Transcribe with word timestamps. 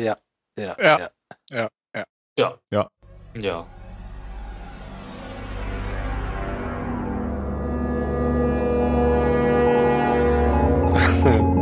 Ja, 0.00 0.16
ja, 0.56 0.76
Ja. 0.80 1.10
ja. 1.50 1.68
Ja, 1.94 2.06
ja. 2.36 2.56
Ja. 2.70 2.88
Ja. 3.34 3.66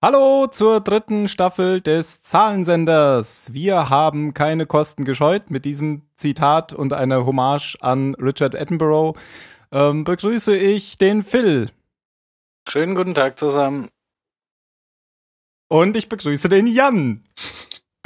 Hallo 0.00 0.46
zur 0.46 0.80
dritten 0.80 1.26
Staffel 1.26 1.80
des 1.80 2.22
Zahlensenders. 2.22 3.52
Wir 3.52 3.90
haben 3.90 4.32
keine 4.34 4.66
Kosten 4.66 5.04
gescheut 5.04 5.50
mit 5.50 5.64
diesem 5.64 6.02
Zitat 6.14 6.72
und 6.72 6.92
einer 6.92 7.26
Hommage 7.26 7.76
an 7.80 8.14
Richard 8.14 8.54
Attenborough. 8.54 9.16
Ähm, 9.72 10.04
begrüße 10.04 10.56
ich 10.56 10.96
den 10.96 11.22
Phil 11.22 11.70
Schönen 12.68 12.94
guten 12.94 13.14
Tag 13.14 13.38
zusammen. 13.38 13.88
und 15.68 15.96
ich 15.96 16.08
begrüße 16.08 16.48
den 16.48 16.66
Jan 16.66 17.24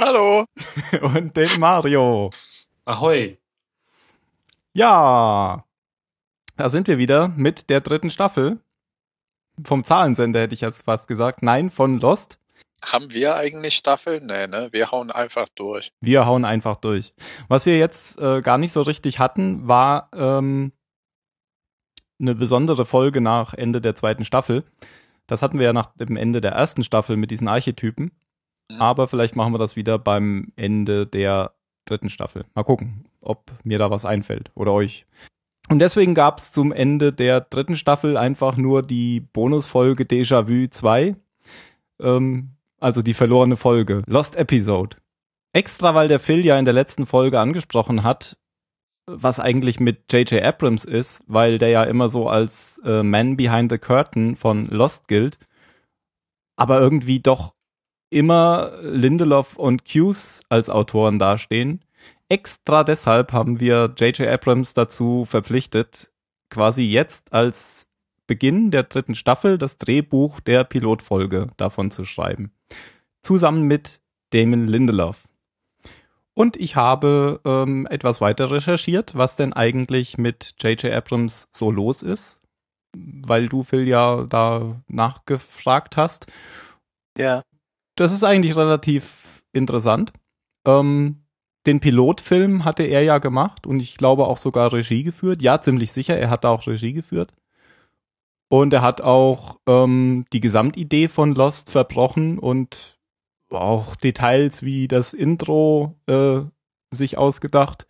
Hallo. 0.00 0.46
und 1.02 1.36
den 1.36 1.60
Mario. 1.60 2.30
Ahoi. 2.86 3.36
Ja, 4.72 5.64
da 6.56 6.68
sind 6.70 6.88
wir 6.88 6.96
wieder 6.96 7.28
mit 7.28 7.68
der 7.68 7.82
dritten 7.82 8.08
Staffel. 8.08 8.60
Vom 9.62 9.84
Zahlensender 9.84 10.40
hätte 10.40 10.54
ich 10.54 10.62
jetzt 10.62 10.84
fast 10.86 11.06
gesagt. 11.06 11.42
Nein, 11.42 11.68
von 11.68 11.98
Lost. 11.98 12.38
Haben 12.86 13.12
wir 13.12 13.36
eigentlich 13.36 13.76
Staffeln? 13.76 14.26
Nee, 14.26 14.46
ne? 14.46 14.68
Wir 14.72 14.90
hauen 14.90 15.10
einfach 15.10 15.48
durch. 15.54 15.92
Wir 16.00 16.24
hauen 16.24 16.46
einfach 16.46 16.76
durch. 16.76 17.12
Was 17.48 17.66
wir 17.66 17.76
jetzt 17.78 18.18
äh, 18.18 18.40
gar 18.40 18.56
nicht 18.56 18.72
so 18.72 18.80
richtig 18.80 19.18
hatten, 19.18 19.68
war 19.68 20.08
ähm, 20.14 20.72
eine 22.20 22.34
besondere 22.34 22.84
Folge 22.84 23.20
nach 23.20 23.54
Ende 23.54 23.80
der 23.80 23.94
zweiten 23.94 24.24
Staffel. 24.24 24.64
Das 25.26 25.42
hatten 25.42 25.58
wir 25.58 25.66
ja 25.66 25.72
nach 25.72 25.94
dem 25.96 26.16
Ende 26.16 26.40
der 26.40 26.52
ersten 26.52 26.82
Staffel 26.82 27.16
mit 27.16 27.30
diesen 27.30 27.48
Archetypen. 27.48 28.12
Mhm. 28.70 28.80
Aber 28.80 29.08
vielleicht 29.08 29.36
machen 29.36 29.52
wir 29.52 29.58
das 29.58 29.76
wieder 29.76 29.98
beim 29.98 30.52
Ende 30.56 31.06
der 31.06 31.52
dritten 31.84 32.08
Staffel. 32.08 32.44
Mal 32.54 32.64
gucken, 32.64 33.06
ob 33.20 33.50
mir 33.64 33.78
da 33.78 33.90
was 33.90 34.04
einfällt 34.04 34.50
oder 34.54 34.72
euch. 34.72 35.06
Und 35.68 35.78
deswegen 35.78 36.14
gab 36.14 36.38
es 36.38 36.50
zum 36.50 36.72
Ende 36.72 37.12
der 37.12 37.40
dritten 37.40 37.76
Staffel 37.76 38.16
einfach 38.16 38.56
nur 38.56 38.82
die 38.82 39.20
Bonusfolge 39.20 40.04
Déjà-vu 40.04 40.68
2. 40.68 41.14
Ähm, 42.00 42.50
also 42.80 43.02
die 43.02 43.14
verlorene 43.14 43.56
Folge. 43.56 44.02
Lost 44.06 44.36
Episode. 44.36 44.96
Extra, 45.52 45.94
weil 45.94 46.08
der 46.08 46.20
Phil 46.20 46.44
ja 46.44 46.58
in 46.58 46.64
der 46.64 46.74
letzten 46.74 47.06
Folge 47.06 47.38
angesprochen 47.38 48.02
hat, 48.02 48.36
was 49.16 49.40
eigentlich 49.40 49.80
mit 49.80 50.12
J.J. 50.12 50.42
Abrams 50.42 50.84
ist, 50.84 51.22
weil 51.26 51.58
der 51.58 51.68
ja 51.68 51.84
immer 51.84 52.08
so 52.08 52.28
als 52.28 52.80
äh, 52.84 53.02
Man 53.02 53.36
Behind 53.36 53.70
the 53.70 53.78
Curtain 53.78 54.36
von 54.36 54.66
Lost 54.66 55.08
gilt, 55.08 55.38
aber 56.56 56.80
irgendwie 56.80 57.20
doch 57.20 57.54
immer 58.10 58.72
Lindelof 58.82 59.56
und 59.56 59.82
Hughes 59.82 60.42
als 60.48 60.68
Autoren 60.68 61.18
dastehen. 61.18 61.80
Extra 62.28 62.84
deshalb 62.84 63.32
haben 63.32 63.60
wir 63.60 63.94
J.J. 63.96 64.28
Abrams 64.28 64.74
dazu 64.74 65.24
verpflichtet, 65.24 66.10
quasi 66.48 66.82
jetzt 66.82 67.32
als 67.32 67.86
Beginn 68.26 68.70
der 68.70 68.84
dritten 68.84 69.16
Staffel 69.16 69.58
das 69.58 69.78
Drehbuch 69.78 70.40
der 70.40 70.62
Pilotfolge 70.62 71.48
davon 71.56 71.90
zu 71.90 72.04
schreiben. 72.04 72.52
Zusammen 73.22 73.62
mit 73.64 74.00
Damon 74.30 74.68
Lindelof. 74.68 75.24
Und 76.34 76.56
ich 76.56 76.76
habe 76.76 77.40
ähm, 77.44 77.86
etwas 77.90 78.20
weiter 78.20 78.50
recherchiert, 78.50 79.14
was 79.14 79.36
denn 79.36 79.52
eigentlich 79.52 80.16
mit 80.16 80.54
J.J. 80.60 80.92
Abrams 80.92 81.48
so 81.52 81.70
los 81.70 82.02
ist, 82.02 82.40
weil 82.96 83.48
du, 83.48 83.62
Phil, 83.62 83.86
ja 83.86 84.24
da 84.24 84.80
nachgefragt 84.86 85.96
hast. 85.96 86.26
Ja. 87.18 87.42
Das 87.96 88.12
ist 88.12 88.24
eigentlich 88.24 88.56
relativ 88.56 89.42
interessant. 89.52 90.12
Ähm, 90.66 91.24
den 91.66 91.80
Pilotfilm 91.80 92.64
hatte 92.64 92.84
er 92.84 93.02
ja 93.02 93.18
gemacht 93.18 93.66
und 93.66 93.80
ich 93.80 93.96
glaube 93.96 94.26
auch 94.26 94.38
sogar 94.38 94.72
Regie 94.72 95.02
geführt. 95.02 95.42
Ja, 95.42 95.60
ziemlich 95.60 95.92
sicher, 95.92 96.16
er 96.16 96.30
hat 96.30 96.44
da 96.44 96.48
auch 96.50 96.66
Regie 96.66 96.92
geführt. 96.92 97.34
Und 98.48 98.72
er 98.72 98.82
hat 98.82 99.00
auch 99.00 99.60
ähm, 99.68 100.24
die 100.32 100.40
Gesamtidee 100.40 101.08
von 101.08 101.34
Lost 101.34 101.70
verbrochen 101.70 102.38
und 102.38 102.99
auch 103.50 103.96
Details 103.96 104.62
wie 104.62 104.88
das 104.88 105.14
Intro 105.14 105.96
äh, 106.06 106.40
sich 106.90 107.18
ausgedacht. 107.18 107.86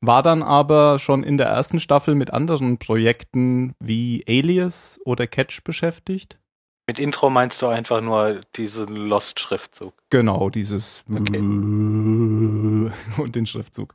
War 0.00 0.22
dann 0.22 0.42
aber 0.42 0.98
schon 0.98 1.22
in 1.22 1.38
der 1.38 1.46
ersten 1.46 1.80
Staffel 1.80 2.14
mit 2.14 2.30
anderen 2.30 2.78
Projekten 2.78 3.74
wie 3.80 4.24
Alias 4.28 5.00
oder 5.04 5.26
Catch 5.26 5.64
beschäftigt. 5.64 6.38
Mit 6.86 6.98
Intro 6.98 7.30
meinst 7.30 7.62
du 7.62 7.66
einfach 7.68 8.02
nur 8.02 8.42
diesen 8.56 8.94
Lost-Schriftzug. 8.94 9.94
Genau, 10.10 10.50
dieses 10.50 11.02
Okay. 11.10 11.38
und 11.38 12.92
den 13.34 13.46
Schriftzug. 13.46 13.94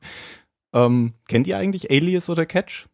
Ähm, 0.73 1.13
kennt 1.27 1.45
ihr 1.45 1.57
eigentlich 1.57 1.91
Alias 1.91 2.29
oder 2.29 2.47
Catch? 2.47 2.87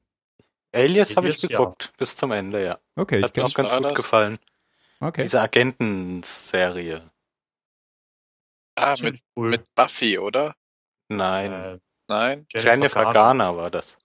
Alias 0.74 1.16
habe 1.16 1.30
ich 1.30 1.36
Alias, 1.36 1.42
ja. 1.44 1.58
geguckt, 1.60 1.94
bis 1.98 2.18
zum 2.18 2.32
Ende, 2.34 2.64
ja. 2.64 2.80
Okay, 2.98 3.20
ich 3.20 3.24
Hat 3.24 3.38
mir 3.38 3.44
kenn, 3.44 3.52
auch 3.52 3.54
ganz 3.56 3.72
gut 3.72 3.96
gefallen. 3.96 4.38
okay. 5.00 5.24
Diese 5.24 5.40
Agentenserie. 5.40 7.02
Ah, 8.76 8.96
mit, 9.00 9.22
cool. 9.36 9.50
mit 9.50 9.64
Buffy, 9.76 10.18
oder? 10.20 10.56
Nein, 11.10 11.52
Äh, 11.52 11.80
Nein? 12.08 12.46
Jennifer 12.54 13.12
Garner 13.14 13.58
war 13.58 13.72
das. 13.72 13.98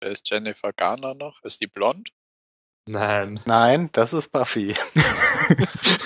Wer 0.00 0.12
ist 0.12 0.30
Jennifer 0.30 0.72
Garner 0.72 1.14
noch? 1.14 1.42
Ist 1.42 1.60
die 1.60 1.66
blond? 1.66 2.10
Nein. 2.86 3.40
Nein, 3.44 3.90
das 3.92 4.12
ist 4.12 4.30
Buffy. 4.30 4.76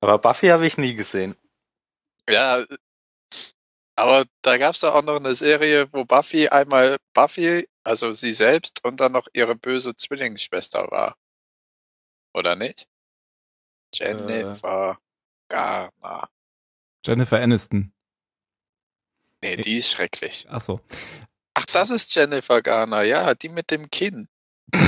Aber 0.00 0.18
Buffy 0.18 0.48
habe 0.48 0.66
ich 0.66 0.76
nie 0.76 0.94
gesehen. 0.94 1.34
Ja, 2.28 2.64
aber 3.96 4.24
da 4.42 4.56
gab's 4.56 4.80
doch 4.80 4.94
auch 4.94 5.02
noch 5.02 5.16
eine 5.16 5.34
Serie, 5.34 5.92
wo 5.92 6.04
Buffy 6.04 6.48
einmal 6.48 6.96
Buffy, 7.14 7.68
also 7.84 8.12
sie 8.12 8.32
selbst 8.32 8.84
und 8.84 8.98
dann 9.00 9.12
noch 9.12 9.28
ihre 9.34 9.54
böse 9.54 9.94
Zwillingsschwester 9.94 10.90
war. 10.90 11.16
Oder 12.34 12.56
nicht? 12.56 12.86
Jennifer 13.94 14.98
Garner. 15.48 16.28
Jennifer 17.04 17.40
Aniston. 17.40 17.92
Nee, 19.42 19.56
die 19.58 19.76
ist 19.76 19.90
schrecklich. 19.92 20.46
Ach 20.48 20.60
so. 20.60 20.80
Ach, 21.54 21.66
das 21.66 21.90
ist 21.90 22.14
Jennifer 22.14 22.62
Garner, 22.62 23.02
ja, 23.02 23.34
die 23.34 23.48
mit 23.48 23.70
dem 23.70 23.90
Kinn. 23.90 24.28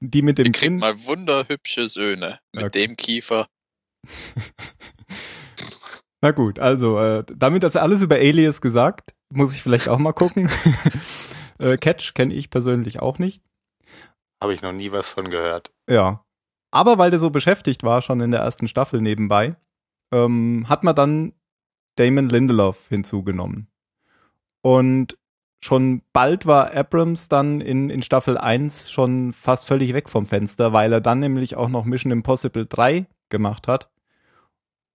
Die 0.00 0.22
mit 0.22 0.38
Die 0.38 0.42
dem 0.42 0.52
kriegt 0.52 0.72
Kinn. 0.72 0.76
mal 0.78 1.04
wunderhübsche 1.04 1.86
Söhne. 1.86 2.40
Mit 2.52 2.64
Okay. 2.64 2.86
dem 2.86 2.96
Kiefer. 2.96 3.46
Na 6.20 6.30
gut, 6.32 6.58
also 6.58 6.98
äh, 7.00 7.24
damit 7.32 7.62
das 7.62 7.76
alles 7.76 8.02
über 8.02 8.16
Alias 8.16 8.60
gesagt, 8.60 9.14
muss 9.32 9.54
ich 9.54 9.62
vielleicht 9.62 9.88
auch 9.88 9.98
mal 9.98 10.12
gucken. 10.12 10.50
äh, 11.58 11.76
Catch 11.76 12.14
kenne 12.14 12.34
ich 12.34 12.50
persönlich 12.50 13.00
auch 13.00 13.18
nicht. 13.18 13.42
Habe 14.40 14.54
ich 14.54 14.62
noch 14.62 14.72
nie 14.72 14.92
was 14.92 15.10
von 15.10 15.30
gehört. 15.30 15.72
Ja. 15.88 16.24
Aber 16.72 16.98
weil 16.98 17.10
der 17.10 17.20
so 17.20 17.30
beschäftigt 17.30 17.84
war, 17.84 18.00
schon 18.00 18.20
in 18.20 18.32
der 18.32 18.40
ersten 18.40 18.66
Staffel 18.66 19.00
nebenbei, 19.00 19.54
ähm, 20.10 20.66
hat 20.68 20.82
man 20.82 20.96
dann 20.96 21.32
Damon 21.96 22.28
Lindelof 22.28 22.88
hinzugenommen. 22.88 23.68
Und 24.62 25.18
schon 25.60 26.02
bald 26.12 26.46
war 26.46 26.74
Abrams 26.74 27.28
dann 27.28 27.60
in, 27.60 27.90
in 27.90 28.02
Staffel 28.02 28.38
1 28.38 28.90
schon 28.90 29.32
fast 29.32 29.66
völlig 29.66 29.92
weg 29.92 30.08
vom 30.08 30.26
Fenster, 30.26 30.72
weil 30.72 30.92
er 30.92 31.00
dann 31.00 31.18
nämlich 31.18 31.56
auch 31.56 31.68
noch 31.68 31.84
Mission 31.84 32.10
Impossible 32.10 32.66
3 32.66 33.06
gemacht 33.28 33.68
hat. 33.68 33.90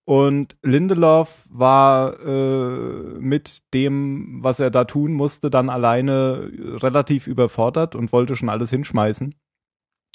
Und 0.03 0.55
Lindelof 0.63 1.45
war 1.51 2.19
äh, 2.21 3.19
mit 3.19 3.73
dem, 3.73 4.39
was 4.41 4.59
er 4.59 4.71
da 4.71 4.85
tun 4.85 5.11
musste, 5.11 5.49
dann 5.49 5.69
alleine 5.69 6.49
relativ 6.81 7.27
überfordert 7.27 7.93
und 7.93 8.13
wollte 8.13 8.35
schon 8.35 8.49
alles 8.49 8.69
hinschmeißen. 8.69 9.35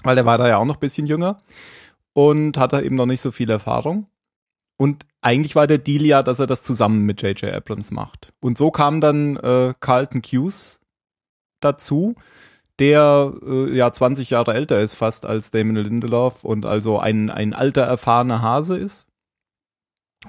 Weil 0.03 0.19
er 0.19 0.27
war 0.27 0.39
da 0.39 0.49
ja 0.49 0.59
auch 0.59 0.65
noch 0.65 0.77
ein 0.77 0.81
bisschen 0.81 1.07
jünger 1.07 1.39
und 2.13 2.59
hatte 2.59 2.83
eben 2.83 2.97
noch 2.97 3.07
nicht 3.07 3.21
so 3.21 3.31
viel 3.31 3.51
Erfahrung. 3.51 4.07
Und 4.77 5.07
eigentlich 5.21 5.55
war 5.55 5.67
der 5.67 5.79
Deal 5.79 6.05
ja, 6.05 6.23
dass 6.23 6.41
er 6.41 6.47
das 6.47 6.63
zusammen 6.63 7.05
mit 7.05 7.23
J.J. 7.23 7.53
Abrams 7.55 7.91
macht. 7.91 8.33
Und 8.41 8.59
so 8.59 8.71
kam 8.71 9.01
dann 9.01 9.37
äh, 9.37 9.75
Carlton 9.79 10.23
Cuse 10.23 10.79
dazu, 11.61 12.17
der 12.79 13.33
äh, 13.47 13.77
ja 13.77 13.93
20 13.93 14.31
Jahre 14.31 14.55
älter 14.55 14.81
ist 14.81 14.95
fast 14.95 15.25
als 15.25 15.51
Damon 15.51 15.77
Lindelof 15.77 16.43
und 16.43 16.67
also 16.67 16.99
ein, 16.99 17.31
ein 17.31 17.55
alter, 17.55 17.83
erfahrener 17.83 18.43
Hase 18.43 18.77
ist. 18.77 19.07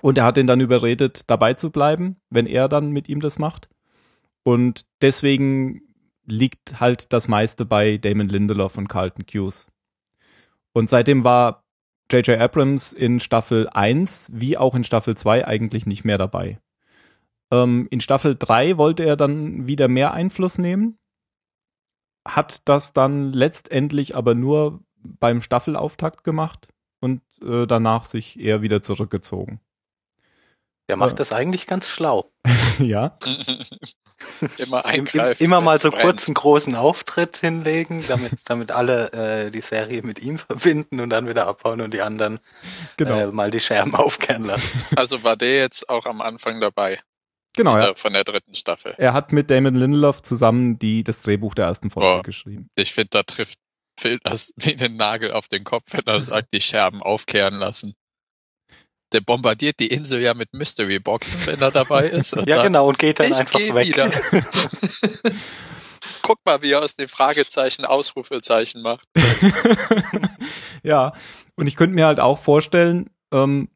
Und 0.01 0.17
er 0.17 0.25
hat 0.25 0.37
ihn 0.37 0.47
dann 0.47 0.59
überredet, 0.59 1.29
dabei 1.29 1.53
zu 1.53 1.71
bleiben, 1.71 2.17
wenn 2.29 2.45
er 2.45 2.67
dann 2.67 2.91
mit 2.91 3.09
ihm 3.09 3.21
das 3.21 3.39
macht. 3.39 3.69
Und 4.43 4.85
deswegen 5.01 5.81
liegt 6.25 6.79
halt 6.79 7.13
das 7.13 7.27
meiste 7.27 7.65
bei 7.65 7.97
Damon 7.97 8.29
Lindelof 8.29 8.77
und 8.77 8.87
Carlton 8.87 9.25
Cuse. 9.25 9.65
Und 10.73 10.89
seitdem 10.89 11.23
war 11.23 11.63
J.J. 12.11 12.39
Abrams 12.39 12.93
in 12.93 13.19
Staffel 13.19 13.69
1 13.69 14.31
wie 14.33 14.57
auch 14.57 14.75
in 14.75 14.83
Staffel 14.83 15.15
2 15.15 15.47
eigentlich 15.47 15.85
nicht 15.85 16.03
mehr 16.03 16.17
dabei. 16.17 16.59
Ähm, 17.51 17.87
in 17.91 18.01
Staffel 18.01 18.35
3 18.37 18.77
wollte 18.77 19.03
er 19.03 19.15
dann 19.15 19.67
wieder 19.67 19.87
mehr 19.87 20.13
Einfluss 20.13 20.57
nehmen, 20.57 20.97
hat 22.25 22.67
das 22.67 22.93
dann 22.93 23.33
letztendlich 23.33 24.15
aber 24.15 24.35
nur 24.35 24.81
beim 25.03 25.41
Staffelauftakt 25.41 26.23
gemacht 26.23 26.67
und 26.99 27.21
äh, 27.41 27.67
danach 27.67 28.05
sich 28.05 28.39
eher 28.39 28.61
wieder 28.61 28.81
zurückgezogen. 28.81 29.59
Der 30.89 30.97
macht 30.97 31.11
Ja. 31.11 31.15
das 31.15 31.31
eigentlich 31.31 31.65
ganz 31.65 31.87
schlau. 31.87 32.31
ja, 32.79 33.17
Immer 34.57 34.85
Im, 34.85 34.91
im, 34.91 34.99
eingreifen. 35.01 35.43
immer 35.43 35.61
mal 35.61 35.79
so 35.79 35.89
brennt. 35.89 36.03
kurz 36.03 36.27
einen 36.27 36.35
großen 36.35 36.75
Auftritt 36.75 37.37
hinlegen, 37.37 38.03
damit, 38.07 38.33
damit 38.45 38.71
alle 38.71 39.11
äh, 39.11 39.51
die 39.51 39.61
Serie 39.61 40.01
mit 40.03 40.19
ihm 40.19 40.37
verbinden 40.37 40.99
und 40.99 41.09
dann 41.09 41.27
wieder 41.27 41.47
abhauen 41.47 41.81
und 41.81 41.93
die 41.93 42.01
anderen 42.01 42.39
genau. 42.97 43.17
äh, 43.17 43.27
mal 43.27 43.51
die 43.51 43.59
Scherben 43.59 43.95
aufkehren 43.95 44.45
lassen. 44.45 44.85
Also 44.95 45.23
war 45.23 45.35
der 45.35 45.55
jetzt 45.57 45.89
auch 45.89 46.05
am 46.05 46.21
Anfang 46.21 46.61
dabei 46.61 47.01
genau, 47.55 47.77
ja. 47.77 47.89
äh, 47.89 47.95
von 47.95 48.13
der 48.13 48.23
dritten 48.23 48.53
Staffel. 48.53 48.95
Er 48.97 49.13
hat 49.13 49.31
mit 49.31 49.49
Damon 49.49 49.75
Lindelof 49.75 50.21
zusammen 50.21 50.79
die, 50.79 51.03
das 51.03 51.21
Drehbuch 51.21 51.55
der 51.55 51.65
ersten 51.65 51.89
Folge 51.89 52.17
Boah. 52.17 52.23
geschrieben. 52.23 52.69
Ich 52.75 52.93
finde, 52.93 53.09
da 53.11 53.23
trifft 53.23 53.59
Phil 53.99 54.19
das 54.23 54.53
wie 54.57 54.75
einen 54.75 54.95
Nagel 54.95 55.31
auf 55.31 55.47
den 55.47 55.63
Kopf, 55.63 55.85
wenn 55.91 56.05
er 56.05 56.21
sagt, 56.21 56.53
die 56.53 56.61
Scherben 56.61 57.01
aufkehren 57.01 57.55
lassen. 57.55 57.93
Der 59.13 59.21
bombardiert 59.21 59.79
die 59.79 59.87
Insel 59.87 60.21
ja 60.21 60.33
mit 60.33 60.53
Mystery 60.53 60.99
Boxen, 60.99 61.39
wenn 61.45 61.61
er 61.61 61.71
dabei 61.71 62.07
ist. 62.07 62.33
Und 62.33 62.47
Ja, 62.49 62.57
dann, 62.57 62.67
genau, 62.67 62.87
und 62.89 62.97
geht 62.99 63.19
dann 63.19 63.31
ich 63.31 63.37
einfach 63.37 63.59
geh 63.59 63.73
weg. 63.73 63.87
wieder. 63.87 64.11
Guck 66.21 66.39
mal, 66.45 66.61
wie 66.61 66.71
er 66.71 66.81
aus 66.81 66.95
den 66.95 67.07
Fragezeichen 67.07 67.85
Ausrufezeichen 67.85 68.81
macht. 68.81 69.07
ja, 70.83 71.13
und 71.55 71.67
ich 71.67 71.75
könnte 71.75 71.95
mir 71.95 72.05
halt 72.05 72.19
auch 72.19 72.39
vorstellen, 72.39 73.09
ähm, 73.31 73.69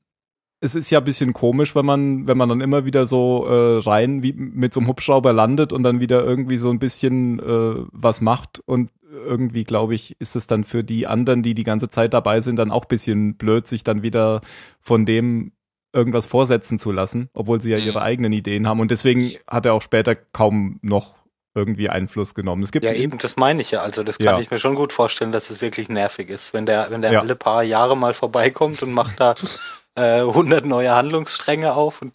es 0.59 0.73
ist 0.73 0.89
ja 0.89 0.99
ein 0.99 1.05
bisschen 1.05 1.33
komisch, 1.33 1.75
wenn 1.75 1.85
man, 1.85 2.27
wenn 2.27 2.37
man 2.37 2.49
dann 2.49 2.61
immer 2.61 2.83
wieder 2.85 3.05
so 3.05 3.45
äh, 3.45 3.79
rein 3.79 4.23
wie 4.23 4.33
mit 4.33 4.73
so 4.73 4.79
einem 4.79 4.87
Hubschrauber 4.89 5.31
landet 5.31 5.71
und 5.71 5.83
dann 5.83 5.99
wieder 5.99 6.23
irgendwie 6.23 6.57
so 6.57 6.69
ein 6.71 6.79
bisschen 6.79 7.39
äh, 7.39 7.85
was 7.91 8.21
macht 8.21 8.61
und 8.65 8.91
irgendwie, 9.11 9.63
glaube 9.63 9.95
ich, 9.95 10.15
ist 10.19 10.35
es 10.35 10.47
dann 10.47 10.63
für 10.63 10.83
die 10.83 11.07
anderen, 11.07 11.43
die 11.43 11.53
die 11.53 11.63
ganze 11.63 11.89
Zeit 11.89 12.13
dabei 12.13 12.41
sind, 12.41 12.57
dann 12.57 12.71
auch 12.71 12.83
ein 12.85 12.89
bisschen 12.89 13.35
blöd, 13.37 13.67
sich 13.67 13.83
dann 13.83 14.03
wieder 14.03 14.41
von 14.81 15.05
dem 15.05 15.53
irgendwas 15.93 16.25
vorsetzen 16.25 16.77
zu 16.79 16.91
lassen, 16.91 17.29
obwohl 17.33 17.61
sie 17.61 17.71
ja 17.71 17.77
Mhm. 17.79 17.83
ihre 17.85 18.01
eigenen 18.01 18.31
Ideen 18.33 18.67
haben 18.67 18.79
und 18.81 18.91
deswegen 18.91 19.31
hat 19.49 19.65
er 19.65 19.73
auch 19.73 19.81
später 19.81 20.15
kaum 20.15 20.79
noch 20.81 21.15
irgendwie 21.55 21.89
Einfluss 21.89 22.35
genommen. 22.35 22.61
Es 22.61 22.71
gibt 22.71 22.85
Ja, 22.85 22.93
eben, 22.93 23.17
das 23.17 23.35
meine 23.35 23.61
ich 23.61 23.71
ja. 23.71 23.81
Also 23.81 24.03
das 24.03 24.17
kann 24.19 24.25
Ja. 24.27 24.39
ich 24.39 24.51
mir 24.51 24.59
schon 24.59 24.75
gut 24.75 24.93
vorstellen, 24.93 25.31
dass 25.31 25.49
es 25.49 25.59
wirklich 25.61 25.89
nervig 25.89 26.29
ist, 26.29 26.53
wenn 26.53 26.65
der, 26.67 26.91
wenn 26.91 27.01
der 27.01 27.13
Ja. 27.13 27.19
alle 27.21 27.35
paar 27.35 27.63
Jahre 27.63 27.97
mal 27.97 28.13
vorbeikommt 28.13 28.83
und 28.83 28.91
macht 28.91 29.19
da 29.19 29.33
äh, 29.95 30.21
100 30.21 30.65
neue 30.65 30.91
Handlungsstränge 30.93 31.73
auf 31.73 32.01
und 32.03 32.13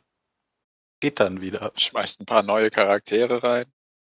geht 1.01 1.19
dann 1.19 1.41
wieder. 1.41 1.73
Schmeißt 1.75 2.21
ein 2.21 2.27
paar 2.27 2.45
neue 2.45 2.71
Charaktere 2.71 3.43
rein. 3.43 3.65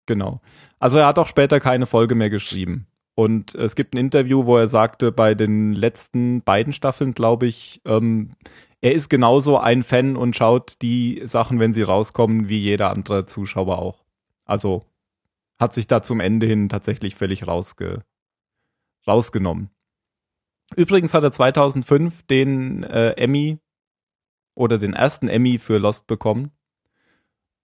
Genau. 0.07 0.41
Also 0.79 0.97
er 0.97 1.07
hat 1.07 1.19
auch 1.19 1.27
später 1.27 1.59
keine 1.59 1.85
Folge 1.85 2.15
mehr 2.15 2.29
geschrieben. 2.29 2.87
Und 3.15 3.53
es 3.55 3.75
gibt 3.75 3.93
ein 3.93 3.97
Interview, 3.97 4.45
wo 4.45 4.57
er 4.57 4.69
sagte, 4.69 5.11
bei 5.11 5.35
den 5.35 5.73
letzten 5.73 6.41
beiden 6.41 6.71
Staffeln, 6.71 7.13
glaube 7.13 7.47
ich, 7.47 7.81
ähm, 7.85 8.31
er 8.81 8.93
ist 8.93 9.09
genauso 9.09 9.57
ein 9.57 9.83
Fan 9.83 10.15
und 10.15 10.37
schaut 10.37 10.81
die 10.81 11.21
Sachen, 11.25 11.59
wenn 11.59 11.73
sie 11.73 11.81
rauskommen, 11.81 12.47
wie 12.47 12.59
jeder 12.59 12.91
andere 12.91 13.25
Zuschauer 13.25 13.77
auch. 13.77 14.05
Also 14.45 14.85
hat 15.59 15.73
sich 15.73 15.87
da 15.87 16.01
zum 16.01 16.21
Ende 16.21 16.47
hin 16.47 16.69
tatsächlich 16.69 17.15
völlig 17.15 17.45
rausge 17.45 18.03
rausgenommen. 19.05 19.69
Übrigens 20.75 21.13
hat 21.13 21.23
er 21.23 21.31
2005 21.31 22.23
den 22.23 22.83
äh, 22.83 23.11
Emmy 23.11 23.59
oder 24.55 24.77
den 24.77 24.93
ersten 24.93 25.27
Emmy 25.27 25.57
für 25.57 25.77
Lost 25.77 26.07
bekommen. 26.07 26.51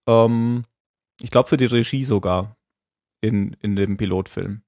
Ähm, 0.07 0.65
ich 1.21 1.31
glaube 1.31 1.47
für 1.47 1.57
die 1.57 1.65
Regie 1.65 2.03
sogar 2.03 2.54
in, 3.25 3.55
in 3.61 3.75
dem 3.75 3.97
Pilotfilm. 3.97 4.63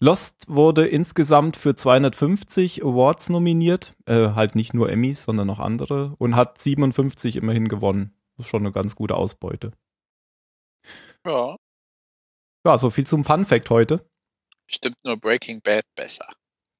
Lost 0.00 0.48
wurde 0.48 0.86
insgesamt 0.86 1.56
für 1.56 1.74
250 1.74 2.84
Awards 2.84 3.30
nominiert, 3.30 3.94
äh, 4.06 4.30
halt 4.30 4.54
nicht 4.54 4.74
nur 4.74 4.90
Emmys, 4.90 5.22
sondern 5.22 5.48
auch 5.50 5.60
andere 5.60 6.14
und 6.18 6.36
hat 6.36 6.58
57 6.58 7.36
immerhin 7.36 7.68
gewonnen. 7.68 8.14
Das 8.36 8.46
ist 8.46 8.50
schon 8.50 8.62
eine 8.62 8.72
ganz 8.72 8.96
gute 8.96 9.14
Ausbeute. 9.14 9.72
Ja, 11.26 11.56
Ja, 12.66 12.76
so 12.78 12.90
viel 12.90 13.06
zum 13.06 13.24
Fun 13.24 13.44
Fact 13.44 13.70
heute. 13.70 14.06
stimmt 14.66 14.96
nur 15.04 15.16
Breaking 15.16 15.62
Bad 15.62 15.84
besser. 15.94 16.28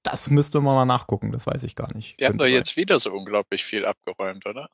Das 0.02 0.28
müsste 0.28 0.60
man 0.60 0.74
mal 0.74 0.84
nachgucken, 0.84 1.32
das 1.32 1.46
weiß 1.46 1.62
ich 1.62 1.76
gar 1.76 1.94
nicht. 1.94 2.20
Die 2.20 2.26
haben 2.26 2.36
doch 2.36 2.46
jetzt 2.46 2.76
wieder 2.76 2.98
so 2.98 3.10
unglaublich 3.12 3.64
viel 3.64 3.86
abgeräumt, 3.86 4.44
oder? 4.44 4.68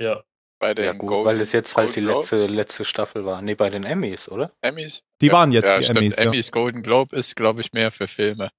Ja. 0.00 0.24
Bei 0.62 0.74
den 0.74 0.84
Ja 0.84 0.92
gut, 0.92 1.08
Golden- 1.08 1.26
weil 1.26 1.40
es 1.40 1.50
jetzt 1.50 1.76
halt 1.76 1.96
die 1.96 2.00
letzte, 2.00 2.36
Globes? 2.36 2.50
letzte 2.54 2.84
Staffel 2.84 3.24
war. 3.24 3.42
Nee, 3.42 3.56
bei 3.56 3.68
den 3.68 3.82
Emmys, 3.82 4.28
oder? 4.28 4.46
Emmys. 4.60 5.02
Die 5.20 5.26
Ja, 5.26 5.32
waren 5.32 5.50
jetzt 5.50 5.64
ja, 5.66 5.78
die 5.78 5.82
stimmt. 5.84 5.98
Emmys. 5.98 6.16
Ja. 6.18 6.22
Emmys 6.24 6.52
Golden 6.52 6.82
Globe 6.84 7.16
ist, 7.16 7.34
glaube 7.34 7.60
ich, 7.62 7.72
mehr 7.72 7.90
für 7.90 8.06
Filme. 8.06 8.50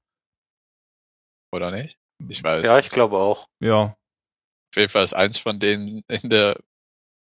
Oder 1.54 1.72
nicht? 1.72 1.98
Ich 2.28 2.44
weiß. 2.44 2.68
Ja, 2.68 2.76
nicht. 2.76 2.88
ich 2.88 2.92
glaube 2.92 3.18
auch. 3.18 3.48
ja, 3.62 3.84
Auf 3.84 3.96
jeden 4.76 4.90
Fall 4.90 5.04
ist 5.06 5.14
eins 5.14 5.38
von 5.38 5.60
denen 5.60 6.04
in 6.10 6.30
der 6.30 6.60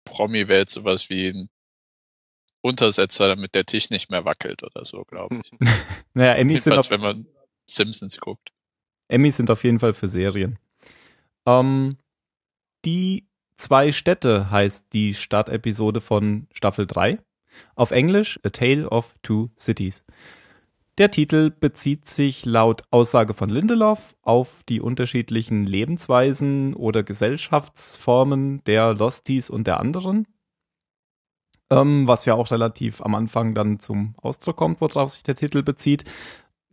Promi-Welt 0.05 0.69
sowas 0.71 1.09
wie 1.09 1.27
ein 1.29 1.49
Untersetzer, 2.61 3.27
damit 3.27 3.53
der 3.55 3.65
Tisch 3.65 3.89
nicht 3.91 4.09
mehr 4.09 4.25
wackelt 4.25 4.63
oder 4.63 4.85
so, 4.85 5.03
glaube 5.05 5.41
ich. 5.43 5.51
naja, 6.13 6.33
Emmys 6.35 6.63
sind, 6.63 6.73
Jedenfalls, 6.73 6.87
auf, 6.87 6.91
wenn 6.91 7.01
man 7.01 7.27
Simpsons 7.69 8.17
guckt. 8.19 8.49
Emmys 9.09 9.37
sind 9.37 9.51
auf 9.51 9.63
jeden 9.63 9.79
Fall 9.79 9.93
für 9.93 10.07
Serien. 10.07 10.57
Ähm, 11.45 11.97
die 12.85 13.27
zwei 13.63 13.93
Städte 13.93 14.51
heißt 14.51 14.87
die 14.91 15.13
Startepisode 15.13 16.01
von 16.01 16.47
Staffel 16.51 16.85
3. 16.85 17.19
Auf 17.75 17.91
Englisch 17.91 18.37
A 18.43 18.49
Tale 18.49 18.89
of 18.89 19.15
Two 19.23 19.51
Cities. 19.57 20.03
Der 20.97 21.11
Titel 21.11 21.49
bezieht 21.49 22.05
sich 22.05 22.45
laut 22.45 22.81
Aussage 22.91 23.33
von 23.33 23.49
Lindelof 23.49 24.17
auf 24.21 24.63
die 24.67 24.81
unterschiedlichen 24.81 25.65
Lebensweisen 25.65 26.73
oder 26.73 27.03
Gesellschaftsformen 27.03 28.61
der 28.65 28.95
Losties 28.95 29.49
und 29.49 29.65
der 29.65 29.79
anderen. 29.79 30.27
Ähm, 31.69 32.05
was 32.05 32.25
ja 32.25 32.33
auch 32.33 32.51
relativ 32.51 33.01
am 33.01 33.15
Anfang 33.15 33.55
dann 33.55 33.79
zum 33.79 34.13
Ausdruck 34.21 34.57
kommt, 34.57 34.81
worauf 34.81 35.11
sich 35.11 35.23
der 35.23 35.35
Titel 35.35 35.63
bezieht. 35.63 36.03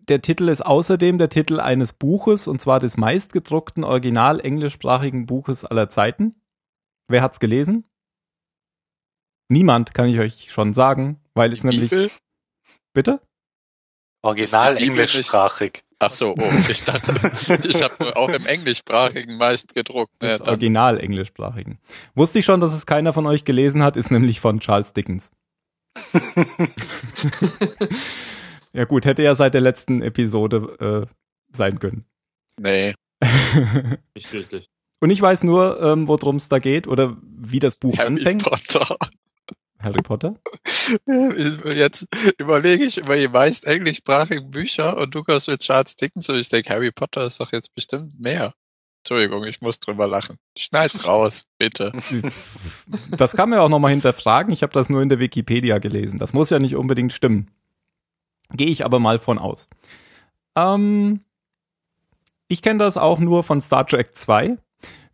Der 0.09 0.23
Titel 0.23 0.49
ist 0.49 0.67
außerdem 0.67 1.19
der 1.19 1.29
Titel 1.29 1.61
eines 1.61 1.93
Buches, 1.93 2.49
und 2.49 2.61
zwar 2.61 2.81
des 2.81 2.97
meistgedruckten 2.97 3.85
original 3.85 4.41
englischsprachigen 4.41 5.27
Buches 5.27 5.65
aller 5.65 5.89
Zeiten. 5.89 6.35
Wer 7.11 7.23
hat's 7.23 7.41
gelesen? 7.41 7.85
Niemand, 9.49 9.95
kann 9.95 10.07
ich 10.07 10.21
euch 10.21 10.53
schon 10.53 10.73
sagen, 10.73 11.21
weil 11.35 11.53
es 11.53 11.65
nämlich. 11.65 11.91
Bibel? 11.91 12.09
Bitte? 12.93 13.21
Original 14.23 14.77
englischsprachig. 14.77 15.83
Ach 15.99 16.13
so, 16.13 16.37
oh, 16.39 16.53
ich 16.69 16.85
dachte, 16.85 17.13
ich 17.69 17.83
habe 17.83 18.17
auch 18.17 18.29
im 18.29 18.47
englischsprachigen 18.47 19.39
meist 19.39 19.75
gedruckt. 19.75 20.23
Ne, 20.23 20.39
Das 20.39 20.43
original 20.43 21.01
englischsprachigen. 21.01 21.81
Wusste 22.15 22.39
ich 22.39 22.45
schon, 22.45 22.61
dass 22.61 22.73
es 22.73 22.87
keiner 22.87 23.13
von 23.13 23.27
euch 23.27 23.45
gelesen 23.45 23.83
hat, 23.83 23.97
ist 23.97 24.13
nämlich 24.13 24.39
von 24.39 24.61
Charles 24.61 24.93
Dickens. 24.93 25.33
ja 28.73 28.85
gut, 28.85 29.05
hätte 29.05 29.25
ja 29.25 29.35
seit 29.35 29.55
der 29.55 29.63
letzten 29.63 30.01
Episode 30.01 31.09
äh, 31.11 31.57
sein 31.57 31.81
können. 31.81 32.05
nee, 32.57 32.95
Nicht 34.15 34.33
wirklich. 34.33 34.71
Und 35.01 35.11
ich 35.11 35.21
weiß 35.21 35.45
nur, 35.45 35.81
ähm, 35.83 36.09
worum 36.09 36.37
es 36.37 36.49
da 36.49 36.59
geht 36.59 36.87
oder 36.87 37.17
wie 37.23 37.59
das 37.59 37.77
Buch 37.77 37.97
Harry 37.97 38.07
anfängt. 38.07 38.45
Potter. 38.45 38.97
Harry 39.81 40.03
Potter. 40.03 40.37
Jetzt 41.65 42.07
überlege 42.39 42.85
ich 42.85 42.99
über 42.99 43.17
die 43.17 43.29
meist 43.29 43.67
englischsprachigen 43.67 44.51
Bücher 44.51 44.99
und 44.99 45.15
du 45.15 45.23
kommst 45.23 45.49
mit 45.49 45.61
Charles 45.61 45.97
Dickens 45.97 46.29
und 46.29 46.37
ich 46.37 46.51
denke, 46.51 46.71
Harry 46.71 46.93
Potter 46.93 47.25
ist 47.25 47.41
doch 47.41 47.53
jetzt 47.53 47.75
bestimmt 47.75 48.21
mehr. 48.21 48.53
Entschuldigung, 49.03 49.45
ich 49.45 49.63
muss 49.63 49.81
drüber 49.81 50.07
lachen. 50.07 50.37
Schneid's 50.57 51.07
raus, 51.07 51.45
bitte. 51.59 51.93
Das 53.17 53.35
kann 53.35 53.49
man 53.49 53.59
ja 53.59 53.65
auch 53.65 53.71
nochmal 53.71 53.93
hinterfragen. 53.93 54.53
Ich 54.53 54.63
habe 54.63 54.75
das 54.75 54.91
nur 54.91 55.01
in 55.01 55.09
der 55.09 55.19
Wikipedia 55.19 55.79
gelesen. 55.79 56.19
Das 56.19 56.35
muss 56.35 56.51
ja 56.51 56.59
nicht 56.59 56.77
unbedingt 56.77 57.15
stimmen. 57.15 57.51
Gehe 58.53 58.69
ich 58.69 58.85
aber 58.85 58.99
mal 58.99 59.19
von 59.19 59.39
aus. 59.39 59.69
Ähm, 60.55 61.21
ich 62.49 62.61
kenne 62.61 62.79
das 62.79 62.99
auch 62.99 63.19
nur 63.19 63.43
von 63.43 63.63
Star 63.63 63.87
Trek 63.87 64.15
2. 64.15 64.59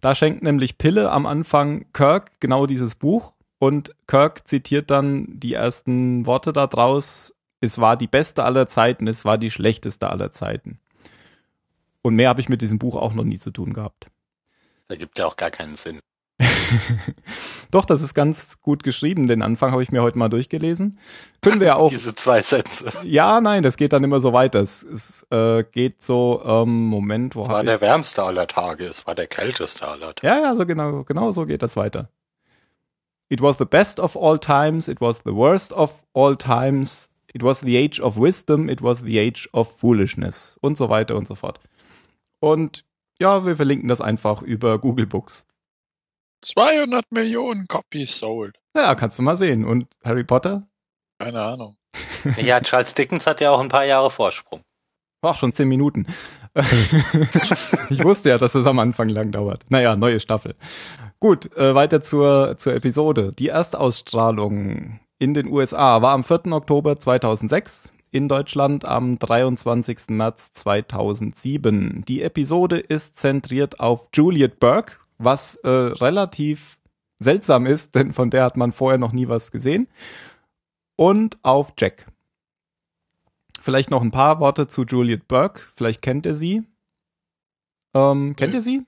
Da 0.00 0.14
schenkt 0.14 0.42
nämlich 0.42 0.78
Pille 0.78 1.10
am 1.10 1.26
Anfang 1.26 1.86
Kirk 1.92 2.32
genau 2.40 2.66
dieses 2.66 2.94
Buch 2.94 3.32
und 3.58 3.94
Kirk 4.06 4.46
zitiert 4.46 4.90
dann 4.90 5.26
die 5.28 5.54
ersten 5.54 6.26
Worte 6.26 6.52
da 6.52 6.66
draus. 6.66 7.34
Es 7.60 7.80
war 7.80 7.96
die 7.96 8.06
beste 8.06 8.44
aller 8.44 8.68
Zeiten, 8.68 9.06
es 9.06 9.24
war 9.24 9.38
die 9.38 9.50
schlechteste 9.50 10.10
aller 10.10 10.32
Zeiten. 10.32 10.78
Und 12.02 12.14
mehr 12.14 12.28
habe 12.28 12.40
ich 12.40 12.48
mit 12.48 12.62
diesem 12.62 12.78
Buch 12.78 12.94
auch 12.94 13.14
noch 13.14 13.24
nie 13.24 13.38
zu 13.38 13.50
tun 13.50 13.72
gehabt. 13.72 14.06
Das 14.86 14.96
ergibt 14.96 15.18
ja 15.18 15.26
auch 15.26 15.36
gar 15.36 15.50
keinen 15.50 15.74
Sinn. 15.74 15.98
Doch, 17.70 17.84
das 17.84 18.02
ist 18.02 18.14
ganz 18.14 18.60
gut 18.60 18.82
geschrieben. 18.82 19.26
Den 19.26 19.42
Anfang 19.42 19.72
habe 19.72 19.82
ich 19.82 19.90
mir 19.90 20.02
heute 20.02 20.18
mal 20.18 20.28
durchgelesen. 20.28 20.98
Können 21.40 21.60
wir 21.60 21.68
ja 21.68 21.76
auch. 21.76 21.88
Diese 21.88 22.14
zwei 22.14 22.42
Sätze. 22.42 22.92
ja, 23.04 23.40
nein, 23.40 23.62
das 23.62 23.76
geht 23.76 23.92
dann 23.92 24.04
immer 24.04 24.20
so 24.20 24.32
weiter. 24.32 24.60
Es, 24.60 24.82
es 24.82 25.26
äh, 25.30 25.64
geht 25.64 26.02
so, 26.02 26.42
ähm, 26.44 26.86
Moment, 26.86 27.34
wo 27.34 27.42
Es 27.42 27.48
war 27.48 27.64
der 27.64 27.80
wärmste 27.80 28.22
aller 28.22 28.46
Tage, 28.46 28.86
es 28.86 29.06
war 29.06 29.14
der 29.14 29.26
kälteste 29.26 29.86
aller 29.86 30.14
Tage. 30.14 30.26
Ja, 30.26 30.40
ja, 30.40 30.56
so 30.56 30.66
genau, 30.66 31.04
genau 31.04 31.32
so 31.32 31.46
geht 31.46 31.62
das 31.62 31.76
weiter. 31.76 32.10
It 33.28 33.40
was 33.40 33.58
the 33.58 33.64
best 33.64 33.98
of 33.98 34.16
all 34.16 34.38
times, 34.38 34.88
it 34.88 35.00
was 35.00 35.22
the 35.24 35.34
worst 35.34 35.72
of 35.72 36.04
all 36.14 36.36
times, 36.36 37.10
it 37.32 37.42
was 37.42 37.60
the 37.60 37.76
age 37.76 38.00
of 38.00 38.18
wisdom, 38.18 38.68
it 38.68 38.82
was 38.82 39.00
the 39.00 39.18
age 39.18 39.48
of 39.52 39.68
foolishness 39.80 40.56
und 40.60 40.76
so 40.76 40.88
weiter 40.90 41.16
und 41.16 41.26
so 41.26 41.34
fort. 41.34 41.60
Und 42.38 42.84
ja, 43.18 43.44
wir 43.44 43.56
verlinken 43.56 43.88
das 43.88 44.00
einfach 44.00 44.42
über 44.42 44.78
Google 44.78 45.06
Books. 45.06 45.46
200 46.42 47.04
Millionen 47.10 47.66
Copies 47.66 48.18
sold. 48.18 48.56
Ja, 48.76 48.94
kannst 48.94 49.18
du 49.18 49.22
mal 49.22 49.36
sehen. 49.36 49.64
Und 49.64 49.86
Harry 50.04 50.24
Potter? 50.24 50.66
Keine 51.18 51.42
Ahnung. 51.42 51.76
Ja, 52.42 52.60
Charles 52.60 52.92
Dickens 52.92 53.24
hat 53.24 53.40
ja 53.40 53.52
auch 53.52 53.60
ein 53.60 53.68
paar 53.68 53.84
Jahre 53.84 54.10
Vorsprung. 54.10 54.62
Ach, 55.22 55.36
schon 55.36 55.52
zehn 55.52 55.68
Minuten. 55.68 56.06
ich 57.90 58.02
wusste 58.02 58.30
ja, 58.30 58.38
dass 58.38 58.54
es 58.54 58.66
am 58.66 58.80
Anfang 58.80 59.08
lang 59.08 59.30
dauert. 59.30 59.64
Naja, 59.68 59.94
neue 59.94 60.18
Staffel. 60.18 60.56
Gut, 61.20 61.56
äh, 61.56 61.74
weiter 61.74 62.02
zur, 62.02 62.56
zur 62.58 62.74
Episode. 62.74 63.32
Die 63.32 63.48
Erstausstrahlung 63.48 65.00
in 65.18 65.34
den 65.34 65.48
USA 65.48 66.02
war 66.02 66.12
am 66.12 66.24
4. 66.24 66.52
Oktober 66.52 66.96
2006, 66.96 67.90
in 68.10 68.28
Deutschland 68.28 68.84
am 68.84 69.18
23. 69.18 70.08
März 70.08 70.52
2007. 70.52 72.04
Die 72.06 72.22
Episode 72.22 72.78
ist 72.78 73.18
zentriert 73.18 73.80
auf 73.80 74.08
Juliet 74.14 74.60
Burke, 74.60 74.96
was 75.18 75.56
äh, 75.56 75.68
relativ 75.68 76.78
seltsam 77.18 77.66
ist, 77.66 77.94
denn 77.94 78.12
von 78.12 78.30
der 78.30 78.44
hat 78.44 78.56
man 78.56 78.72
vorher 78.72 78.98
noch 78.98 79.12
nie 79.12 79.28
was 79.28 79.52
gesehen. 79.52 79.88
Und 80.96 81.38
auf 81.42 81.74
Jack. 81.78 82.06
Vielleicht 83.60 83.90
noch 83.90 84.02
ein 84.02 84.12
paar 84.12 84.40
Worte 84.40 84.68
zu 84.68 84.84
Juliet 84.84 85.28
Burke. 85.28 85.62
Vielleicht 85.74 86.00
kennt 86.00 86.24
ihr 86.24 86.36
sie. 86.36 86.62
Ähm, 87.94 88.36
kennt 88.36 88.52
Nö. 88.52 88.58
ihr 88.58 88.62
sie? 88.62 88.86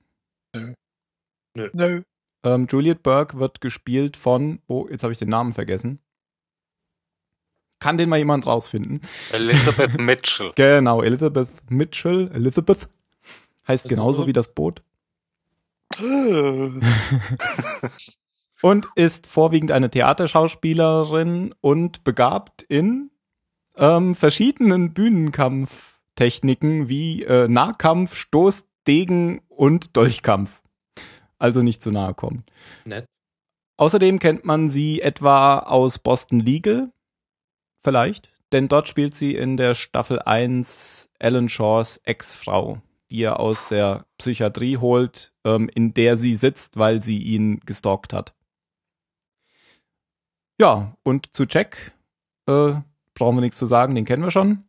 Nö. 1.55 2.03
Ähm, 2.45 2.67
Juliet 2.71 3.03
Burke 3.03 3.39
wird 3.39 3.61
gespielt 3.61 4.17
von, 4.17 4.61
oh, 4.69 4.87
jetzt 4.89 5.03
habe 5.03 5.13
ich 5.13 5.19
den 5.19 5.29
Namen 5.29 5.53
vergessen. 5.53 6.01
Kann 7.81 7.97
den 7.97 8.09
mal 8.09 8.19
jemand 8.19 8.47
rausfinden? 8.47 9.03
Elizabeth 9.33 10.01
Mitchell. 10.01 10.53
Genau, 10.57 11.03
Elizabeth 11.03 11.49
Mitchell. 11.71 12.31
Elizabeth 12.33 12.89
heißt 13.67 13.89
genauso 13.89 14.27
wie 14.27 14.33
das 14.33 14.53
Boot. 14.53 14.83
und 18.63 18.89
ist 18.95 19.27
vorwiegend 19.27 19.73
eine 19.73 19.91
Theaterschauspielerin 19.91 21.55
und 21.61 22.05
begabt 22.05 22.63
in 22.63 23.11
ähm, 23.77 24.15
verschiedenen 24.15 24.93
Bühnenkampftechniken 24.95 26.89
wie 26.89 27.25
äh, 27.25 27.49
Nahkampf, 27.49 28.15
Stoß, 28.15 28.69
Degen 28.87 29.41
und 29.49 29.97
Dolchkampf. 29.97 30.63
Also 31.39 31.63
nicht 31.63 31.83
zu 31.83 31.91
nahe 31.91 32.15
kommen. 32.15 32.45
Nett. 32.85 33.07
Außerdem 33.77 34.19
kennt 34.19 34.45
man 34.45 34.69
sie 34.69 35.01
etwa 35.01 35.61
aus 35.61 36.01
Boston 36.01 36.41
Legal, 36.41 36.91
vielleicht, 37.81 38.31
denn 38.53 38.67
dort 38.67 38.89
spielt 38.89 39.15
sie 39.15 39.37
in 39.37 39.57
der 39.57 39.75
Staffel 39.75 40.19
1 40.19 41.09
Alan 41.21 41.49
Shaws 41.49 41.99
Ex-Frau, 41.99 42.81
die 43.11 43.23
er 43.23 43.41
aus 43.41 43.69
der 43.69 44.07
Psychiatrie 44.19 44.77
holt, 44.77 45.33
ähm, 45.45 45.71
in 45.75 45.95
der 45.95 46.17
sie 46.17 46.35
sitzt, 46.35 46.77
weil 46.77 47.03
sie 47.03 47.19
ihn 47.19 47.61
gestalkt 47.61 48.13
hat. 48.13 48.35
Ja, 50.61 50.97
und 51.05 51.35
zu 51.35 51.45
Jack 51.49 51.93
äh, 52.47 52.75
brauchen 53.15 53.37
wir 53.37 53.41
nichts 53.41 53.59
zu 53.59 53.67
sagen, 53.67 53.95
den 53.95 54.05
kennen 54.05 54.25
wir 54.25 54.31
schon. 54.31 54.65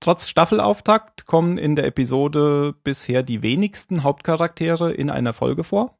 Trotz 0.00 0.28
Staffelauftakt 0.28 1.26
kommen 1.26 1.58
in 1.58 1.76
der 1.76 1.84
Episode 1.84 2.74
bisher 2.84 3.22
die 3.22 3.42
wenigsten 3.42 4.02
Hauptcharaktere 4.02 4.92
in 4.92 5.10
einer 5.10 5.34
Folge 5.34 5.62
vor. 5.62 5.99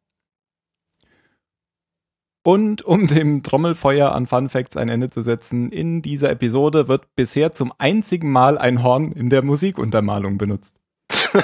Und 2.43 2.83
um 2.83 3.07
dem 3.07 3.43
Trommelfeuer 3.43 4.13
an 4.13 4.27
Fun 4.27 4.49
Facts 4.49 4.77
ein 4.77 4.89
Ende 4.89 5.11
zu 5.11 5.21
setzen, 5.21 5.71
in 5.71 6.01
dieser 6.01 6.31
Episode 6.31 6.89
wird 6.89 7.15
bisher 7.15 7.53
zum 7.53 7.73
einzigen 7.77 8.33
Mal 8.33 8.57
ein 8.57 8.83
Horn 8.83 9.13
in 9.13 9.29
der 9.29 9.43
Musikuntermalung 9.43 10.39
benutzt. 10.39 10.77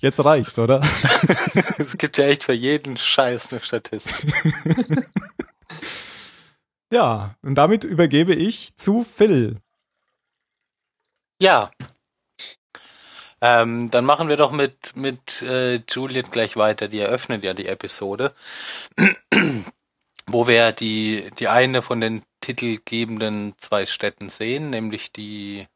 Jetzt 0.00 0.24
reicht's, 0.24 0.58
oder? 0.58 0.80
Es 1.78 1.96
gibt 1.98 2.16
ja 2.18 2.26
echt 2.26 2.44
für 2.44 2.52
jeden 2.52 2.96
Scheiß 2.96 3.52
eine 3.52 3.60
Statistik. 3.60 4.32
Ja, 6.92 7.34
und 7.42 7.56
damit 7.56 7.82
übergebe 7.82 8.32
ich 8.32 8.76
zu 8.76 9.02
Phil. 9.02 9.60
Ja. 11.40 11.72
Ähm, 13.40 13.90
dann 13.90 14.04
machen 14.04 14.28
wir 14.28 14.36
doch 14.36 14.52
mit, 14.52 14.96
mit 14.96 15.42
äh, 15.42 15.82
Juliet 15.88 16.32
gleich 16.32 16.56
weiter. 16.56 16.88
Die 16.88 17.00
eröffnet 17.00 17.44
ja 17.44 17.52
die 17.54 17.66
Episode, 17.66 18.34
wo 20.26 20.46
wir 20.46 20.72
die, 20.72 21.30
die 21.38 21.48
eine 21.48 21.82
von 21.82 22.00
den 22.00 22.22
titelgebenden 22.40 23.54
zwei 23.58 23.86
Städten 23.86 24.30
sehen, 24.30 24.70
nämlich 24.70 25.12
die, 25.12 25.66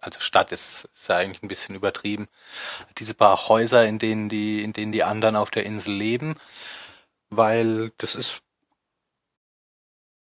also 0.00 0.20
Stadt 0.20 0.52
ist, 0.52 0.88
ist 0.94 1.08
ja 1.08 1.16
eigentlich 1.16 1.42
ein 1.42 1.48
bisschen 1.48 1.74
übertrieben, 1.76 2.28
diese 2.98 3.14
paar 3.14 3.48
Häuser, 3.48 3.86
in 3.86 3.98
denen 3.98 4.28
die, 4.28 4.62
in 4.62 4.72
denen 4.72 4.92
die 4.92 5.04
anderen 5.04 5.36
auf 5.36 5.50
der 5.50 5.66
Insel 5.66 5.94
leben, 5.94 6.36
weil 7.30 7.92
das 7.98 8.14
ist 8.14 8.42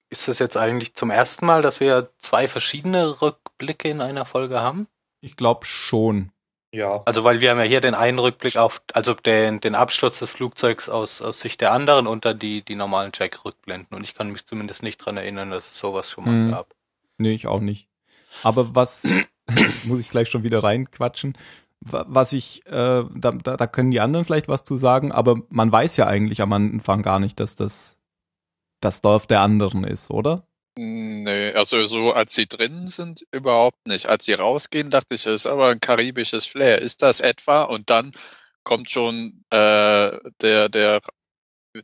ist 0.09 0.27
das 0.27 0.39
jetzt 0.39 0.55
eigentlich 0.55 0.95
zum 0.95 1.11
ersten 1.11 1.45
Mal, 1.45 1.61
dass 1.61 1.79
wir 1.79 2.11
zwei 2.19 2.47
verschiedene 2.47 3.21
Rückblicke 3.21 3.89
in 3.89 3.99
einer 3.99 4.23
Folge 4.25 4.61
haben? 4.61 4.87
Ich 5.19 5.35
glaube 5.35 5.65
schon. 5.65 6.31
Ja. 6.71 7.01
Also 7.05 7.23
weil 7.23 7.39
wir 7.41 7.49
haben 7.51 7.57
ja 7.59 7.63
hier 7.63 7.81
den 7.81 7.95
einen 7.95 8.19
Rückblick 8.19 8.57
auf, 8.57 8.81
also 8.93 9.13
den, 9.13 9.61
den 9.61 9.73
Absturz 9.75 10.19
des 10.19 10.31
Flugzeugs 10.31 10.89
aus, 10.89 11.21
aus 11.21 11.39
Sicht 11.39 11.61
der 11.61 11.71
anderen 11.71 12.07
und 12.07 12.25
dann 12.25 12.37
die, 12.39 12.61
die 12.61 12.75
normalen 12.75 13.11
Jack-Rückblenden. 13.13 13.95
Und 13.97 14.03
ich 14.03 14.13
kann 14.15 14.31
mich 14.31 14.45
zumindest 14.45 14.83
nicht 14.83 14.97
dran 14.97 15.17
erinnern, 15.17 15.49
dass 15.51 15.71
es 15.71 15.79
sowas 15.79 16.09
schon 16.11 16.25
mal 16.25 16.31
Hm. 16.31 16.51
gab. 16.51 16.73
Nee, 17.17 17.33
ich 17.33 17.47
auch 17.47 17.61
nicht. 17.61 17.87
Aber 18.43 18.75
was, 18.75 19.07
muss 19.85 19.99
ich 19.99 20.09
gleich 20.09 20.29
schon 20.29 20.43
wieder 20.43 20.63
reinquatschen, 20.63 21.37
Wa- 21.79 22.05
was 22.07 22.33
ich, 22.33 22.65
äh, 22.65 22.71
da, 22.71 23.31
da, 23.31 23.55
da 23.55 23.67
können 23.67 23.91
die 23.91 23.99
anderen 24.01 24.25
vielleicht 24.25 24.47
was 24.47 24.63
zu 24.63 24.77
sagen, 24.77 25.11
aber 25.11 25.37
man 25.49 25.71
weiß 25.71 25.95
ja 25.97 26.07
eigentlich 26.07 26.41
am 26.41 26.51
Anfang 26.51 27.01
gar 27.03 27.19
nicht, 27.19 27.39
dass 27.39 27.55
das 27.55 27.97
das 28.81 29.01
Dorf 29.01 29.25
der 29.27 29.41
anderen 29.41 29.83
ist, 29.83 30.09
oder? 30.11 30.47
Nee, 30.77 31.53
also 31.53 31.85
so 31.87 32.13
als 32.13 32.33
sie 32.33 32.45
drinnen 32.45 32.87
sind, 32.87 33.25
überhaupt 33.31 33.87
nicht. 33.87 34.07
Als 34.07 34.25
sie 34.25 34.33
rausgehen, 34.33 34.91
dachte 34.91 35.15
ich, 35.15 35.25
es 35.25 35.41
ist 35.41 35.45
aber 35.47 35.69
ein 35.69 35.79
karibisches 35.79 36.45
Flair. 36.45 36.79
Ist 36.79 37.01
das 37.01 37.19
etwa? 37.19 37.63
Und 37.63 37.89
dann 37.89 38.11
kommt 38.63 38.89
schon 38.89 39.43
äh, 39.49 40.11
der, 40.41 40.69
der, 40.69 41.01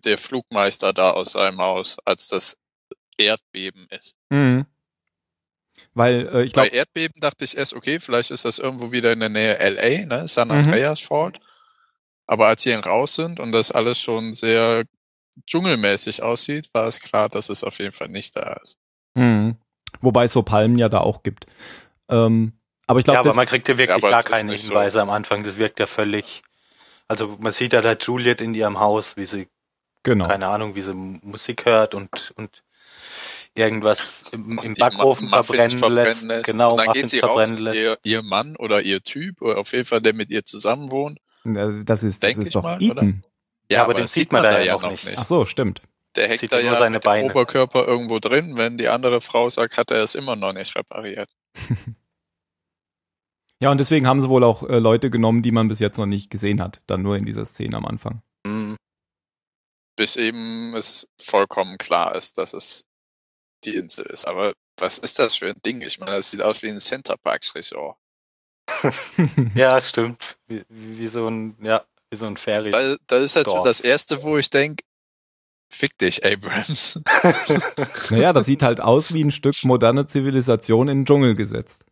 der 0.05 0.17
Flugmeister 0.17 0.93
da 0.93 1.12
aus 1.12 1.31
seinem 1.31 1.59
Haus, 1.59 1.97
als 2.05 2.27
das 2.27 2.57
Erdbeben 3.17 3.88
ist. 3.89 4.15
Mhm. 4.29 4.65
Weil 5.93 6.27
äh, 6.27 6.43
ich 6.43 6.53
Bei 6.53 6.63
glaube, 6.63 6.75
Erdbeben 6.75 7.19
dachte 7.19 7.45
ich 7.45 7.57
erst, 7.57 7.73
okay, 7.73 8.00
vielleicht 8.00 8.31
ist 8.31 8.45
das 8.45 8.59
irgendwo 8.59 8.91
wieder 8.91 9.12
in 9.12 9.19
der 9.19 9.29
Nähe 9.29 9.57
LA, 9.57 10.05
ne? 10.05 10.27
San 10.27 10.50
Mhm. 10.50 10.55
Andreas 10.55 11.01
Fault. 11.01 11.39
Aber 12.27 12.47
als 12.47 12.63
sie 12.63 12.73
raus 12.73 13.15
sind 13.15 13.39
und 13.39 13.51
das 13.51 13.71
alles 13.71 14.00
schon 14.00 14.33
sehr 14.33 14.85
dschungelmäßig 15.47 16.21
aussieht, 16.21 16.69
war 16.73 16.88
es 16.88 17.00
klar, 17.00 17.29
dass 17.29 17.50
es 17.50 17.63
auf 17.63 17.79
jeden 17.79 17.91
Fall 17.91 18.09
nicht 18.09 18.35
da 18.35 18.53
ist. 18.62 18.77
Mhm. 19.15 19.55
wobei 20.01 20.25
es 20.25 20.34
so 20.34 20.43
Palmen 20.43 20.77
ja 20.77 20.89
da 20.89 21.00
auch 21.00 21.24
gibt. 21.24 21.46
Ähm, 22.10 22.53
aber 22.88 23.00
ich 23.00 23.08
Ja, 23.08 23.13
glaube, 23.13 23.20
aber 23.20 23.29
das 23.29 23.36
man 23.36 23.46
kriegt 23.48 23.67
ja 23.67 23.77
wirklich 23.77 24.03
Ja, 24.03 24.10
gar 24.10 24.24
keine 24.24 24.51
nicht 24.51 24.63
so. 24.63 24.70
Hinweise 24.70 25.01
am 25.01 25.10
Anfang. 25.10 25.43
Das 25.43 25.58
wirkt 25.58 25.79
ja 25.79 25.86
völlig. 25.88 26.41
Also 27.08 27.38
man 27.39 27.53
sieht 27.53 27.74
ja 27.74 27.82
da 27.82 27.93
Juliet 27.93 28.41
in 28.41 28.53
ihrem 28.53 28.79
Haus, 28.79 29.17
wie 29.17 29.25
sie, 29.25 29.48
genau. 30.03 30.27
keine 30.27 30.48
Ahnung, 30.48 30.75
wie 30.75 30.82
sie 30.82 30.93
Musik 30.93 31.65
hört 31.65 31.93
und, 31.96 32.34
und 32.36 32.63
irgendwas 33.55 34.32
im, 34.32 34.60
im 34.60 34.74
Backofen 34.74 35.29
Muffins 35.29 35.74
verbrennen 35.74 36.27
lässt. 36.27 36.51
Genau, 36.51 36.72
und 36.72 36.77
dann 36.77 36.88
Muffins 36.88 37.01
geht 37.01 37.10
sie 37.12 37.20
raus 37.20 37.29
verbrennen 37.36 37.58
und 37.58 37.63
lässt. 37.63 37.77
ihr, 37.77 37.98
ihr 38.03 38.22
Mann 38.24 38.55
oder 38.58 38.82
ihr 38.82 39.01
Typ, 39.01 39.41
oder 39.41 39.60
auf 39.60 39.72
jeden 39.74 39.86
Fall 39.86 40.01
der 40.01 40.13
mit 40.13 40.29
ihr 40.32 40.43
zusammen 40.43 40.91
wohnt. 40.91 41.20
Das 41.46 41.75
ist, 41.75 41.88
das 41.88 42.20
Denk 42.20 42.39
ist 42.39 42.48
ich 42.48 42.53
doch 42.53 42.63
mal, 42.63 42.82
Ethan. 42.82 43.24
Ja, 43.70 43.84
aber 43.84 43.93
den 43.93 44.08
sieht 44.08 44.32
man 44.32 44.43
da 44.43 44.60
ja 44.62 44.74
noch 44.74 44.89
nicht. 44.89 45.08
Ach 45.17 45.25
so, 45.25 45.46
stimmt. 45.46 45.82
Der 46.15 46.27
hängt 46.27 46.51
da 46.51 46.60
ja 46.60 46.77
seine 46.77 46.96
mit 46.96 47.03
dem 47.03 47.08
Beine. 47.08 47.32
Oberkörper 47.32 47.88
irgendwo 47.88 48.20
drin. 48.20 48.55
Wenn 48.58 48.77
die 48.77 48.88
andere 48.88 49.22
Frau 49.22 49.50
sagt, 49.50 49.77
hat 49.77 49.91
er 49.91 50.03
es 50.03 50.15
immer 50.15 50.36
noch 50.36 50.53
nicht 50.53 50.75
repariert. 50.75 51.29
Ja, 53.63 53.72
und 53.72 53.79
deswegen 53.79 54.08
haben 54.08 54.20
sie 54.20 54.27
wohl 54.27 54.43
auch 54.43 54.63
äh, 54.63 54.77
Leute 54.77 55.10
genommen, 55.10 55.41
die 55.41 55.53
man 55.53 55.70
bis 55.70 55.79
jetzt 55.79 55.98
noch 55.98 56.05
nicht 56.05 56.29
gesehen 56.29 56.62
hat. 56.62 56.82
Dann 56.86 57.01
nur 57.01 57.15
in 57.15 57.24
dieser 57.24 57.46
Szene 57.46 57.77
am 57.77 57.86
Anfang. 57.86 58.22
Hm. 58.46 58.75
Bis 59.96 60.17
eben 60.17 60.75
es 60.75 61.08
vollkommen 61.17 61.77
klar 61.77 62.13
ist, 62.13 62.38
dass 62.38 62.53
es 62.53 62.84
die 63.63 63.75
Insel 63.75 64.05
ist. 64.08 64.27
Aber 64.27 64.51
was 64.77 64.98
ist 64.98 65.17
das 65.17 65.36
für 65.36 65.48
ein 65.48 65.62
Ding? 65.65 65.82
Ich 65.82 65.98
meine, 65.98 66.12
das 66.12 66.32
sieht 66.32 66.41
aus 66.41 66.62
wie 66.62 66.67
ein 66.67 66.82
Centerparks 66.82 67.55
Resort. 67.55 67.98
Ja, 69.55 69.82
stimmt. 69.82 70.38
Wie, 70.48 70.65
wie 70.67 71.08
so 71.08 71.29
ein, 71.29 71.55
ja, 71.62 71.86
wie 72.10 72.17
so 72.17 72.25
ein 72.25 72.36
Ferry. 72.36 72.72
Da, 72.72 72.98
da 73.08 73.15
ist 73.15 73.38
halt 73.38 73.48
so 73.48 73.63
das 73.63 73.79
erste, 73.79 74.24
wo 74.24 74.38
ich 74.38 74.50
denke, 74.50 74.84
fick 75.74 75.98
dich, 75.98 76.25
Abrams. 76.25 77.00
naja, 78.10 78.34
das 78.34 78.46
sieht 78.46 78.62
halt 78.62 78.80
aus 78.82 79.13
wie 79.13 79.24
ein 79.24 79.32
Stück 79.32 79.63
moderne 79.63 80.08
Zivilisation 80.08 80.88
in 80.88 81.00
den 81.00 81.06
Dschungel 81.06 81.36
gesetzt. 81.36 81.86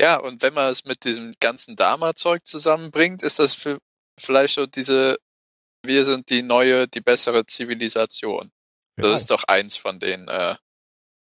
Ja, 0.00 0.18
und 0.18 0.42
wenn 0.42 0.54
man 0.54 0.70
es 0.70 0.84
mit 0.84 1.04
diesem 1.04 1.34
ganzen 1.40 1.76
Dama-Zeug 1.76 2.44
zusammenbringt, 2.44 3.22
ist 3.22 3.38
das 3.38 3.54
für 3.54 3.78
vielleicht 4.18 4.54
so 4.54 4.66
diese 4.66 5.18
wir 5.84 6.04
sind 6.04 6.30
die 6.30 6.42
neue, 6.42 6.88
die 6.88 7.00
bessere 7.00 7.46
Zivilisation. 7.46 8.50
Das 8.96 9.22
ist 9.22 9.30
doch 9.30 9.44
eins 9.44 9.76
von 9.76 9.98
den 9.98 10.28
äh, 10.28 10.54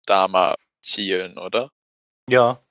Dharma-Zielen, 0.07 1.38
oder? 1.38 1.71
Ja, 2.29 2.62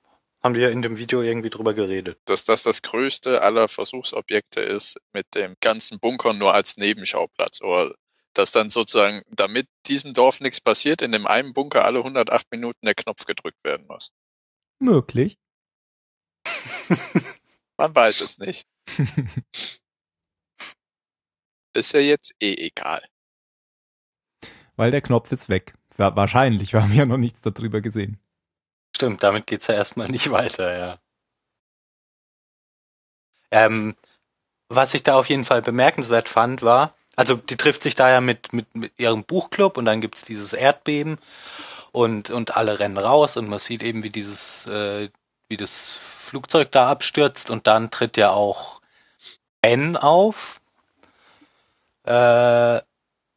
haben 0.42 0.54
wir 0.54 0.70
in 0.70 0.82
dem 0.82 0.98
Video 0.98 1.22
irgendwie 1.22 1.50
drüber 1.50 1.74
geredet. 1.74 2.18
Dass 2.26 2.44
das 2.44 2.62
das 2.62 2.82
größte 2.82 3.42
aller 3.42 3.68
Versuchsobjekte 3.68 4.60
ist 4.60 4.98
mit 5.12 5.34
dem 5.34 5.56
ganzen 5.60 5.98
Bunker 6.00 6.32
nur 6.32 6.54
als 6.54 6.76
Nebenschauplatz. 6.76 7.60
Oder 7.62 7.94
dass 8.34 8.52
dann 8.52 8.70
sozusagen, 8.70 9.22
damit 9.28 9.68
diesem 9.86 10.14
Dorf 10.14 10.40
nichts 10.40 10.60
passiert, 10.60 11.02
in 11.02 11.12
dem 11.12 11.26
einen 11.26 11.52
Bunker 11.52 11.84
alle 11.84 11.98
108 11.98 12.50
Minuten 12.50 12.86
der 12.86 12.94
Knopf 12.94 13.24
gedrückt 13.24 13.62
werden 13.64 13.86
muss. 13.86 14.12
Möglich. 14.78 15.38
Man 17.76 17.94
weiß 17.94 18.20
es 18.20 18.38
nicht. 18.38 18.66
Ist 21.74 21.92
ja 21.92 22.00
jetzt 22.00 22.34
eh 22.40 22.54
egal. 22.54 23.06
Weil 24.76 24.90
der 24.90 25.02
Knopf 25.02 25.30
ist 25.30 25.48
weg. 25.48 25.74
Wa- 25.96 26.16
Wahrscheinlich, 26.16 26.72
wir 26.72 26.82
haben 26.82 26.94
ja 26.94 27.06
noch 27.06 27.16
nichts 27.16 27.42
darüber 27.42 27.80
gesehen. 27.80 28.18
Stimmt, 28.96 29.22
damit 29.22 29.46
geht's 29.46 29.68
ja 29.68 29.74
erstmal 29.74 30.08
nicht 30.08 30.30
weiter, 30.32 30.76
ja. 30.76 31.00
Ähm, 33.52 33.94
was 34.68 34.94
ich 34.94 35.02
da 35.02 35.16
auf 35.18 35.28
jeden 35.28 35.44
Fall 35.44 35.62
bemerkenswert 35.62 36.28
fand, 36.28 36.62
war, 36.62 36.94
also 37.16 37.36
die 37.36 37.56
trifft 37.56 37.82
sich 37.82 37.94
da 37.94 38.10
ja 38.10 38.20
mit, 38.20 38.52
mit, 38.52 38.74
mit 38.74 38.92
ihrem 38.98 39.24
Buchclub 39.24 39.76
und 39.76 39.84
dann 39.84 40.00
gibt's 40.00 40.24
dieses 40.24 40.52
Erdbeben 40.52 41.18
und, 41.92 42.30
und 42.30 42.56
alle 42.56 42.78
rennen 42.78 42.98
raus 42.98 43.36
und 43.36 43.48
man 43.48 43.58
sieht 43.58 43.82
eben, 43.82 44.02
wie 44.02 44.10
dieses, 44.10 44.66
äh, 44.66 45.10
wie 45.48 45.56
das 45.56 45.92
Flugzeug 46.00 46.70
da 46.72 46.88
abstürzt 46.88 47.50
und 47.50 47.66
dann 47.66 47.90
tritt 47.90 48.16
ja 48.16 48.30
auch 48.30 48.80
Ben 49.60 49.96
auf. 49.96 50.60
Äh, 52.04 52.80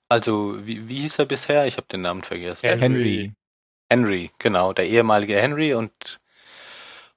also, 0.10 0.66
wie, 0.66 0.88
wie 0.88 1.02
hieß 1.02 1.20
er 1.20 1.26
bisher? 1.26 1.66
Ich 1.66 1.78
habe 1.78 1.88
den 1.88 2.02
Namen 2.02 2.24
vergessen. 2.24 2.68
Henry. 2.68 2.82
Henry. 2.82 3.34
Henry, 3.90 4.32
genau, 4.40 4.74
der 4.74 4.88
ehemalige 4.88 5.40
Henry 5.40 5.74
und, 5.74 6.20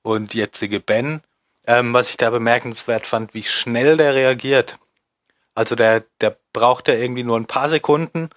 und 0.02 0.34
jetzige 0.34 0.80
Ben. 0.80 1.22
Ähm, 1.66 1.92
was 1.92 2.10
ich 2.10 2.16
da 2.16 2.30
bemerkenswert 2.30 3.06
fand, 3.06 3.34
wie 3.34 3.42
schnell 3.42 3.96
der 3.96 4.14
reagiert. 4.14 4.78
Also 5.56 5.74
der, 5.74 6.04
der 6.20 6.36
braucht 6.52 6.86
ja 6.86 6.94
irgendwie 6.94 7.24
nur 7.24 7.38
ein 7.38 7.46
paar 7.46 7.68
Sekunden 7.68 8.30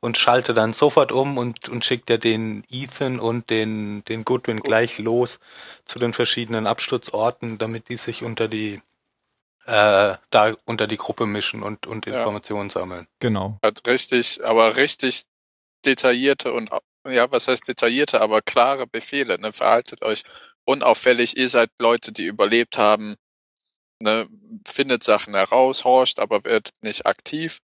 und 0.00 0.18
schaltet 0.18 0.56
dann 0.56 0.74
sofort 0.74 1.10
um 1.10 1.38
und, 1.38 1.68
und 1.68 1.84
schickt 1.84 2.10
ja 2.10 2.18
den 2.18 2.64
Ethan 2.70 3.18
und 3.18 3.50
den, 3.50 4.04
den 4.04 4.24
Goodwin 4.24 4.60
gleich 4.60 4.98
los 4.98 5.40
zu 5.86 5.98
den 5.98 6.12
verschiedenen 6.12 6.66
Absturzorten, 6.66 7.58
damit 7.58 7.88
die 7.88 7.96
sich 7.96 8.22
unter 8.22 8.46
die 8.46 8.82
äh, 9.64 10.14
da 10.30 10.54
unter 10.64 10.86
die 10.86 10.98
Gruppe 10.98 11.26
mischen 11.26 11.62
und, 11.62 11.86
und 11.86 12.06
Ja. 12.06 12.18
Informationen 12.18 12.70
sammeln. 12.70 13.08
Genau. 13.20 13.58
Hat 13.62 13.80
richtig, 13.86 14.44
aber 14.44 14.76
richtig 14.76 15.24
detaillierte 15.84 16.52
und 16.52 16.70
ja, 17.08 17.30
was 17.32 17.48
heißt 17.48 17.66
detaillierte, 17.66 18.20
aber 18.20 18.42
klare 18.42 18.86
Befehle. 18.86 19.40
Ne? 19.40 19.52
Verhaltet 19.52 20.02
euch 20.02 20.24
unauffällig. 20.64 21.36
Ihr 21.36 21.48
seid 21.48 21.70
Leute, 21.80 22.12
die 22.12 22.26
überlebt 22.26 22.78
haben. 22.78 23.16
Ne? 24.00 24.28
Findet 24.66 25.02
Sachen 25.04 25.34
heraus, 25.34 25.84
horcht, 25.84 26.18
aber 26.18 26.44
wird 26.44 26.70
nicht 26.82 27.06
aktiv. 27.06 27.60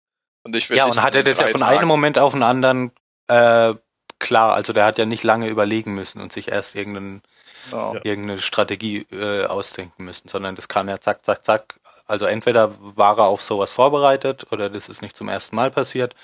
Und 0.43 0.55
ich 0.55 0.69
will 0.69 0.77
Ja, 0.77 0.85
nicht 0.85 0.97
und 0.97 1.03
hat 1.03 1.15
er 1.15 1.23
das 1.23 1.39
ja 1.39 1.47
von 1.49 1.59
Tagen- 1.61 1.79
einem 1.79 1.87
Moment 1.87 2.17
auf 2.19 2.33
den 2.33 2.43
anderen 2.43 2.91
äh, 3.27 3.73
klar, 4.19 4.53
also 4.55 4.73
der 4.73 4.85
hat 4.85 4.97
ja 4.97 5.05
nicht 5.05 5.23
lange 5.23 5.47
überlegen 5.47 5.93
müssen 5.93 6.21
und 6.21 6.31
sich 6.33 6.47
erst 6.49 6.75
irgendeinen, 6.75 7.21
Genau. 7.69 7.95
Ja. 7.95 8.01
irgendeine 8.05 8.39
Strategie 8.41 9.05
äh, 9.11 9.45
ausdenken 9.45 10.05
müssen, 10.05 10.29
sondern 10.29 10.55
das 10.55 10.67
kann 10.69 10.87
er 10.87 11.01
zack, 11.01 11.25
zack, 11.25 11.43
zack. 11.45 11.79
Also 12.05 12.25
entweder 12.25 12.73
war 12.95 13.17
er 13.19 13.25
auf 13.25 13.41
sowas 13.41 13.73
vorbereitet 13.73 14.47
oder 14.51 14.69
das 14.69 14.87
ist 14.87 15.01
nicht 15.01 15.17
zum 15.17 15.27
ersten 15.27 15.55
Mal 15.57 15.69
passiert 15.71 16.15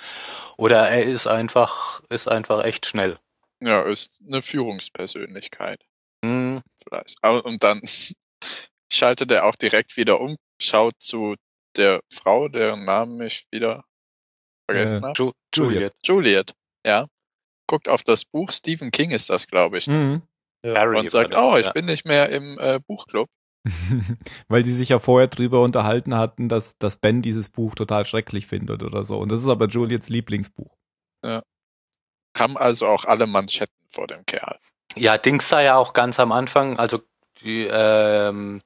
oder 0.56 0.88
er 0.88 1.04
ist 1.04 1.28
einfach, 1.28 2.02
ist 2.08 2.30
einfach 2.30 2.64
echt 2.64 2.86
schnell. 2.86 3.18
Ja, 3.60 3.82
ist 3.82 4.22
eine 4.26 4.42
Führungspersönlichkeit. 4.42 5.82
Hm, 6.24 6.62
Vielleicht. 6.88 7.18
Aber- 7.22 7.46
Und 7.46 7.64
dann 7.64 7.82
schaltet 8.94 9.32
er 9.32 9.46
auch 9.46 9.56
direkt 9.56 9.98
wieder 9.98 10.20
um, 10.20 10.38
schaut 10.62 10.96
zu 11.00 11.36
der 11.76 12.02
Frau, 12.12 12.48
deren 12.48 12.86
Namen 12.86 13.22
ich 13.22 13.46
wieder 13.52 13.84
vergessen 14.70 15.00
Äh, 15.00 15.08
habe. 15.08 15.14
Ju 15.18 15.32
Juliet. 15.56 15.94
Juliet, 16.04 16.54
ja. 16.86 17.08
Guckt 17.68 17.90
auf 17.90 18.04
das 18.04 18.26
Buch, 18.26 18.52
Stephen 18.52 18.92
King 18.92 19.12
ist 19.12 19.30
das, 19.30 19.48
glaube 19.48 19.78
ich. 19.78 19.88
Mhm. 19.88 20.22
Harry 20.66 21.00
Und 21.00 21.12
sagt, 21.12 21.34
oh, 21.36 21.58
ich 21.58 21.66
ja. 21.66 21.72
bin 21.72 21.86
nicht 21.86 22.06
mehr 22.06 22.30
im 22.30 22.58
äh, 22.60 22.80
Buchclub. 22.80 23.30
Weil 24.48 24.66
sie 24.66 24.76
sich 24.76 24.90
ja 24.90 25.00
vorher 25.00 25.28
drüber 25.28 25.62
unterhalten 25.62 26.16
hatten, 26.16 26.50
dass, 26.50 26.78
dass 26.78 26.98
Ben 26.98 27.22
dieses 27.22 27.50
Buch 27.50 27.76
total 27.76 28.06
schrecklich 28.06 28.48
findet 28.48 28.84
oder 28.84 29.04
so. 29.04 29.18
Und 29.18 29.32
das 29.32 29.42
ist 29.42 29.48
aber 29.48 29.68
Juliets 29.68 30.10
Lieblingsbuch. 30.10 30.78
Haben 32.36 32.58
also 32.58 32.88
auch 32.88 33.06
alle 33.06 33.28
Manschetten 33.28 33.76
vor 33.90 34.08
dem 34.08 34.26
Kerl. 34.26 34.58
Ja, 34.96 35.18
Dings 35.18 35.50
sah 35.50 35.62
ja 35.62 35.78
auch 35.78 35.94
ganz 35.94 36.20
am 36.20 36.32
Anfang, 36.32 36.80
also 36.80 37.00
die, 37.44 37.68
ähm, 37.70 38.62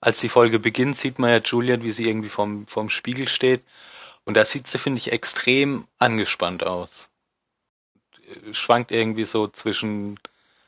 als 0.00 0.20
die 0.20 0.28
Folge 0.28 0.58
beginnt, 0.58 0.96
sieht 0.96 1.18
man 1.18 1.30
ja 1.30 1.38
Juliet, 1.38 1.82
wie 1.84 1.92
sie 1.92 2.08
irgendwie 2.08 2.28
vom, 2.28 2.66
vom 2.66 2.90
Spiegel 2.90 3.28
steht. 3.28 3.62
Und 4.24 4.34
da 4.34 4.44
sieht 4.44 4.66
sie, 4.66 4.78
finde 4.78 4.98
ich, 4.98 5.12
extrem 5.12 5.86
angespannt 5.98 6.64
aus. 6.64 7.08
Schwankt 8.52 8.92
irgendwie 8.92 9.24
so 9.24 9.48
zwischen, 9.48 10.18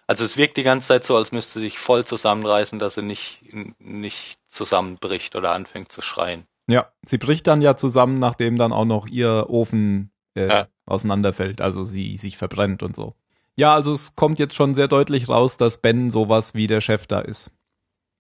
also 0.07 0.25
es 0.25 0.37
wirkt 0.37 0.57
die 0.57 0.63
ganze 0.65 0.89
Zeit 0.89 1.05
so, 1.05 1.17
als 1.17 1.33
müsste 1.33 1.61
sie 1.61 1.67
sich 1.67 1.79
voll 1.79 2.05
zusammenreißen, 2.05 2.79
dass 2.79 2.95
sie 2.95 3.03
nicht, 3.03 3.41
nicht 3.79 4.39
zusammenbricht 4.49 5.37
oder 5.37 5.53
anfängt 5.53 5.93
zu 5.93 6.03
schreien. 6.03 6.47
Ja, 6.67 6.93
sie 7.05 7.19
bricht 7.19 7.47
dann 7.47 7.63
ja 7.63 7.77
zusammen, 7.77 8.19
nachdem 8.19 8.57
dann 8.57 8.73
auch 8.73 8.85
noch 8.85 9.07
ihr 9.07 9.47
Ofen 9.49 10.11
äh, 10.35 10.49
Ja. 10.49 10.69
auseinanderfällt, 10.87 11.61
also 11.61 11.85
sie 11.85 12.17
sich 12.17 12.37
verbrennt 12.37 12.83
und 12.83 12.97
so. 12.97 13.15
Ja, 13.57 13.75
also 13.75 13.93
es 13.93 14.15
kommt 14.17 14.39
jetzt 14.39 14.55
schon 14.55 14.75
sehr 14.75 14.89
deutlich 14.89 15.29
raus, 15.29 15.57
dass 15.57 15.81
Ben 15.81 16.11
sowas 16.11 16.55
wie 16.55 16.67
der 16.67 16.81
Chef 16.81 17.07
da 17.07 17.21
ist. 17.21 17.51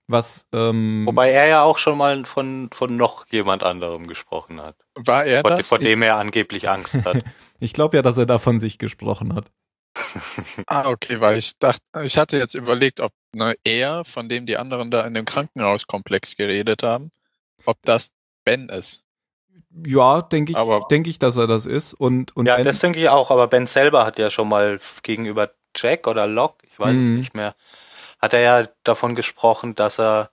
Was, 0.09 0.47
ähm, 0.53 1.05
Wobei 1.07 1.31
er 1.31 1.47
ja 1.47 1.63
auch 1.63 1.79
schon 1.79 1.97
mal 1.97 2.25
von, 2.25 2.69
von 2.73 2.97
noch 2.97 3.27
jemand 3.29 3.63
anderem 3.63 4.07
gesprochen 4.07 4.61
hat, 4.61 4.77
War 4.95 5.25
er 5.25 5.41
vor, 5.43 5.51
das? 5.51 5.69
vor 5.69 5.79
dem 5.79 6.03
er 6.03 6.17
angeblich 6.17 6.69
Angst 6.69 6.95
hat. 7.05 7.25
ich 7.61 7.73
glaube 7.73 7.97
ja, 7.97 8.03
dass 8.03 8.19
er 8.19 8.27
da 8.27 8.39
von 8.39 8.59
sich 8.59 8.79
gesprochen 8.79 9.35
hat. 9.35 9.51
Ah, 10.67 10.89
okay, 10.89 11.21
weil 11.21 11.39
ich 11.39 11.59
dachte, 11.59 11.83
ich 12.03 12.17
hatte 12.19 12.37
jetzt 12.37 12.55
überlegt, 12.55 13.01
ob 13.01 13.13
ne, 13.35 13.55
er, 13.65 14.05
von 14.05 14.29
dem 14.29 14.47
die 14.47 14.57
anderen 14.57 14.91
da 14.91 15.07
in 15.07 15.15
dem 15.15 15.25
Krankenhauskomplex 15.25 16.37
geredet 16.37 16.83
haben, 16.83 17.11
ob 17.65 17.77
das 17.83 18.11
Ben 18.45 18.69
ist. 18.69 19.05
Ja, 19.87 20.23
denke 20.23 20.53
ich, 20.53 20.59
denke 20.91 21.09
ich, 21.11 21.19
dass 21.19 21.37
er 21.37 21.47
das 21.47 21.65
ist. 21.67 21.95
Und, 21.95 22.37
und 22.37 22.47
ja, 22.47 22.57
Ben, 22.57 22.65
das 22.65 22.81
denke 22.81 22.99
ich 23.01 23.09
auch, 23.09 23.31
aber 23.31 23.47
Ben 23.49 23.67
selber 23.67 24.05
hat 24.05 24.19
ja 24.19 24.29
schon 24.31 24.49
mal 24.49 24.79
gegenüber 25.03 25.51
Jack 25.77 26.07
oder 26.07 26.27
Locke, 26.27 26.67
ich 26.71 26.79
weiß 26.79 26.95
Mhm. 26.95 27.05
es 27.05 27.19
nicht 27.19 27.35
mehr, 27.35 27.55
hat 28.21 28.35
er 28.35 28.41
ja 28.41 28.69
davon 28.85 29.15
gesprochen, 29.15 29.75
dass 29.75 29.99
er, 29.99 30.31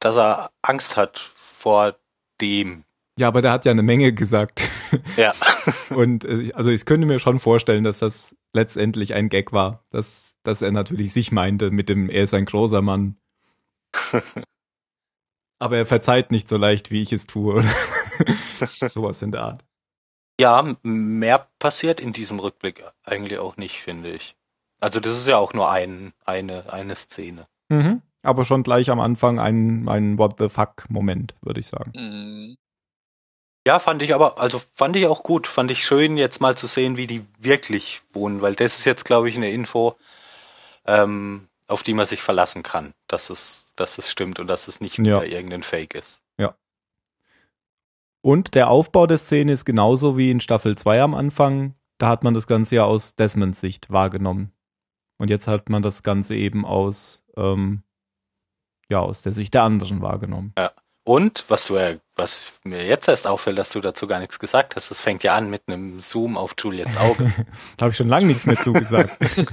dass 0.00 0.16
er 0.16 0.50
Angst 0.62 0.96
hat 0.96 1.18
vor 1.18 1.96
dem. 2.40 2.84
ja, 3.18 3.28
aber 3.28 3.40
der 3.42 3.52
hat 3.52 3.64
ja 3.64 3.72
eine 3.72 3.82
Menge 3.82 4.12
gesagt. 4.12 4.64
Ja. 5.16 5.34
Und 5.90 6.24
äh, 6.24 6.52
also 6.54 6.70
ich 6.70 6.84
könnte 6.86 7.06
mir 7.06 7.18
schon 7.18 7.40
vorstellen, 7.40 7.82
dass 7.82 7.98
das 7.98 8.36
letztendlich 8.52 9.14
ein 9.14 9.28
Gag 9.28 9.52
war, 9.52 9.84
dass, 9.90 10.34
dass 10.44 10.62
er 10.62 10.70
natürlich 10.70 11.12
sich 11.12 11.32
meinte 11.32 11.70
mit 11.72 11.88
dem, 11.88 12.08
er 12.10 12.24
ist 12.24 12.34
ein 12.34 12.44
großer 12.44 12.80
Mann. 12.82 13.16
Aber 15.58 15.76
er 15.76 15.86
verzeiht 15.86 16.30
nicht 16.30 16.48
so 16.48 16.56
leicht, 16.56 16.90
wie 16.90 17.02
ich 17.02 17.12
es 17.12 17.26
tue. 17.26 17.64
Sowas 18.88 19.22
in 19.22 19.32
der 19.32 19.42
Art. 19.42 19.64
Ja, 20.40 20.66
mehr 20.82 21.48
passiert 21.58 22.00
in 22.00 22.12
diesem 22.12 22.40
Rückblick 22.40 22.82
eigentlich 23.04 23.38
auch 23.38 23.56
nicht, 23.56 23.80
finde 23.80 24.10
ich. 24.10 24.34
Also 24.80 25.00
das 25.00 25.16
ist 25.16 25.26
ja 25.28 25.38
auch 25.38 25.52
nur 25.54 25.70
ein, 25.70 26.12
eine, 26.24 26.72
eine 26.72 26.96
Szene. 26.96 27.46
Mhm. 27.68 28.02
Aber 28.22 28.44
schon 28.44 28.62
gleich 28.62 28.90
am 28.90 29.00
Anfang 29.00 29.38
ein, 29.38 29.88
ein 29.88 30.18
What 30.18 30.36
the 30.38 30.48
fuck-Moment, 30.48 31.34
würde 31.42 31.60
ich 31.60 31.66
sagen. 31.68 31.92
Hm, 31.94 32.56
Ja, 33.66 33.78
fand 33.78 34.02
ich 34.02 34.14
aber, 34.14 34.38
also 34.38 34.60
fand 34.74 34.96
ich 34.96 35.06
auch 35.06 35.22
gut. 35.22 35.46
Fand 35.46 35.70
ich 35.70 35.84
schön, 35.86 36.16
jetzt 36.16 36.40
mal 36.40 36.56
zu 36.56 36.66
sehen, 36.66 36.96
wie 36.96 37.06
die 37.06 37.24
wirklich 37.38 38.02
wohnen, 38.12 38.42
weil 38.42 38.54
das 38.54 38.78
ist 38.78 38.84
jetzt, 38.86 39.04
glaube 39.04 39.28
ich, 39.28 39.36
eine 39.36 39.50
Info, 39.50 39.96
ähm, 40.86 41.48
auf 41.68 41.82
die 41.82 41.94
man 41.94 42.06
sich 42.06 42.22
verlassen 42.22 42.62
kann, 42.62 42.92
dass 43.06 43.30
es, 43.30 43.72
dass 43.76 43.98
es 43.98 44.10
stimmt 44.10 44.38
und 44.40 44.48
dass 44.48 44.68
es 44.68 44.80
nicht 44.80 44.98
Ja. 44.98 45.04
wieder 45.04 45.26
irgendein 45.26 45.62
Fake 45.62 45.94
ist. 45.94 46.20
Und 48.24 48.54
der 48.54 48.70
Aufbau 48.70 49.06
der 49.06 49.18
Szene 49.18 49.52
ist 49.52 49.66
genauso 49.66 50.16
wie 50.16 50.30
in 50.30 50.40
Staffel 50.40 50.78
2 50.78 51.02
am 51.02 51.12
Anfang. 51.12 51.74
Da 51.98 52.08
hat 52.08 52.24
man 52.24 52.32
das 52.32 52.46
Ganze 52.46 52.76
ja 52.76 52.84
aus 52.84 53.16
Desmonds 53.16 53.60
Sicht 53.60 53.90
wahrgenommen. 53.90 54.50
Und 55.18 55.28
jetzt 55.28 55.46
hat 55.46 55.68
man 55.68 55.82
das 55.82 56.02
Ganze 56.02 56.34
eben 56.34 56.64
aus, 56.64 57.22
ähm, 57.36 57.82
ja, 58.88 59.00
aus 59.00 59.20
der 59.20 59.34
Sicht 59.34 59.52
der 59.52 59.64
anderen 59.64 60.00
wahrgenommen. 60.00 60.54
Und 61.04 61.44
was 61.48 61.66
du, 61.66 61.76
ja- 61.76 61.96
was 62.16 62.54
mir 62.64 62.86
jetzt 62.86 63.08
erst 63.08 63.26
auffällt, 63.26 63.58
dass 63.58 63.68
du 63.68 63.82
dazu 63.82 64.06
gar 64.06 64.20
nichts 64.20 64.38
gesagt 64.38 64.74
hast, 64.74 64.90
das 64.90 65.00
fängt 65.00 65.22
ja 65.22 65.34
an 65.34 65.50
mit 65.50 65.64
einem 65.66 66.00
Zoom 66.00 66.38
auf 66.38 66.54
Juliets 66.56 66.96
Auge. 66.96 67.30
da 67.76 67.82
habe 67.84 67.90
ich 67.90 67.96
schon 67.98 68.08
lange 68.08 68.26
nichts 68.26 68.46
mehr 68.46 68.56
zugesagt. 68.56 69.18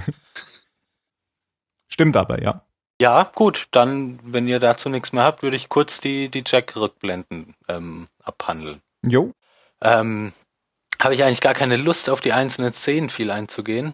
Stimmt 1.90 2.16
aber, 2.16 2.42
ja. 2.42 2.66
ja, 3.02 3.30
gut, 3.36 3.68
dann, 3.72 4.22
wenn 4.24 4.48
ihr 4.48 4.60
dazu 4.62 4.88
nichts 4.88 5.12
mehr 5.12 5.24
habt, 5.26 5.44
würde 5.44 5.58
ich 5.58 5.68
kurz 5.68 6.00
die, 6.00 6.30
die 6.30 6.44
Jack-Rückblenden 6.46 7.54
ähm, 7.68 8.08
abhandeln. 8.24 8.82
Jo. 9.04 9.34
ähm, 9.82 10.34
habe 11.02 11.16
ich 11.16 11.24
eigentlich 11.24 11.42
gar 11.42 11.56
keine 11.56 11.76
Lust, 11.78 12.10
auf 12.10 12.22
die 12.22 12.34
einzelnen 12.34 12.74
Szenen 12.74 13.10
viel 13.10 13.32
einzugehen. 13.32 13.94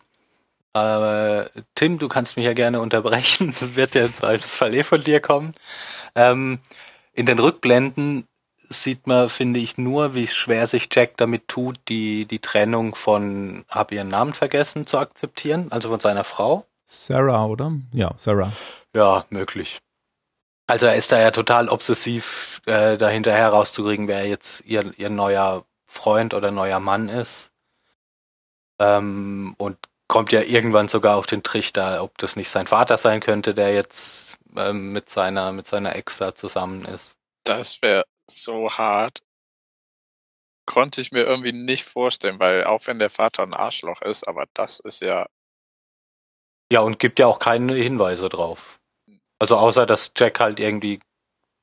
Aber 0.73 1.49
Tim, 1.73 1.97
du 1.97 2.07
kannst 2.07 2.37
mich 2.37 2.45
ja 2.45 2.53
gerne 2.53 2.81
unterbrechen. 2.81 3.55
Das 3.59 3.75
wird 3.75 3.95
ja 3.95 4.05
im 4.05 4.13
Zweifelsfall 4.13 4.75
eh 4.75 4.83
von 4.83 5.01
dir 5.01 5.21
kommen. 5.21 5.53
Ähm, 6.15 6.59
in 7.13 7.25
den 7.25 7.39
Rückblenden 7.39 8.27
sieht 8.69 9.07
man, 9.07 9.29
finde 9.29 9.59
ich, 9.59 9.77
nur, 9.77 10.13
wie 10.13 10.27
schwer 10.27 10.67
sich 10.67 10.89
Jack 10.91 11.17
damit 11.17 11.47
tut, 11.47 11.79
die, 11.87 12.25
die 12.25 12.39
Trennung 12.39 12.95
von, 12.95 13.65
hab 13.69 13.91
ihren 13.91 14.09
Namen 14.09 14.33
vergessen, 14.33 14.85
zu 14.85 14.97
akzeptieren, 14.97 15.67
also 15.71 15.89
von 15.89 16.01
seiner 16.01 16.25
Frau. 16.25 16.65
Sarah, 16.83 17.45
oder? 17.45 17.71
Ja, 17.93 18.11
Sarah. 18.17 18.51
Ja, 18.93 19.25
möglich. 19.29 19.79
Also 20.67 20.85
er 20.85 20.95
ist 20.95 21.11
da 21.13 21.19
ja 21.19 21.31
total 21.31 21.69
obsessiv, 21.69 22.61
äh, 22.65 22.97
dahinter 22.97 23.31
herauszukriegen, 23.31 24.07
wer 24.09 24.27
jetzt 24.27 24.61
ihr, 24.65 24.93
ihr 24.97 25.09
neuer 25.09 25.65
Freund 25.85 26.33
oder 26.33 26.51
neuer 26.51 26.81
Mann 26.81 27.07
ist. 27.07 27.51
Ähm, 28.79 29.55
und 29.57 29.77
kommt 30.07 30.31
ja 30.31 30.41
irgendwann 30.41 30.89
sogar 30.89 31.17
auf 31.17 31.25
den 31.25 31.43
Trichter, 31.43 32.03
ob 32.03 32.17
das 32.17 32.35
nicht 32.35 32.49
sein 32.49 32.67
Vater 32.67 32.97
sein 32.97 33.21
könnte, 33.21 33.53
der 33.53 33.73
jetzt 33.73 34.37
ähm, 34.55 34.91
mit 34.91 35.09
seiner 35.09 35.51
mit 35.51 35.67
seiner 35.67 35.95
Ex 35.95 36.17
da 36.17 36.35
zusammen 36.35 36.85
ist. 36.85 37.15
Das 37.43 37.81
wäre 37.81 38.03
so 38.29 38.69
hart. 38.69 39.19
Konnte 40.65 40.99
ich 40.99 41.13
mir 41.13 41.23
irgendwie 41.23 41.53
nicht 41.53 41.85
vorstellen, 41.85 42.39
weil 42.39 42.65
auch 42.65 42.87
wenn 42.87 42.99
der 42.99 43.09
Vater 43.09 43.43
ein 43.43 43.53
Arschloch 43.53 44.01
ist, 44.01 44.27
aber 44.27 44.45
das 44.53 44.79
ist 44.81 45.01
ja. 45.01 45.27
Ja, 46.69 46.81
und 46.81 46.99
gibt 46.99 47.19
ja 47.19 47.27
auch 47.27 47.39
keine 47.39 47.73
Hinweise 47.75 48.27
drauf. 48.27 48.76
Also 49.39 49.57
außer, 49.57 49.85
dass 49.85 50.11
Jack 50.15 50.39
halt 50.39 50.59
irgendwie 50.59 50.99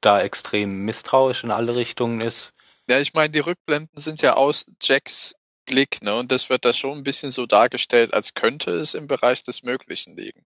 da 0.00 0.20
extrem 0.20 0.84
misstrauisch 0.84 1.44
in 1.44 1.50
alle 1.50 1.74
Richtungen 1.76 2.20
ist. 2.20 2.52
Ja, 2.88 3.00
ich 3.00 3.14
meine, 3.14 3.30
die 3.30 3.40
Rückblenden 3.40 3.98
sind 3.98 4.20
ja 4.22 4.34
aus 4.34 4.66
Jacks 4.82 5.34
Blick, 5.66 6.02
ne? 6.02 6.14
Und 6.14 6.30
das 6.30 6.50
wird 6.50 6.64
da 6.64 6.72
schon 6.74 6.98
ein 6.98 7.04
bisschen 7.04 7.30
so 7.30 7.46
dargestellt, 7.46 8.12
als 8.12 8.34
könnte 8.34 8.72
es 8.72 8.94
im 8.94 9.06
Bereich 9.06 9.42
des 9.42 9.62
Möglichen 9.62 10.16
liegen. 10.16 10.44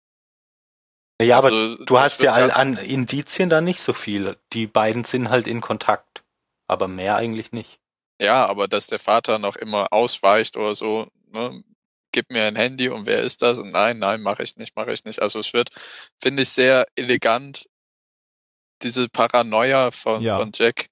Ja, 1.20 1.36
Also, 1.36 1.48
aber 1.48 1.84
du 1.84 1.98
hast 1.98 2.22
ja 2.22 2.32
an 2.32 2.76
Indizien 2.76 3.50
da 3.50 3.60
nicht 3.60 3.80
so 3.80 3.92
viel. 3.92 4.36
Die 4.52 4.66
beiden 4.66 5.04
sind 5.04 5.28
halt 5.28 5.46
in 5.46 5.60
Kontakt. 5.60 6.22
Aber 6.68 6.86
mehr 6.86 7.16
eigentlich 7.16 7.52
nicht. 7.52 7.80
Ja, 8.20 8.46
aber 8.46 8.68
dass 8.68 8.86
der 8.86 9.00
Vater 9.00 9.38
noch 9.38 9.56
immer 9.56 9.92
ausweicht 9.92 10.56
oder 10.56 10.74
so, 10.74 11.08
ne? 11.34 11.64
Gib 12.12 12.30
mir 12.30 12.44
ein 12.44 12.56
Handy 12.56 12.88
und 12.88 13.06
wer 13.06 13.20
ist 13.22 13.42
das? 13.42 13.58
Und 13.58 13.70
nein, 13.70 13.98
nein, 13.98 14.20
mache 14.22 14.42
ich 14.42 14.56
nicht, 14.56 14.74
mache 14.76 14.92
ich 14.92 15.04
nicht. 15.04 15.20
Also 15.22 15.38
es 15.38 15.52
wird, 15.52 15.70
finde 16.20 16.42
ich, 16.42 16.48
sehr 16.48 16.86
elegant, 16.96 17.66
diese 18.82 19.08
Paranoia 19.08 19.90
von, 19.90 20.22
Ja. 20.22 20.38
von 20.38 20.50
Jack 20.54 20.86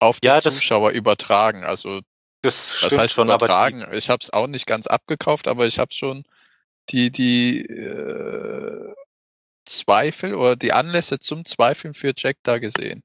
auf 0.00 0.20
den 0.20 0.28
Ja, 0.28 0.40
das- 0.40 0.54
Zuschauer 0.54 0.90
übertragen. 0.92 1.64
Also 1.64 2.00
Das 2.42 2.78
stimmt 2.78 2.98
heißt 3.02 3.14
schon, 3.14 3.28
übertragen? 3.28 3.86
ich 3.92 4.10
habe 4.10 4.22
es 4.22 4.32
auch 4.32 4.46
nicht 4.46 4.66
ganz 4.66 4.86
abgekauft, 4.86 5.48
aber 5.48 5.66
ich 5.66 5.78
habe 5.78 5.92
schon 5.92 6.24
die 6.90 7.10
die 7.10 7.60
äh, 7.66 8.94
Zweifel 9.66 10.34
oder 10.34 10.56
die 10.56 10.72
Anlässe 10.72 11.18
zum 11.18 11.44
Zweifeln 11.44 11.92
für 11.94 12.12
Jack 12.16 12.38
da 12.42 12.58
gesehen. 12.58 13.02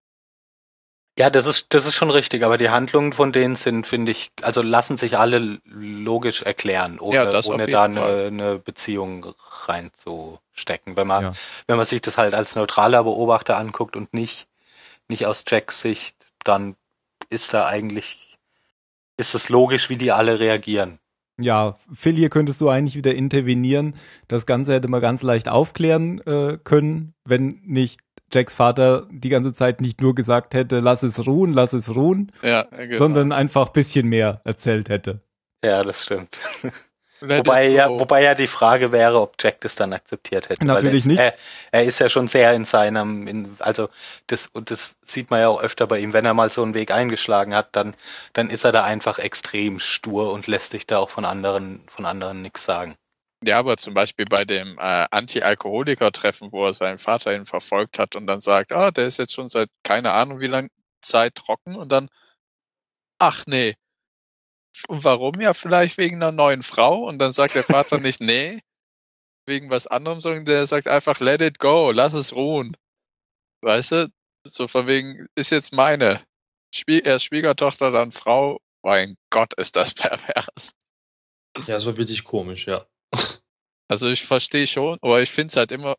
Ja, 1.17 1.29
das 1.29 1.45
ist, 1.45 1.73
das 1.73 1.85
ist 1.85 1.93
schon 1.93 2.09
richtig, 2.09 2.43
aber 2.43 2.57
die 2.57 2.71
Handlungen 2.71 3.13
von 3.13 3.31
denen 3.31 3.55
sind, 3.55 3.85
finde 3.85 4.11
ich, 4.11 4.31
also 4.41 4.63
lassen 4.63 4.97
sich 4.97 5.17
alle 5.17 5.59
logisch 5.65 6.41
erklären, 6.41 6.99
ohne, 6.99 7.15
Ja, 7.15 7.41
ohne 7.45 7.67
da 7.67 7.83
eine, 7.83 8.03
eine 8.03 8.57
Beziehung 8.57 9.27
reinzustecken. 9.67 10.95
Wenn 10.95 11.05
man, 11.07 11.23
Ja. 11.23 11.33
wenn 11.67 11.77
man 11.77 11.85
sich 11.85 12.01
das 12.01 12.17
halt 12.17 12.33
als 12.33 12.55
neutraler 12.55 13.03
Beobachter 13.03 13.57
anguckt 13.57 13.95
und 13.95 14.13
nicht, 14.13 14.47
nicht 15.07 15.27
aus 15.27 15.43
Jacks 15.47 15.81
Sicht, 15.81 16.15
dann 16.43 16.75
ist 17.29 17.53
da 17.53 17.67
eigentlich, 17.67 18.37
ist 19.17 19.35
es 19.35 19.49
logisch, 19.49 19.89
wie 19.89 19.97
die 19.97 20.11
alle 20.11 20.39
reagieren. 20.39 20.97
Ja, 21.39 21.77
Phil, 21.93 22.15
hier 22.15 22.29
könntest 22.29 22.61
du 22.61 22.69
eigentlich 22.69 22.95
wieder 22.95 23.13
intervenieren. 23.13 23.95
Das 24.27 24.45
Ganze 24.45 24.73
hätte 24.73 24.87
man 24.87 25.01
ganz 25.01 25.23
leicht 25.23 25.49
aufklären 25.49 26.19
äh, 26.21 26.57
können, 26.63 27.13
wenn 27.25 27.59
nicht 27.63 27.99
Jacks 28.33 28.55
Vater 28.55 29.07
die 29.11 29.29
ganze 29.29 29.53
Zeit 29.53 29.81
nicht 29.81 30.01
nur 30.01 30.15
gesagt 30.15 30.53
hätte, 30.53 30.79
lass 30.79 31.03
es 31.03 31.25
ruhen, 31.27 31.53
lass 31.53 31.73
es 31.73 31.95
ruhen, 31.95 32.31
Ja, 32.41 32.63
genau. 32.63 32.97
sondern 32.97 33.31
einfach 33.31 33.69
bisschen 33.69 34.07
mehr 34.07 34.41
erzählt 34.43 34.89
hätte. 34.89 35.21
Ja, 35.63 35.83
das 35.83 36.03
stimmt. 36.03 36.39
Wobei 37.25 37.69
ja, 37.69 37.89
wobei 37.89 38.21
ja 38.21 38.35
die 38.35 38.47
Frage 38.47 38.91
wäre, 38.91 39.21
ob 39.21 39.35
Jack 39.41 39.61
das 39.61 39.75
dann 39.75 39.93
akzeptiert 39.93 40.49
hätte. 40.49 40.59
weil 40.67 40.67
Natürlich 40.67 41.05
er, 41.05 41.07
nicht. 41.07 41.19
Er, 41.19 41.33
er 41.71 41.83
ist 41.85 41.99
ja 41.99 42.09
schon 42.09 42.27
sehr 42.27 42.53
in 42.53 42.65
seinem, 42.65 43.27
in, 43.27 43.55
also 43.59 43.87
das 44.27 44.47
und 44.47 44.71
das 44.71 44.97
sieht 45.01 45.31
man 45.31 45.39
ja 45.39 45.47
auch 45.47 45.61
öfter 45.63 45.87
bei 45.87 45.99
ihm, 45.99 46.11
wenn 46.11 46.25
er 46.25 46.33
mal 46.33 46.51
so 46.51 46.63
einen 46.63 46.73
Weg 46.73 46.91
eingeschlagen 46.91 47.55
hat, 47.55 47.69
dann 47.77 47.95
dann 48.33 48.49
ist 48.49 48.65
er 48.65 48.73
da 48.73 48.83
einfach 48.83 49.19
extrem 49.19 49.79
stur 49.79 50.33
und 50.33 50.47
lässt 50.47 50.71
sich 50.71 50.85
da 50.85 50.97
auch 50.99 51.09
von 51.09 51.23
anderen 51.23 51.83
von 51.87 52.05
anderen 52.05 52.41
nichts 52.41 52.65
sagen. 52.65 52.95
Ja, 53.45 53.59
aber 53.59 53.77
zum 53.77 53.93
Beispiel 53.93 54.25
bei 54.25 54.45
dem 54.45 54.77
äh, 54.77 55.07
Anti-Alkoholiker-Treffen, 55.11 56.51
wo 56.51 56.65
er 56.65 56.73
seinen 56.73 56.97
Vater 56.97 57.35
ihn 57.35 57.45
verfolgt 57.45 57.99
hat 57.99 58.15
und 58.15 58.27
dann 58.27 58.41
sagt, 58.41 58.71
ah, 58.71 58.91
der 58.91 59.07
ist 59.07 59.17
jetzt 59.19 59.33
schon 59.33 59.49
seit 59.49 59.69
keine 59.83 60.13
Ahnung 60.13 60.39
wie 60.39 60.47
lang 60.47 60.69
Zeit 61.01 61.35
trocken 61.35 61.75
und 61.75 61.91
dann, 61.91 62.09
ach 63.19 63.43
nee. 63.47 63.75
Und 64.87 65.03
warum? 65.03 65.39
Ja, 65.41 65.53
vielleicht 65.53 65.97
wegen 65.97 66.17
einer 66.17 66.31
neuen 66.31 66.63
Frau 66.63 67.07
und 67.07 67.19
dann 67.19 67.31
sagt 67.31 67.55
der 67.55 67.63
Vater 67.63 67.99
nicht, 67.99 68.21
nee, 68.21 68.59
wegen 69.45 69.69
was 69.69 69.87
anderem, 69.87 70.19
sondern 70.21 70.45
der 70.45 70.67
sagt 70.67 70.87
einfach, 70.87 71.19
let 71.19 71.41
it 71.41 71.59
go, 71.59 71.91
lass 71.91 72.13
es 72.13 72.33
ruhen. 72.33 72.77
Weißt 73.61 73.91
du? 73.91 74.11
So 74.45 74.67
von 74.67 74.87
wegen, 74.87 75.27
ist 75.35 75.51
jetzt 75.51 75.73
meine. 75.73 76.23
Spie 76.73 77.01
erst 77.01 77.25
Schwiegertochter, 77.25 77.91
dann 77.91 78.11
Frau. 78.11 78.59
Mein 78.83 79.15
Gott, 79.29 79.53
ist 79.53 79.75
das 79.75 79.93
pervers. 79.93 80.71
Ja, 81.67 81.79
so 81.79 81.95
wirklich 81.95 82.23
komisch, 82.23 82.67
ja. 82.67 82.87
Also 83.93 84.09
ich 84.09 84.23
verstehe 84.25 84.65
schon, 84.65 84.97
aber 85.03 85.21
ich 85.21 85.29
finde 85.29 85.51
es 85.51 85.55
halt 85.55 85.71
immer, 85.71 85.93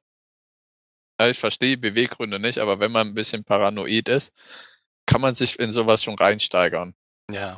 ich 1.22 1.38
verstehe 1.38 1.76
die 1.76 1.76
Beweggründe 1.76 2.40
nicht, 2.40 2.59
aber 2.59 2.80
wenn 2.80 2.90
man 2.90 3.07
ein 3.07 3.14
bisschen 3.14 3.44
paranoid 3.44 4.09
ist, 4.09 4.33
kann 5.07 5.20
man 5.20 5.37
sich 5.37 5.61
in 5.61 5.70
sowas 5.70 6.02
schon 6.02 6.16
reinsteigern. 6.16 6.96
Ja. 7.30 7.57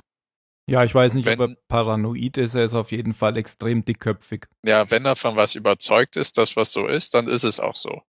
Ja, 0.69 0.85
ich 0.85 0.95
weiß 0.95 1.15
nicht, 1.15 1.27
Wenn- 1.27 1.41
ob 1.41 1.49
er 1.49 1.57
paranoid 1.69 2.37
ist. 2.37 2.55
Er 2.55 2.65
ist 2.65 2.75
auf 2.75 2.93
jeden 2.93 3.15
Fall 3.15 3.39
extrem 3.39 3.83
dickköpfig. 3.83 4.45
Ja, 4.63 4.91
wenn 4.91 5.07
er 5.07 5.17
von 5.17 5.37
was 5.37 5.55
überzeugt 5.55 6.17
ist, 6.17 6.37
dass 6.37 6.55
was 6.55 6.71
so 6.71 6.87
ist, 6.87 7.15
dann 7.15 7.29
ist 7.29 7.45
es 7.45 7.59
auch 7.59 7.77
so. 7.77 8.03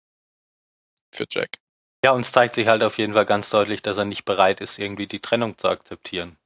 Für 1.15 1.27
Jack. 1.31 1.61
Ja, 2.05 2.11
und 2.11 2.23
es 2.23 2.33
zeigt 2.33 2.57
sich 2.57 2.67
halt 2.67 2.83
auf 2.83 2.99
jeden 2.99 3.12
Fall 3.12 3.27
ganz 3.27 3.51
deutlich, 3.51 3.83
dass 3.83 3.99
er 3.99 4.05
nicht 4.05 4.25
bereit 4.25 4.61
ist, 4.61 4.81
irgendwie 4.81 5.07
die 5.07 5.21
Trennung 5.21 5.57
zu 5.59 5.69
akzeptieren. 5.69 6.39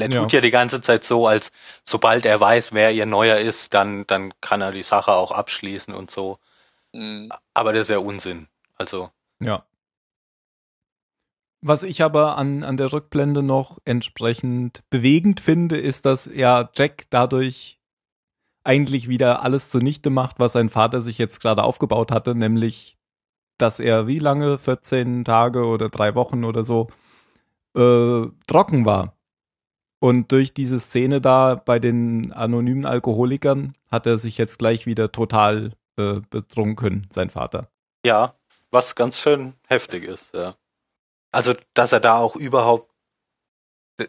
Weil 0.00 0.10
er 0.10 0.10
Ja. 0.14 0.20
tut 0.22 0.32
ja 0.32 0.40
die 0.40 0.50
ganze 0.50 0.80
Zeit 0.80 1.04
so, 1.04 1.26
als 1.26 1.52
sobald 1.84 2.24
er 2.26 2.40
weiß, 2.40 2.72
wer 2.72 2.92
ihr 2.92 3.06
Neuer 3.06 3.38
ist, 3.38 3.74
dann, 3.74 4.06
dann 4.06 4.32
kann 4.40 4.60
er 4.60 4.72
die 4.72 4.82
Sache 4.82 5.12
auch 5.12 5.32
abschließen 5.32 5.94
und 5.94 6.10
so. 6.10 6.38
Hm, 6.94 7.30
Aber 7.54 7.72
das 7.72 7.82
ist 7.82 7.88
ja 7.90 7.98
Unsinn. 7.98 8.48
Also, 8.76 9.10
Ja. 9.40 9.64
Was 11.60 11.82
ich 11.82 12.02
aber 12.02 12.36
an, 12.38 12.62
an 12.62 12.76
der 12.76 12.92
Rückblende 12.92 13.42
noch 13.42 13.78
entsprechend 13.84 14.84
bewegend 14.90 15.40
finde, 15.40 15.76
ist, 15.76 16.06
dass 16.06 16.26
ja 16.32 16.70
Jack 16.76 17.06
dadurch 17.10 17.80
eigentlich 18.62 19.08
wieder 19.08 19.42
alles 19.42 19.68
zunichte 19.70 20.08
macht, 20.10 20.38
was 20.38 20.52
sein 20.52 20.68
Vater 20.68 21.02
sich 21.02 21.18
jetzt 21.18 21.40
gerade 21.40 21.64
aufgebaut 21.64 22.12
hatte, 22.12 22.36
nämlich, 22.36 22.96
dass 23.58 23.80
er 23.80 24.06
wie 24.06 24.20
lange, 24.20 24.56
14 24.58 25.24
Tage 25.24 25.64
oder 25.64 25.88
drei 25.88 26.14
Wochen 26.14 26.44
oder 26.44 26.62
so, 26.62 26.88
äh, 27.76 28.26
trocken 28.46 28.84
war. 28.84 29.17
Und 30.00 30.30
durch 30.30 30.54
diese 30.54 30.78
Szene 30.78 31.20
da 31.20 31.56
bei 31.56 31.78
den 31.78 32.32
anonymen 32.32 32.86
Alkoholikern 32.86 33.74
hat 33.90 34.06
er 34.06 34.18
sich 34.18 34.38
jetzt 34.38 34.58
gleich 34.58 34.86
wieder 34.86 35.10
total 35.10 35.72
äh, 35.96 36.20
betrunken, 36.30 37.08
sein 37.10 37.30
Vater. 37.30 37.68
ja, 38.04 38.34
was 38.70 38.94
ganz 38.94 39.18
schön 39.18 39.54
heftig 39.66 40.04
ist, 40.04 40.32
ja. 40.34 40.54
Also, 41.32 41.54
dass 41.74 41.92
er 41.92 42.00
da 42.00 42.18
auch 42.18 42.36
überhaupt, 42.36 42.90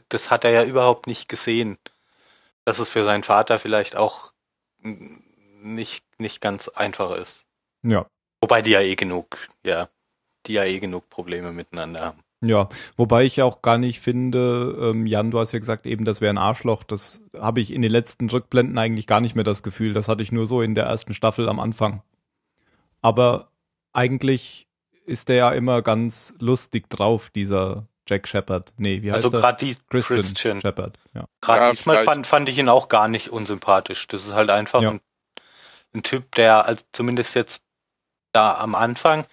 das 0.09 0.29
hat 0.29 0.43
er 0.45 0.51
ja 0.51 0.63
überhaupt 0.63 1.07
nicht 1.07 1.27
gesehen, 1.27 1.77
dass 2.65 2.79
es 2.79 2.91
für 2.91 3.03
seinen 3.03 3.23
Vater 3.23 3.59
vielleicht 3.59 3.95
auch 3.95 4.33
nicht, 4.81 6.05
nicht 6.19 6.41
ganz 6.41 6.67
einfach 6.69 7.11
ist. 7.15 7.45
Ja. 7.83 8.05
Wobei 8.41 8.61
die 8.61 8.71
ja 8.71 8.81
eh 8.81 8.95
genug, 8.95 9.37
ja, 9.63 9.89
die 10.45 10.53
ja 10.53 10.63
eh 10.63 10.79
genug 10.79 11.09
Probleme 11.09 11.51
miteinander 11.51 12.01
haben. 12.01 12.23
Ja, 12.41 12.69
wobei 12.95 13.25
ich 13.25 13.41
auch 13.41 13.61
gar 13.61 13.77
nicht 13.77 13.99
finde, 13.99 14.77
ähm, 14.79 15.05
Jan, 15.05 15.29
du 15.31 15.39
hast 15.39 15.51
ja 15.51 15.59
gesagt, 15.59 15.85
eben, 15.85 16.05
das 16.05 16.21
wäre 16.21 16.33
ein 16.33 16.37
Arschloch. 16.37 16.83
Das 16.83 17.19
habe 17.37 17.59
ich 17.59 17.73
in 17.73 17.81
den 17.81 17.91
letzten 17.91 18.29
Rückblenden 18.29 18.77
eigentlich 18.77 19.07
gar 19.07 19.19
nicht 19.19 19.35
mehr 19.35 19.43
das 19.43 19.61
Gefühl. 19.61 19.93
Das 19.93 20.07
hatte 20.07 20.23
ich 20.23 20.31
nur 20.31 20.45
so 20.45 20.61
in 20.61 20.73
der 20.73 20.85
ersten 20.85 21.13
Staffel 21.13 21.49
am 21.49 21.59
Anfang. 21.59 22.01
Aber 23.01 23.51
eigentlich 23.91 24.67
ist 25.05 25.27
der 25.27 25.35
ja 25.35 25.51
immer 25.51 25.81
ganz 25.81 26.33
lustig 26.39 26.89
drauf, 26.89 27.29
dieser 27.29 27.87
Jack 28.07 28.27
Shepard. 28.27 28.73
Nee, 28.77 29.01
wie 29.01 29.11
heißt 29.11 29.23
Also 29.23 29.35
er? 29.35 29.41
gerade 29.41 29.65
die 29.65 29.75
Christian, 29.89 30.19
Christian, 30.21 30.61
Shepard. 30.61 30.97
Ja. 31.13 31.25
gerade 31.41 31.61
Ja, 31.61 31.69
diesmal 31.71 32.03
fand, 32.05 32.25
fand 32.25 32.47
ich 32.49 32.57
ihn 32.57 32.69
auch 32.69 32.87
gar 32.89 33.07
nicht 33.07 33.29
unsympathisch. 33.29 34.07
Das 34.07 34.25
ist 34.25 34.33
halt 34.33 34.49
einfach 34.49 34.81
Ja. 34.81 34.91
ein, 34.91 35.01
ein 35.93 36.03
Typ, 36.03 36.35
der 36.35 36.65
also 36.65 36.83
zumindest 36.93 37.35
jetzt 37.35 37.61
da 38.31 38.55
am 38.55 38.75
Anfang, 38.75 39.25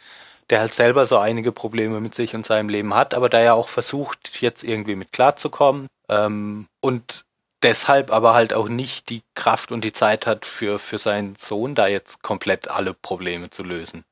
der 0.50 0.60
halt 0.60 0.74
selber 0.74 1.06
so 1.06 1.18
einige 1.18 1.52
Probleme 1.52 2.00
mit 2.00 2.14
sich 2.14 2.34
und 2.34 2.46
seinem 2.46 2.68
Leben 2.68 2.94
hat, 2.94 3.14
aber 3.14 3.28
der 3.28 3.40
ja 3.42 3.52
auch 3.54 3.68
versucht, 3.68 4.40
jetzt 4.40 4.62
irgendwie 4.64 4.96
mit 4.96 5.12
klarzukommen 5.12 5.88
ähm, 6.08 6.66
und 6.80 7.24
deshalb 7.62 8.10
aber 8.12 8.34
halt 8.34 8.52
auch 8.52 8.68
nicht 8.68 9.08
die 9.10 9.22
Kraft 9.34 9.72
und 9.72 9.82
die 9.82 9.92
Zeit 9.92 10.26
hat, 10.26 10.46
für, 10.46 10.78
für 10.78 10.98
seinen 10.98 11.36
Sohn 11.36 11.74
da 11.74 11.86
jetzt 11.88 12.22
komplett 12.22 12.68
alle 12.68 12.94
Probleme 12.94 13.50
zu 13.50 13.62
lösen. 13.62 14.04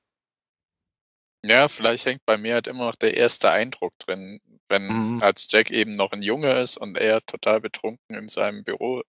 Ja, 1.44 1.68
vielleicht 1.68 2.06
hängt 2.06 2.24
bei 2.24 2.38
mir 2.38 2.54
halt 2.54 2.66
immer 2.66 2.86
noch 2.86 2.96
der 2.96 3.16
erste 3.16 3.50
Eindruck 3.50 3.92
drin, 3.98 4.40
wenn 4.68 4.86
Mhm. 4.88 5.22
als 5.22 5.46
Jack 5.50 5.70
eben 5.70 5.90
noch 5.92 6.12
ein 6.12 6.22
Junge 6.22 6.58
ist 6.58 6.78
und 6.78 6.96
er 6.96 7.20
total 7.26 7.60
betrunken 7.60 8.16
in 8.16 8.28
seinem 8.28 8.64
Büro, 8.64 9.02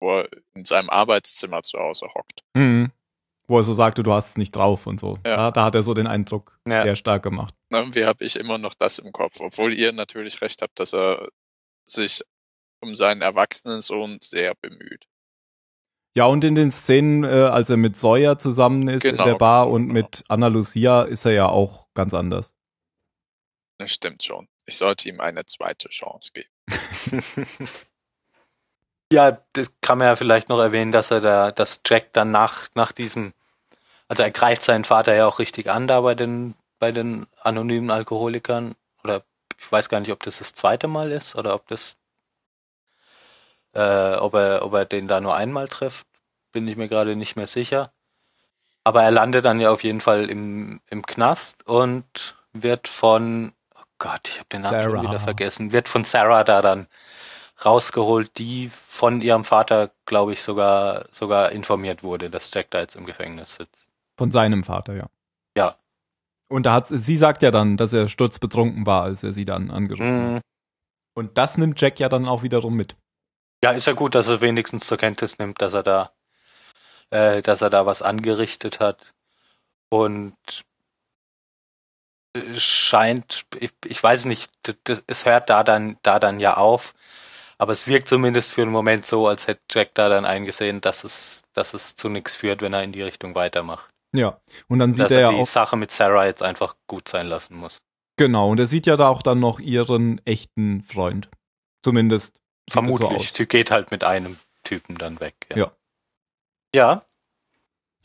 wo 0.00 0.18
er 0.18 0.28
in 0.54 0.64
seinem 0.66 0.90
Arbeitszimmer 0.90 1.62
zu 1.62 1.78
Hause 1.78 2.08
hockt. 2.14 2.44
Mhm. 2.54 2.92
Wo 3.48 3.58
er 3.58 3.62
so 3.62 3.72
sagte, 3.74 4.02
du 4.02 4.12
hast 4.12 4.30
es 4.30 4.36
nicht 4.36 4.54
drauf 4.54 4.86
und 4.86 5.00
so. 5.00 5.18
Ja. 5.26 5.36
Da, 5.36 5.50
da 5.50 5.64
hat 5.64 5.74
er 5.74 5.82
so 5.82 5.94
den 5.94 6.06
Eindruck 6.06 6.58
Ja. 6.68 6.82
sehr 6.84 6.96
stark 6.96 7.22
gemacht. 7.22 7.54
Irgendwie 7.70 8.04
habe 8.04 8.22
ich 8.24 8.36
immer 8.36 8.58
noch 8.58 8.74
das 8.74 8.98
im 8.98 9.10
Kopf, 9.12 9.40
obwohl 9.40 9.72
ihr 9.72 9.92
natürlich 9.92 10.40
recht 10.42 10.60
habt, 10.62 10.78
dass 10.78 10.92
er 10.94 11.28
sich 11.84 12.22
um 12.80 12.94
seinen 12.94 13.22
erwachsenen 13.22 13.80
Sohn 13.80 14.18
sehr 14.22 14.54
bemüht. 14.54 15.06
Ja, 16.14 16.26
und 16.26 16.44
in 16.44 16.54
den 16.54 16.70
Szenen, 16.70 17.24
äh, 17.24 17.28
als 17.28 17.70
er 17.70 17.76
mit 17.76 17.96
Sawyer 17.96 18.38
zusammen 18.38 18.86
ist 18.88 19.02
Genau, 19.02 19.24
in 19.24 19.28
der 19.30 19.38
Bar 19.38 19.70
und 19.70 19.82
genau. 19.88 19.94
mit 19.94 20.24
Anna 20.28 20.48
Lucia, 20.48 21.02
ist 21.04 21.24
er 21.24 21.32
ja 21.32 21.48
auch 21.48 21.86
ganz 21.94 22.12
anders. 22.12 22.54
Das 23.78 23.92
stimmt 23.92 24.22
schon. 24.24 24.48
Ich 24.66 24.76
sollte 24.76 25.08
ihm 25.08 25.20
eine 25.20 25.46
zweite 25.46 25.88
Chance 25.88 26.32
geben. 26.34 26.50
Ja, 29.10 29.42
das 29.54 29.72
kann 29.80 29.96
man 29.96 30.06
ja 30.08 30.16
vielleicht 30.16 30.50
noch 30.50 30.58
erwähnen, 30.60 30.92
dass 30.92 31.10
er 31.10 31.22
da, 31.22 31.50
dass 31.50 31.80
Jack 31.86 32.12
dann 32.12 32.30
nach, 32.30 32.68
nach 32.74 32.92
diesem, 32.92 33.32
also 34.08 34.22
er 34.22 34.30
greift 34.30 34.62
seinen 34.62 34.84
Vater 34.84 35.14
ja 35.14 35.26
auch 35.26 35.38
richtig 35.38 35.70
an 35.70 35.86
da 35.86 36.00
bei 36.00 36.14
den, 36.14 36.54
bei 36.78 36.92
den 36.92 37.26
anonymen 37.42 37.90
Alkoholikern. 37.90 38.74
Oder 39.04 39.22
ich 39.58 39.70
weiß 39.70 39.88
gar 39.88 40.00
nicht, 40.00 40.12
ob 40.12 40.22
das 40.22 40.38
das 40.38 40.54
zweite 40.54 40.88
Mal 40.88 41.12
ist 41.12 41.36
oder 41.36 41.54
ob 41.54 41.68
das, 41.68 41.96
äh, 43.74 44.14
ob 44.14 44.34
er, 44.34 44.64
ob 44.64 44.72
er 44.72 44.86
den 44.86 45.08
da 45.08 45.20
nur 45.20 45.36
einmal 45.36 45.68
trifft, 45.68 46.06
bin 46.52 46.66
ich 46.66 46.76
mir 46.76 46.88
gerade 46.88 47.16
nicht 47.16 47.36
mehr 47.36 47.46
sicher. 47.46 47.92
Aber 48.82 49.02
er 49.02 49.10
landet 49.10 49.44
dann 49.44 49.60
ja 49.60 49.70
auf 49.70 49.84
jeden 49.84 50.00
Fall 50.00 50.30
im, 50.30 50.80
im 50.88 51.04
Knast 51.04 51.66
und 51.66 52.36
wird 52.54 52.88
von, 52.88 53.52
oh 53.74 53.82
Gott, 53.98 54.28
ich 54.28 54.38
habe 54.38 54.48
den 54.50 54.62
Namen 54.62 54.82
schon 54.82 54.92
Sarah. 54.92 55.02
wieder 55.02 55.20
vergessen, 55.20 55.72
wird 55.72 55.90
von 55.90 56.04
Sarah 56.04 56.44
da 56.44 56.62
dann 56.62 56.86
rausgeholt, 57.62 58.38
die 58.38 58.70
von 58.88 59.20
ihrem 59.20 59.44
Vater, 59.44 59.90
glaube 60.06 60.32
ich, 60.32 60.42
sogar, 60.42 61.06
sogar 61.12 61.52
informiert 61.52 62.02
wurde, 62.02 62.30
dass 62.30 62.50
Jack 62.54 62.70
da 62.70 62.80
jetzt 62.80 62.96
im 62.96 63.04
Gefängnis 63.04 63.56
sitzt. 63.56 63.87
Von 64.18 64.32
seinem 64.32 64.64
Vater, 64.64 64.94
ja. 64.94 65.08
Ja. 65.56 65.78
Und 66.48 66.66
da 66.66 66.74
hat, 66.74 66.88
sie 66.88 67.16
sagt 67.16 67.42
ja 67.42 67.50
dann, 67.50 67.76
dass 67.76 67.92
er 67.92 68.08
sturzbetrunken 68.08 68.84
war, 68.84 69.04
als 69.04 69.22
er 69.22 69.32
sie 69.32 69.44
dann 69.44 69.70
angerufen 69.70 70.06
hat. 70.06 70.32
Mhm. 70.32 70.40
Und 71.14 71.38
das 71.38 71.56
nimmt 71.56 71.80
Jack 71.80 72.00
ja 72.00 72.08
dann 72.08 72.26
auch 72.26 72.42
wiederum 72.42 72.74
mit. 72.74 72.96
Ja, 73.62 73.72
ist 73.72 73.86
ja 73.86 73.92
gut, 73.92 74.14
dass 74.14 74.28
er 74.28 74.40
wenigstens 74.40 74.86
zur 74.86 74.98
Kenntnis 74.98 75.38
nimmt, 75.38 75.60
dass 75.62 75.72
er 75.72 75.82
da, 75.82 76.12
äh, 77.10 77.42
dass 77.42 77.60
er 77.60 77.70
da 77.70 77.86
was 77.86 78.02
angerichtet 78.02 78.80
hat. 78.80 79.04
Und 79.90 80.36
es 82.34 82.62
scheint, 82.62 83.46
ich, 83.58 83.72
ich 83.84 84.02
weiß 84.02 84.24
nicht, 84.26 84.50
das, 84.84 85.02
es 85.06 85.24
hört 85.24 85.50
da 85.50 85.64
dann, 85.64 85.98
da 86.02 86.18
dann 86.18 86.40
ja 86.40 86.56
auf. 86.56 86.94
Aber 87.58 87.72
es 87.72 87.88
wirkt 87.88 88.08
zumindest 88.08 88.52
für 88.52 88.62
einen 88.62 88.70
Moment 88.70 89.04
so, 89.04 89.26
als 89.26 89.48
hätte 89.48 89.62
Jack 89.70 89.94
da 89.94 90.08
dann 90.08 90.24
eingesehen, 90.24 90.80
dass 90.80 91.02
es, 91.02 91.42
dass 91.52 91.74
es 91.74 91.96
zu 91.96 92.08
nichts 92.08 92.36
führt, 92.36 92.62
wenn 92.62 92.72
er 92.72 92.84
in 92.84 92.92
die 92.92 93.02
Richtung 93.02 93.34
weitermacht. 93.34 93.90
Ja. 94.12 94.40
Und 94.68 94.78
dann 94.78 94.92
sieht 94.92 95.06
dass 95.06 95.10
er 95.12 95.20
ja 95.20 95.30
die 95.30 95.36
auch, 95.36 95.46
Sache 95.46 95.76
mit 95.76 95.90
Sarah 95.90 96.26
jetzt 96.26 96.42
einfach 96.42 96.76
gut 96.86 97.08
sein 97.08 97.26
lassen 97.26 97.56
muss. 97.56 97.78
genau, 98.16 98.50
und 98.50 98.58
er 98.58 98.66
sieht 98.66 98.86
ja 98.86 98.96
da 98.96 99.08
auch 99.08 99.22
dann 99.22 99.40
noch 99.40 99.60
ihren 99.60 100.20
echten 100.24 100.82
Freund. 100.82 101.28
Zumindest. 101.82 102.40
So 102.68 102.74
Vermutlich. 102.74 103.32
Sie 103.32 103.46
geht 103.46 103.70
halt 103.70 103.90
mit 103.90 104.04
einem 104.04 104.38
Typen 104.64 104.96
dann 104.96 105.20
weg. 105.20 105.34
Ja. 105.54 105.72
Ja, 106.74 107.02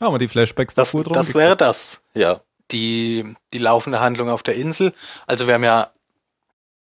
Ja, 0.00 0.06
aber 0.06 0.18
die 0.18 0.28
Flashbacks 0.28 0.74
das, 0.74 0.92
gut 0.92 1.14
das 1.14 1.34
wäre 1.34 1.56
das. 1.56 2.00
Ja. 2.14 2.40
Die, 2.70 3.34
die 3.52 3.58
laufende 3.58 4.00
Handlung 4.00 4.30
auf 4.30 4.42
der 4.42 4.54
Insel. 4.54 4.94
Also 5.26 5.46
wir 5.46 5.54
haben 5.54 5.64
ja 5.64 5.92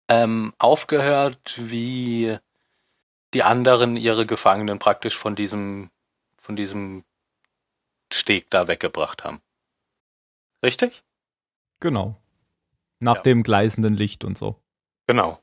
ähm, 0.09 0.53
aufgehört, 0.59 1.55
wie 1.57 2.37
die 3.35 3.43
anderen 3.45 3.97
ihre 3.97 4.27
Gefangenen 4.27 4.79
praktisch 4.79 5.17
von 5.17 5.37
diesem, 5.37 5.91
von 6.37 6.57
diesem 6.57 7.05
Steg 8.13 8.51
da 8.51 8.69
weggebracht 8.69 9.25
haben. 9.25 9.41
Richtig? 10.65 11.03
Genau. 11.81 12.17
Nach 13.01 13.17
Ja. 13.17 13.23
dem 13.23 13.43
gleißenden 13.43 13.95
Licht 13.95 14.25
und 14.25 14.37
so. 14.37 14.61
Genau. 15.07 15.41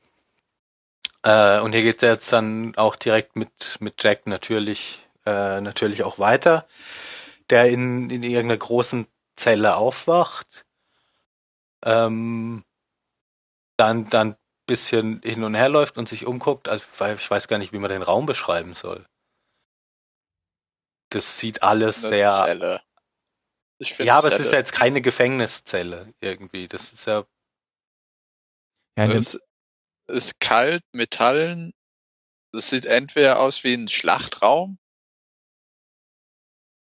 Äh, 1.22 1.60
und 1.60 1.72
hier 1.72 1.82
geht 1.82 1.96
es 1.96 2.02
jetzt 2.02 2.32
dann 2.32 2.74
auch 2.76 2.96
direkt 2.96 3.34
mit, 3.36 3.78
mit 3.80 4.02
Jack 4.02 4.26
natürlich, 4.26 5.00
äh, 5.24 5.60
natürlich 5.60 6.04
auch 6.04 6.18
weiter, 6.18 6.68
der 7.50 7.68
in, 7.70 8.10
in 8.10 8.22
irgendeiner 8.22 8.58
großen 8.58 9.06
Zelle 9.36 9.76
aufwacht, 9.76 10.64
ähm, 11.84 12.64
dann, 13.76 14.08
dann 14.08 14.36
bisschen 14.66 15.20
hin 15.22 15.44
und 15.44 15.54
her 15.54 15.68
läuft 15.68 15.96
und 15.96 16.08
sich 16.08 16.26
umguckt, 16.26 16.68
also, 16.68 16.84
weil 16.98 17.16
ich 17.16 17.30
weiß 17.30 17.48
gar 17.48 17.58
nicht, 17.58 17.72
wie 17.72 17.78
man 17.78 17.90
den 17.90 18.02
Raum 18.02 18.26
beschreiben 18.26 18.74
soll. 18.74 19.06
Das 21.10 21.38
sieht 21.38 21.62
alles 21.62 22.04
Eine 22.04 22.08
sehr, 22.08 22.30
Zelle. 22.30 22.82
Ich 23.78 23.94
finde 23.94 24.08
ja, 24.08 24.14
aber 24.14 24.28
Zelle. 24.28 24.34
es 24.36 24.46
ist 24.46 24.52
ja 24.52 24.58
jetzt 24.58 24.72
keine 24.72 25.00
Gefängniszelle 25.00 26.14
irgendwie. 26.20 26.68
Das 26.68 26.92
ist 26.92 27.06
ja, 27.06 27.26
Ja, 28.98 29.06
Es 29.06 29.38
ist 30.08 30.40
kalt, 30.40 30.82
Metallen. 30.92 31.72
Es 32.52 32.70
sieht 32.70 32.86
entweder 32.86 33.38
aus 33.38 33.64
wie 33.64 33.74
ein 33.74 33.88
Schlachtraum. 33.88 34.78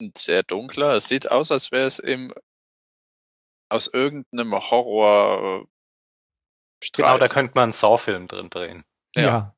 Ein 0.01 0.13
sehr 0.17 0.43
dunkler. 0.43 0.93
Es 0.97 1.09
sieht 1.09 1.31
aus, 1.31 1.51
als 1.51 1.73
wäre 1.73 1.87
es 1.87 1.99
im 1.99 2.33
aus 3.69 3.89
irgendeinem 3.89 4.53
Horror 4.55 5.67
genau, 6.93 7.19
da 7.19 7.29
könnte 7.29 7.53
man 7.55 7.65
einen 7.65 7.73
Saw-Film 7.73 8.29
drin 8.29 8.51
drehen. 8.51 8.85
ja. 9.15 9.23
ja. 9.23 9.57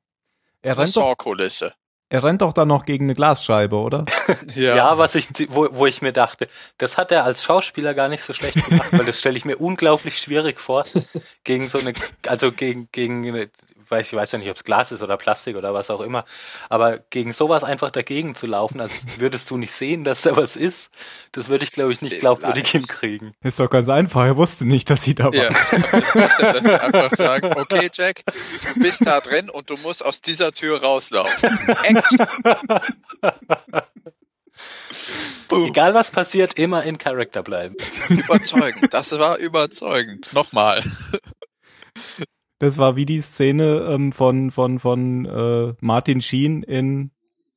Er 0.60 0.76
rennt, 0.76 0.88
Saw-Kulisse. 0.88 1.74
Er 2.10 2.24
rennt 2.24 2.42
doch 2.42 2.52
da 2.52 2.64
noch 2.64 2.84
gegen 2.86 3.04
eine 3.04 3.14
Glasscheibe, 3.14 3.76
oder? 3.76 4.04
Ja, 4.54 4.98
was 4.98 5.14
ich, 5.14 5.28
wo, 5.50 5.68
wo 5.72 5.86
ich 5.86 6.02
mir 6.02 6.12
dachte, 6.12 6.48
das 6.78 6.96
hat 6.96 7.12
er 7.12 7.24
als 7.24 7.42
Schauspieler 7.42 7.94
gar 7.94 8.08
nicht 8.08 8.22
so 8.22 8.32
schlecht 8.32 8.64
gemacht, 8.64 8.92
weil 8.92 9.04
das 9.04 9.18
stelle 9.18 9.36
ich 9.36 9.44
mir 9.44 9.56
unglaublich 9.56 10.18
schwierig 10.18 10.60
vor, 10.60 10.84
gegen 11.44 11.68
so 11.68 11.78
eine, 11.78 11.92
also 12.26 12.50
gegen, 12.52 12.88
gegen 12.92 13.26
eine, 13.26 13.50
weiß, 13.90 14.06
ich 14.06 14.12
weiß 14.14 14.32
ja 14.32 14.38
nicht, 14.38 14.50
ob 14.50 14.56
es 14.56 14.64
Glas 14.64 14.92
ist 14.92 15.02
oder 15.02 15.16
Plastik 15.16 15.56
oder 15.56 15.74
was 15.74 15.90
auch 15.90 16.00
immer, 16.00 16.24
aber 16.68 16.98
gegen 16.98 17.32
sowas 17.32 17.64
einfach 17.64 17.90
dagegen 17.90 18.34
zu 18.34 18.46
laufen, 18.46 18.80
als 18.80 18.92
würdest 19.18 19.50
du 19.50 19.56
nicht 19.56 19.72
sehen, 19.72 20.04
dass 20.04 20.22
da 20.22 20.36
was 20.36 20.56
ist, 20.56 20.90
das 21.32 21.48
würde 21.48 21.64
ich, 21.64 21.72
glaube 21.72 21.92
ich, 21.92 22.02
nicht 22.02 22.18
glaubwürdig 22.18 22.68
Vielleicht. 22.68 22.88
hinkriegen. 22.88 23.34
Ist 23.42 23.60
doch 23.60 23.70
ganz 23.70 23.88
einfach. 23.88 24.24
Er 24.24 24.36
wusste 24.36 24.64
nicht, 24.64 24.90
dass 24.90 25.02
sie 25.02 25.14
da 25.14 25.26
war. 25.26 25.34
Ja, 25.34 25.50
ich 25.50 26.38
kann 26.38 26.64
sie 26.64 26.80
einfach 26.80 27.10
sagen, 27.12 27.52
okay, 27.56 27.88
Jack, 27.92 28.22
du 28.74 28.80
bist 28.80 29.06
da 29.06 29.20
drin 29.20 29.50
und 29.50 29.70
du 29.70 29.76
musst 29.78 30.04
aus 30.04 30.20
dieser 30.20 30.52
Tür 30.52 30.82
rauslaufen. 30.82 31.58
Action. 31.82 32.26
Boom. 35.48 35.68
Egal 35.68 35.94
was 35.94 36.10
passiert, 36.10 36.58
immer 36.58 36.82
in 36.82 36.98
Charakter 36.98 37.42
bleiben. 37.42 37.74
Überzeugend. 38.08 38.92
Das 38.92 39.18
war 39.18 39.38
überzeugend. 39.38 40.32
Nochmal. 40.32 40.82
Das 42.58 42.78
war 42.78 42.96
wie 42.96 43.06
die 43.06 43.20
Szene 43.20 43.86
ähm, 43.88 44.12
von, 44.12 44.50
von, 44.50 44.78
von 44.78 45.26
äh, 45.26 45.74
Martin 45.80 46.20
Sheen 46.20 46.62
in, 46.62 47.12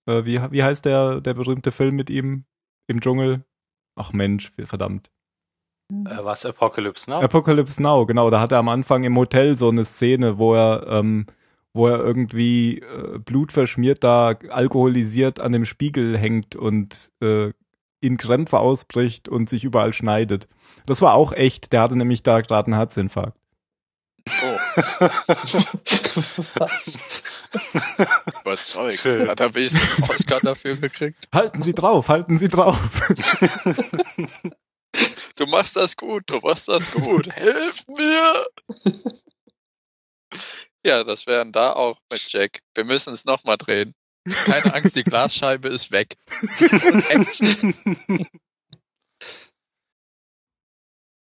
äh, 0.05 0.25
wie, 0.25 0.39
wie 0.51 0.63
heißt 0.63 0.85
der, 0.85 1.21
der 1.21 1.33
berühmte 1.33 1.71
Film 1.71 1.95
mit 1.95 2.09
ihm 2.09 2.45
im 2.87 3.01
Dschungel? 3.01 3.43
Ach 3.95 4.13
Mensch, 4.13 4.51
verdammt. 4.65 5.09
Äh, 5.91 6.23
was 6.23 6.45
Apocalypse 6.45 7.09
Now? 7.09 7.21
Apocalypse 7.21 7.81
Now, 7.81 8.05
genau. 8.05 8.29
Da 8.29 8.39
hat 8.39 8.51
er 8.51 8.59
am 8.59 8.69
Anfang 8.69 9.03
im 9.03 9.17
Hotel 9.17 9.57
so 9.57 9.69
eine 9.69 9.85
Szene, 9.85 10.37
wo 10.37 10.53
er, 10.53 10.85
ähm, 10.87 11.25
wo 11.73 11.87
er 11.87 11.99
irgendwie 11.99 12.79
äh, 12.79 13.17
blutverschmiert 13.19 14.03
da 14.03 14.35
alkoholisiert 14.49 15.39
an 15.39 15.51
dem 15.51 15.65
Spiegel 15.65 16.17
hängt 16.17 16.55
und 16.55 17.11
äh, 17.21 17.51
in 18.01 18.17
Krämpfe 18.17 18.59
ausbricht 18.59 19.29
und 19.29 19.49
sich 19.49 19.63
überall 19.63 19.93
schneidet. 19.93 20.47
Das 20.85 21.01
war 21.01 21.13
auch 21.13 21.33
echt. 21.33 21.73
Der 21.73 21.81
hatte 21.81 21.95
nämlich 21.95 22.23
da 22.23 22.41
gerade 22.41 22.67
einen 22.67 22.77
Herzinfarkt. 22.77 23.37
Oh, 24.43 24.57
Was? 26.55 26.99
überzeugend. 28.41 28.99
Schön. 28.99 29.27
Hat 29.29 29.39
er 29.39 29.53
wenigstens 29.55 29.95
einen 29.95 30.09
Oscar 30.09 30.39
dafür 30.39 30.77
gekriegt? 30.77 31.27
Halten 31.33 31.63
Sie 31.63 31.73
drauf, 31.73 32.09
halten 32.09 32.37
Sie 32.37 32.47
drauf. 32.47 32.77
Du 35.37 35.45
machst 35.45 35.77
das 35.77 35.95
gut, 35.95 36.23
du 36.27 36.39
machst 36.39 36.67
das 36.67 36.91
gut. 36.91 37.33
Hilf 37.33 37.87
mir! 37.87 38.45
Ja, 40.85 41.03
das 41.03 41.25
wären 41.25 41.51
da 41.51 41.73
auch 41.73 41.97
mit 42.11 42.21
Jack. 42.31 42.59
Wir 42.75 42.83
müssen 42.83 43.13
es 43.13 43.25
nochmal 43.25 43.57
drehen. 43.57 43.93
Keine 44.45 44.73
Angst, 44.73 44.95
die 44.95 45.03
Glasscheibe 45.03 45.67
ist 45.69 45.91
weg. 45.91 46.15
Action. 47.09 47.73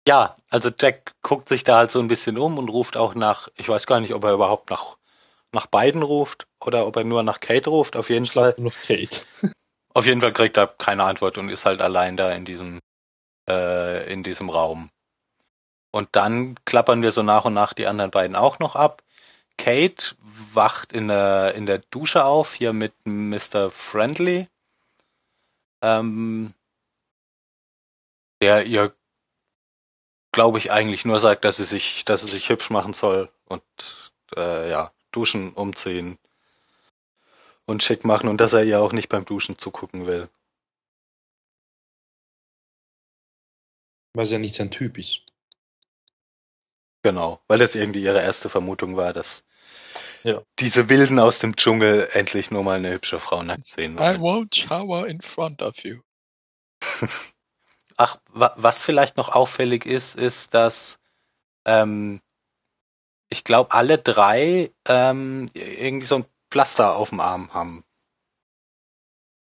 Ja, 0.07 0.37
also 0.51 0.71
Jack 0.77 1.15
guckt 1.23 1.49
sich 1.49 1.63
da 1.63 1.77
halt 1.77 1.91
so 1.91 2.01
ein 2.01 2.09
bisschen 2.09 2.37
um 2.37 2.59
und 2.59 2.69
ruft 2.69 2.97
auch 2.97 3.15
nach, 3.15 3.49
ich 3.57 3.69
weiß 3.69 3.87
gar 3.87 4.01
nicht, 4.01 4.15
ob 4.15 4.25
er 4.25 4.33
überhaupt 4.33 4.71
nach, 4.71 4.97
nach 5.53 5.67
beiden 5.67 6.03
ruft 6.03 6.47
oder 6.61 6.87
ob 6.87 6.97
er 6.97 7.05
nur 7.05 7.23
nach 7.23 7.41
Kate 7.41 7.71
ruft. 7.71 7.97
Auf 7.97 8.11
jeden 8.11 8.27
Fall, 8.27 8.57
auf 8.65 8.83
Kate. 8.83 9.21
auf 9.95 10.07
jeden 10.07 10.21
Fall 10.21 10.33
kriegt 10.33 10.57
er 10.57 10.67
keine 10.67 11.05
Antwort 11.05 11.39
und 11.39 11.49
ist 11.49 11.65
halt 11.67 11.81
allein 11.81 12.17
da 12.17 12.33
in 12.33 12.45
diesem, 12.45 12.81
äh, 13.49 14.13
in 14.13 14.25
diesem 14.25 14.51
Raum. 14.51 14.91
Und 15.93 16.09
dann 16.13 16.57
klappern 16.65 17.03
wir 17.03 17.13
so 17.13 17.23
nach 17.23 17.45
und 17.45 17.55
nach 17.55 17.73
die 17.75 17.87
anderen 17.87 18.11
beiden 18.11 18.35
auch 18.35 18.59
noch 18.59 18.75
ab. 18.75 19.03
Kate 19.59 20.17
wacht 20.53 20.93
in 20.93 21.09
der, 21.09 21.55
in 21.55 21.67
der 21.67 21.79
Dusche 21.79 22.25
auf, 22.25 22.55
hier 22.55 22.73
mit 22.73 22.95
Mr. 23.05 23.71
Friendly. 23.71 24.49
Ähm, 25.83 26.55
der 28.41 28.65
ihr, 28.67 28.95
glaube 30.33 30.59
ich, 30.59 30.73
eigentlich 30.73 31.05
nur 31.05 31.21
sagt, 31.21 31.45
dass 31.45 31.57
sie 31.59 31.65
sich, 31.65 32.05
dass 32.05 32.23
sie 32.23 32.29
sich 32.31 32.49
hübsch 32.49 32.71
machen 32.71 32.95
soll 32.95 33.31
und 33.47 33.63
äh, 34.37 34.71
ja, 34.71 34.93
duschen, 35.13 35.53
umziehen 35.53 36.19
und 37.67 37.83
schick 37.83 38.05
machen 38.05 38.29
und 38.29 38.39
dass 38.41 38.53
er 38.53 38.65
ihr 38.65 38.81
auch 38.81 38.93
nicht 38.93 39.09
beim 39.09 39.25
Duschen 39.25 39.59
zugucken 39.59 40.07
will. 40.07 40.29
Weil 44.15 44.27
sie 44.27 44.35
ja 44.35 44.39
nicht 44.39 44.57
sein 44.57 44.71
Typ 44.71 44.99
ist. 44.99 45.23
Genau, 47.05 47.41
weil 47.49 47.59
das 47.59 47.75
irgendwie 47.75 48.03
ihre 48.03 48.21
erste 48.23 48.49
Vermutung 48.49 48.97
war, 48.97 49.13
dass 49.13 49.45
Ja. 50.25 50.43
diese 50.61 50.89
Wilden 50.89 51.19
aus 51.19 51.41
dem 51.41 51.57
Dschungel 51.57 52.09
endlich 52.13 52.51
nur 52.51 52.63
mal 52.63 52.77
eine 52.79 52.93
hübsche 52.93 53.19
Frau 53.21 53.43
nackt 53.43 53.67
sehen 53.67 53.99
I 53.99 53.99
wollen. 53.99 54.21
won't 54.21 54.55
shower 54.55 55.07
in 55.07 55.21
front 55.21 55.63
of 55.63 55.83
you. 55.85 56.01
Ach, 57.97 58.19
wa 58.29 58.53
was 58.57 58.83
vielleicht 58.83 59.17
noch 59.17 59.29
auffällig 59.29 59.87
ist, 59.87 60.17
ist, 60.17 60.55
dass 60.55 60.99
ähm, 61.65 62.21
ich 63.31 63.45
glaube, 63.45 63.73
alle 63.73 63.99
drei 63.99 64.71
ähm, 64.87 65.49
irgendwie 65.55 66.07
so 66.07 66.17
ein 66.17 66.27
Pflaster 66.51 66.97
auf 66.97 67.11
dem 67.11 67.21
Arm 67.21 67.53
haben. 67.55 67.85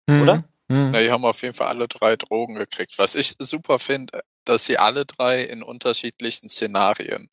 Oder? 0.07 0.44
Mhm. 0.68 0.92
Ja, 0.92 1.00
die 1.00 1.11
haben 1.11 1.24
auf 1.24 1.42
jeden 1.42 1.55
Fall 1.55 1.68
alle 1.68 1.88
drei 1.88 2.16
Drogen 2.16 2.55
gekriegt. 2.55 2.98
Was 2.98 3.14
ich 3.14 3.37
super 3.38 3.79
finde, 3.79 4.22
dass 4.44 4.66
sie 4.66 4.79
alle 4.79 5.07
drei 5.07 5.42
in 5.42 5.62
unterschiedlichen 5.62 6.48
Szenarien 6.48 7.31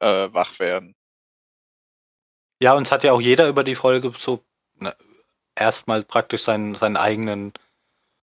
äh, 0.00 0.28
wach 0.32 0.58
werden. 0.58 0.94
Ja, 2.60 2.74
und 2.74 2.84
es 2.84 2.92
hat 2.92 3.04
ja 3.04 3.12
auch 3.12 3.20
jeder 3.20 3.48
über 3.48 3.62
die 3.64 3.76
Folge 3.76 4.12
so 4.18 4.44
na, 4.74 4.94
erstmal 5.54 6.02
praktisch 6.02 6.42
seinen, 6.42 6.74
seinen 6.74 6.96
eigenen, 6.96 7.52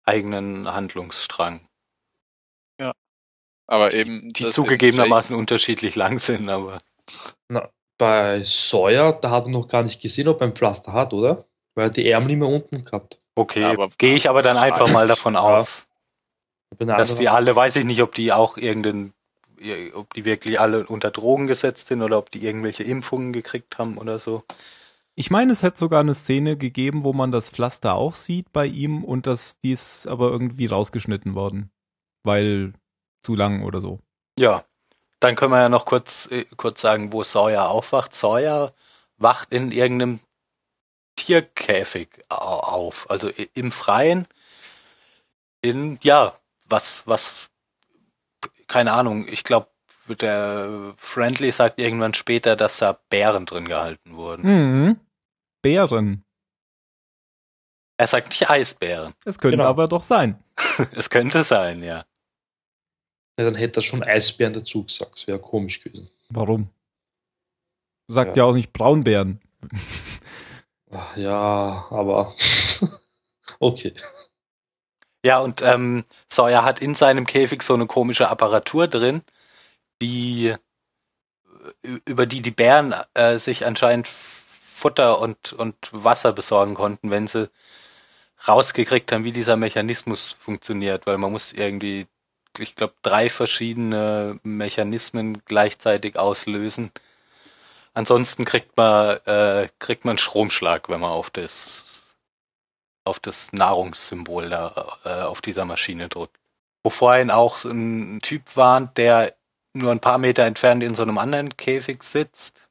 eigenen 0.04 0.72
Handlungsstrang, 0.74 1.68
Aber 3.68 3.94
eben 3.94 4.30
die 4.30 4.50
zugegebenermaßen 4.50 5.36
unterschiedlich 5.36 5.96
lang 5.96 6.20
sind, 6.20 6.50
aber 6.50 6.78
Na, 7.50 7.70
bei 7.98 8.44
Sawyer, 8.44 9.14
da 9.14 9.32
hat 9.32 9.46
er 9.46 9.52
noch 9.52 9.68
gar 9.68 9.84
nicht 9.84 10.02
gesehen, 10.02 10.28
ob 10.28 10.42
er 10.42 10.48
ein 10.48 10.56
Pflaster 10.56 10.94
hat, 10.94 11.14
oder? 11.14 11.46
Weil 11.76 11.88
er 11.88 11.92
die 11.92 12.10
Ärmel 12.10 12.32
immer 12.32 12.48
unten 12.48 12.86
gehabt. 12.86 13.20
okay, 13.36 13.62
Ja, 13.62 13.88
gehe 13.98 14.16
ich 14.16 14.30
aber 14.30 14.42
dann 14.42 14.58
einfach 14.58 14.90
mal 14.90 15.08
davon 15.08 15.36
aus. 15.36 15.88
Dass 16.78 17.18
die 17.18 17.30
alle, 17.30 17.56
weiß 17.56 17.78
ich 17.78 17.86
nicht, 17.86 18.02
ob 18.02 18.16
die 18.16 18.34
auch 18.34 18.58
irgendeinen, 18.58 19.14
ob 19.94 20.14
die 20.14 20.26
wirklich 20.26 20.60
alle 20.60 20.86
unter 20.86 21.12
Drogen 21.12 21.48
gesetzt 21.48 21.88
sind 21.88 22.02
oder 22.02 22.18
ob 22.18 22.32
die 22.32 22.44
irgendwelche 22.44 22.84
Impfungen 22.84 23.34
gekriegt 23.34 23.78
haben 23.78 23.98
oder 23.98 24.20
so. 24.20 24.44
Ich 25.16 25.32
meine, 25.32 25.54
es 25.54 25.64
hätte 25.64 25.78
sogar 25.80 26.02
eine 26.02 26.14
Szene 26.14 26.58
gegeben, 26.58 27.06
wo 27.06 27.14
man 27.14 27.32
das 27.32 27.50
Pflaster 27.50 27.96
auch 27.96 28.16
sieht 28.16 28.52
bei 28.52 28.66
ihm 28.66 29.04
und 29.04 29.28
das, 29.28 29.60
die 29.62 29.72
ist 29.72 30.08
aber 30.08 30.30
irgendwie 30.30 30.66
rausgeschnitten 30.66 31.36
worden. 31.36 31.72
Weil 32.24 32.74
zu 33.26 33.36
lang 33.36 33.64
oder 33.64 33.82
so. 33.82 34.00
Ja, 34.40 34.64
dann 35.20 35.36
können 35.36 35.52
wir 35.52 35.60
ja 35.62 35.70
noch 35.70 35.86
kurz, 35.86 36.28
äh, 36.32 36.46
kurz 36.58 36.82
sagen, 36.82 37.12
wo 37.12 37.24
Sawyer 37.24 37.70
aufwacht. 37.70 38.14
Sawyer 38.16 38.74
wacht 39.18 39.52
in 39.52 39.72
irgendeinem 39.72 40.20
Tierkäfig 41.16 42.10
au- 42.30 42.60
auf, 42.60 43.10
also 43.10 43.30
im 43.54 43.72
Freien. 43.72 44.28
In, 45.62 45.98
ja, 46.04 46.38
was, 46.68 47.04
was, 47.08 47.50
keine 48.68 48.92
Ahnung, 48.94 49.28
ich 49.28 49.44
glaube, 49.44 49.68
der 50.08 50.94
Friendly 50.98 51.52
sagt 51.52 51.80
irgendwann 51.80 52.14
später, 52.14 52.56
dass 52.56 52.78
da 52.78 53.00
Bären 53.10 53.46
drin 53.48 53.68
gehalten 53.68 54.16
wurden. 54.16 54.44
Mhm. 54.88 55.00
Bären. 55.64 56.24
Er 57.98 58.08
sagt 58.08 58.30
nicht 58.30 58.50
Eisbären. 58.50 59.14
Es 59.24 59.40
könnte 59.40 59.58
Genau. 59.58 59.70
aber 59.70 59.88
doch 59.88 60.04
sein. 60.04 60.44
Es 60.94 61.10
könnte 61.10 61.44
sein, 61.44 61.82
ja. 61.82 62.04
Ja, 63.38 63.46
dann 63.46 63.56
hätte 63.56 63.80
er 63.80 63.84
schon 63.84 64.04
Eisbären 64.04 64.54
dazu 64.54 64.84
gesagt. 64.84 65.14
Das 65.14 65.28
wäre 65.28 65.40
komisch 65.40 65.82
gewesen. 65.82 66.10
Warum? 66.30 66.70
Sagt 68.08 68.36
ja, 68.38 68.44
Ja. 68.44 68.50
auch 68.50 68.54
nicht 68.54 68.72
Braunbären. 68.72 69.42
Ach, 70.92 71.18
ja, 71.18 71.86
aber. 71.90 72.34
okay. 73.60 73.94
Ja, 75.26 75.40
und 75.40 75.62
ähm, 75.64 76.06
Sawyer 76.32 76.64
hat 76.64 76.80
in 76.80 76.94
seinem 76.96 77.26
Käfig 77.26 77.64
so 77.64 77.74
eine 77.74 77.88
komische 77.88 78.30
Apparatur 78.30 78.88
drin, 78.88 79.24
die 80.02 80.56
ü- 81.84 82.00
über 82.06 82.26
die 82.28 82.42
die 82.42 82.52
Bären 82.52 82.94
äh, 83.16 83.40
sich 83.40 83.66
anscheinend 83.66 84.08
Futter 84.08 85.20
und 85.20 85.52
und 85.54 85.76
Wasser 85.92 86.32
besorgen 86.32 86.76
konnten, 86.76 87.10
wenn 87.10 87.26
sie 87.28 87.50
rausgekriegt 88.48 89.12
haben, 89.12 89.24
wie 89.24 89.32
dieser 89.32 89.56
Mechanismus 89.56 90.34
funktioniert, 90.40 91.08
weil 91.08 91.18
man 91.18 91.32
muss 91.32 91.54
irgendwie, 91.54 92.06
ich 92.60 92.76
glaube, 92.76 92.94
drei 93.02 93.30
verschiedene 93.30 94.40
Mechanismen 94.44 95.42
gleichzeitig 95.46 96.18
auslösen. 96.18 96.92
Ansonsten 97.94 98.46
kriegt 98.46 98.76
man 98.78 99.18
äh, 99.26 99.70
kriegt 99.80 100.06
man 100.06 100.18
Stromschlag, 100.18 100.90
wenn 100.90 101.00
man 101.00 101.12
auf 101.12 101.30
das 101.30 101.86
auf 103.06 103.20
das 103.20 103.54
Nahrungssymbol 103.54 104.50
da 104.50 104.98
äh, 105.06 105.10
auf 105.24 105.42
dieser 105.42 105.66
Maschine 105.66 106.10
drückt. 106.10 106.38
Wo 106.84 106.90
vorhin 106.90 107.32
auch 107.32 107.64
ein 107.64 108.20
Typ 108.22 108.56
war, 108.56 108.82
der 108.82 109.36
nur 109.74 109.92
ein 109.92 110.00
paar 110.00 110.18
Meter 110.18 110.44
entfernt 110.44 110.84
in 110.84 110.96
so 110.96 111.04
einem 111.04 111.18
anderen 111.18 111.56
Käfig 111.56 112.04
sitzt, 112.04 112.62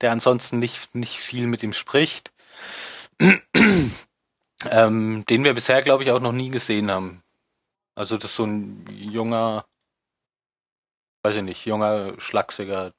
der 0.00 0.12
ansonsten 0.12 0.58
nicht, 0.58 0.94
nicht 0.94 1.18
viel 1.18 1.46
mit 1.46 1.62
ihm 1.62 1.72
spricht, 1.72 2.32
ähm, 4.70 5.24
den 5.28 5.44
wir 5.44 5.54
bisher, 5.54 5.82
glaube 5.82 6.04
ich, 6.04 6.10
auch 6.10 6.20
noch 6.20 6.32
nie 6.32 6.50
gesehen 6.50 6.90
haben. 6.90 7.22
Also 7.98 8.16
das 8.16 8.30
ist 8.30 8.36
so 8.36 8.44
ein 8.44 8.86
junger, 8.88 9.64
weiß 11.24 11.34
ich 11.34 11.42
nicht, 11.42 11.66
junger, 11.66 12.14
schlachsiger 12.20 12.92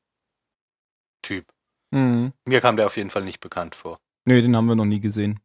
Typ. 1.22 1.46
Mhm. 1.92 2.34
Mir 2.46 2.60
kam 2.60 2.76
der 2.76 2.86
auf 2.86 2.98
jeden 2.98 3.10
Fall 3.10 3.24
nicht 3.24 3.40
bekannt 3.40 3.76
vor. 3.76 4.00
Nö, 4.26 4.42
den 4.42 4.58
haben 4.58 4.66
wir 4.66 4.76
noch 4.76 4.84
nie 4.84 5.00
gesehen. 5.00 5.40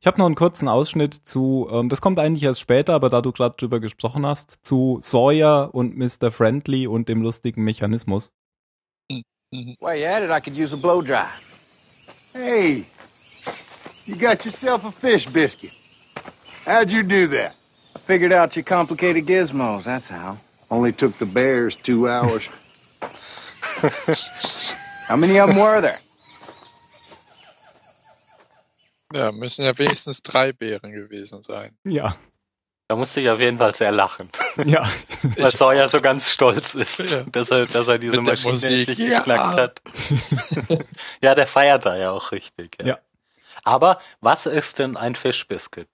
Ich 0.00 0.08
habe 0.08 0.18
noch 0.18 0.26
einen 0.26 0.34
kurzen 0.34 0.68
Ausschnitt 0.68 1.14
zu, 1.14 1.68
ähm, 1.70 1.88
das 1.88 2.00
kommt 2.00 2.18
eigentlich 2.18 2.42
erst 2.42 2.60
später, 2.60 2.94
aber 2.94 3.10
da 3.10 3.20
du 3.20 3.30
gerade 3.30 3.54
drüber 3.56 3.78
gesprochen 3.78 4.26
hast, 4.26 4.58
zu 4.64 4.98
Sawyer 5.00 5.72
und 5.72 5.96
Mr. 5.96 6.32
Friendly 6.32 6.88
und 6.88 7.08
dem 7.08 7.22
lustigen 7.22 7.62
Mechanismus. 7.62 8.32
While 9.08 9.96
you 9.96 10.24
it, 10.24 10.30
I 10.30 10.40
could 10.40 10.58
use 10.58 10.74
a 10.74 10.76
blow 10.76 11.00
dry. 11.00 11.28
Hey, 12.32 12.86
you 14.04 14.16
got 14.16 14.44
yourself 14.44 14.84
a 14.84 14.90
fish 14.90 15.28
biscuit. 15.28 15.72
How'd 16.64 16.90
you 16.90 17.04
do 17.04 17.28
that? 17.28 17.54
I 17.94 17.98
figured 17.98 18.32
out 18.32 18.56
your 18.56 18.64
complicated 18.64 19.26
gizmos, 19.26 19.84
that's 19.84 20.08
how. 20.08 20.36
Only 20.70 20.92
took 20.92 21.18
the 21.18 21.26
bears 21.26 21.76
two 21.76 22.08
hours. 22.08 22.48
How 25.08 25.16
many 25.16 25.38
of 25.38 25.48
them 25.50 25.58
were 25.58 25.80
there? 25.80 25.98
Ja, 29.12 29.30
müssen 29.32 29.64
ja 29.64 29.76
wenigstens 29.78 30.22
drei 30.22 30.52
Bären 30.52 30.92
gewesen 30.92 31.42
sein. 31.42 31.76
Ja, 31.84 32.16
Da 32.88 32.96
musste 32.96 33.20
ich 33.22 33.28
auf 33.30 33.40
jeden 33.40 33.58
Fall 33.58 33.74
sehr 33.74 33.90
lachen. 33.92 34.28
ja. 34.64 34.84
Weil 35.36 35.50
Sawyer 35.50 35.88
so 35.88 36.00
ganz 36.00 36.28
stolz 36.30 36.74
ist, 36.74 36.98
Ja. 36.98 37.24
dass 37.24 37.50
er, 37.50 37.64
dass 37.66 37.88
er 37.88 37.98
diese 37.98 38.20
Mit 38.20 38.26
Maschine 38.44 38.76
endlich 38.78 38.98
Ja. 38.98 39.18
geknackt 39.18 39.56
hat. 39.58 39.82
ja, 41.22 41.34
der 41.34 41.46
feiert 41.46 41.84
da 41.86 41.96
ja 41.96 42.10
auch 42.10 42.32
richtig. 42.32 42.76
Ja. 42.80 42.86
Ja. 42.86 42.98
Aber 43.64 43.98
was 44.20 44.46
ist 44.46 44.78
denn 44.78 44.96
ein 44.96 45.14
Fischbiscuit? 45.14 45.88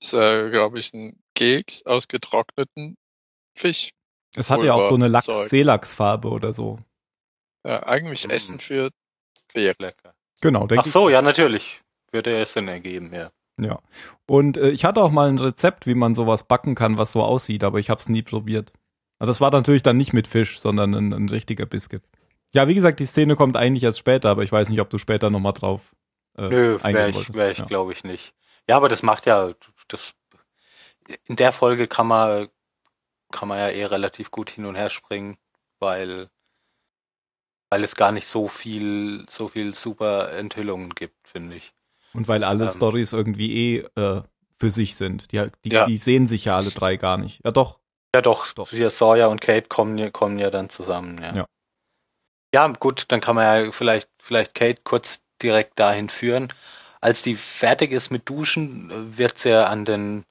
Ist, 0.00 0.14
äh, 0.14 0.50
glaube 0.50 0.78
ich, 0.78 0.92
ein 0.92 1.18
Keks 1.34 1.84
aus 1.86 2.08
getrockneten 2.08 2.96
Fisch. 3.56 3.90
Es 4.36 4.50
hat 4.50 4.62
ja 4.62 4.74
auch 4.74 4.88
so 4.88 4.94
eine 4.94 5.08
Lachs 5.08 5.26
Zeug. 5.26 5.48
Seelachsfarbe 5.48 6.28
oder 6.28 6.52
so. 6.52 6.78
Ja, 7.66 7.84
eigentlich 7.84 8.26
Mm. 8.26 8.30
Essen 8.30 8.58
für 8.58 8.90
Bären. 9.52 9.76
Lecker. 9.78 10.14
Genau, 10.40 10.66
denke 10.66 10.84
Ach 10.86 10.92
so, 10.92 11.08
ja, 11.08 11.22
natürlich. 11.22 11.80
Würde 12.12 12.36
ja 12.36 12.44
Sinn 12.44 12.68
ergeben, 12.68 13.12
ja. 13.12 13.30
ich. 13.58 13.66
Ja. 13.66 13.80
Und 14.26 14.56
äh, 14.56 14.70
ich 14.70 14.84
hatte 14.84 15.02
auch 15.02 15.10
mal 15.10 15.28
ein 15.28 15.38
Rezept, 15.38 15.86
wie 15.86 15.94
man 15.94 16.14
sowas 16.14 16.44
backen 16.44 16.74
kann, 16.74 16.98
was 16.98 17.12
so 17.12 17.22
aussieht, 17.22 17.64
aber 17.64 17.78
ich 17.78 17.90
habe 17.90 18.00
es 18.00 18.08
nie 18.08 18.22
probiert. 18.22 18.72
Also 19.18 19.30
das 19.30 19.40
war 19.40 19.50
natürlich 19.50 19.82
dann 19.82 19.96
nicht 19.96 20.12
mit 20.12 20.26
Fisch, 20.26 20.58
sondern 20.58 20.94
ein, 20.94 21.12
ein 21.12 21.28
richtiger 21.28 21.66
Biscuit. 21.66 22.02
Ja, 22.52 22.68
wie 22.68 22.74
gesagt, 22.74 23.00
die 23.00 23.06
Szene 23.06 23.36
kommt 23.36 23.56
eigentlich 23.56 23.84
erst 23.84 23.98
später, 23.98 24.30
aber 24.30 24.42
ich 24.42 24.52
weiß 24.52 24.68
nicht, 24.68 24.80
ob 24.80 24.90
du 24.90 24.98
später 24.98 25.30
nochmal 25.30 25.52
drauf 25.52 25.94
äh, 26.36 26.48
Nö, 26.48 26.78
wäre 26.82 27.10
ich, 27.10 27.34
wär 27.34 27.50
ich 27.50 27.58
ja. 27.58 27.64
glaube 27.64 27.92
ich 27.92 28.04
nicht. 28.04 28.34
Ja, 28.68 28.76
aber 28.76 28.88
das 28.88 29.02
macht 29.02 29.26
ja, 29.26 29.52
das, 29.88 30.14
in 31.24 31.36
der 31.36 31.52
Folge 31.52 31.86
kann 31.86 32.06
man, 32.06 32.48
kann 33.30 33.48
man 33.48 33.58
ja 33.58 33.68
eh 33.68 33.84
relativ 33.84 34.30
gut 34.30 34.50
hin 34.50 34.64
und 34.64 34.74
her 34.74 34.90
springen, 34.90 35.36
weil, 35.80 36.30
weil 37.70 37.84
es 37.84 37.94
gar 37.94 38.12
nicht 38.12 38.28
so 38.28 38.48
viel, 38.48 39.26
so 39.28 39.48
viel 39.48 39.74
super 39.74 40.32
Enthüllungen 40.32 40.90
gibt, 40.94 41.28
finde 41.28 41.56
ich. 41.56 41.74
Und 42.14 42.28
weil 42.28 42.44
alle 42.44 42.64
Ähm. 42.64 42.70
Stories 42.70 43.12
irgendwie 43.12 43.76
eh 43.76 43.78
äh, 44.00 44.22
für 44.56 44.70
sich 44.70 44.94
sind. 44.96 45.32
Die, 45.32 45.46
die, 45.64 45.70
Ja. 45.70 45.86
die 45.86 45.96
sehen 45.98 46.28
sich 46.28 46.46
ja 46.46 46.56
alle 46.56 46.70
drei 46.70 46.96
gar 46.96 47.18
nicht. 47.18 47.44
Ja, 47.44 47.50
doch. 47.50 47.80
Ja, 48.14 48.22
doch, 48.22 48.52
Doch. 48.52 48.70
hier 48.70 48.90
Sawyer 48.90 49.28
und 49.28 49.40
Kate 49.40 49.66
kommen, 49.68 49.98
ja- 49.98 50.10
kommen 50.10 50.38
ja 50.38 50.50
dann 50.50 50.70
zusammen, 50.70 51.20
ja. 51.20 51.34
Ja. 51.34 51.46
Ja, 52.54 52.68
gut, 52.68 53.06
dann 53.08 53.20
kann 53.20 53.34
man 53.34 53.64
ja 53.64 53.72
vielleicht, 53.72 54.08
vielleicht 54.20 54.54
Kate 54.54 54.80
kurz 54.84 55.20
direkt 55.42 55.80
dahin 55.80 56.08
führen. 56.08 56.52
Als 57.04 57.20
die 57.20 57.36
fertig 57.36 57.92
ist 57.92 58.10
mit 58.10 58.26
Duschen, 58.30 58.90
äh, 58.90 59.18
wird 59.18 59.36
sie 59.36 59.50
ja 59.50 59.66
an 59.66 59.84
den, 59.84 60.24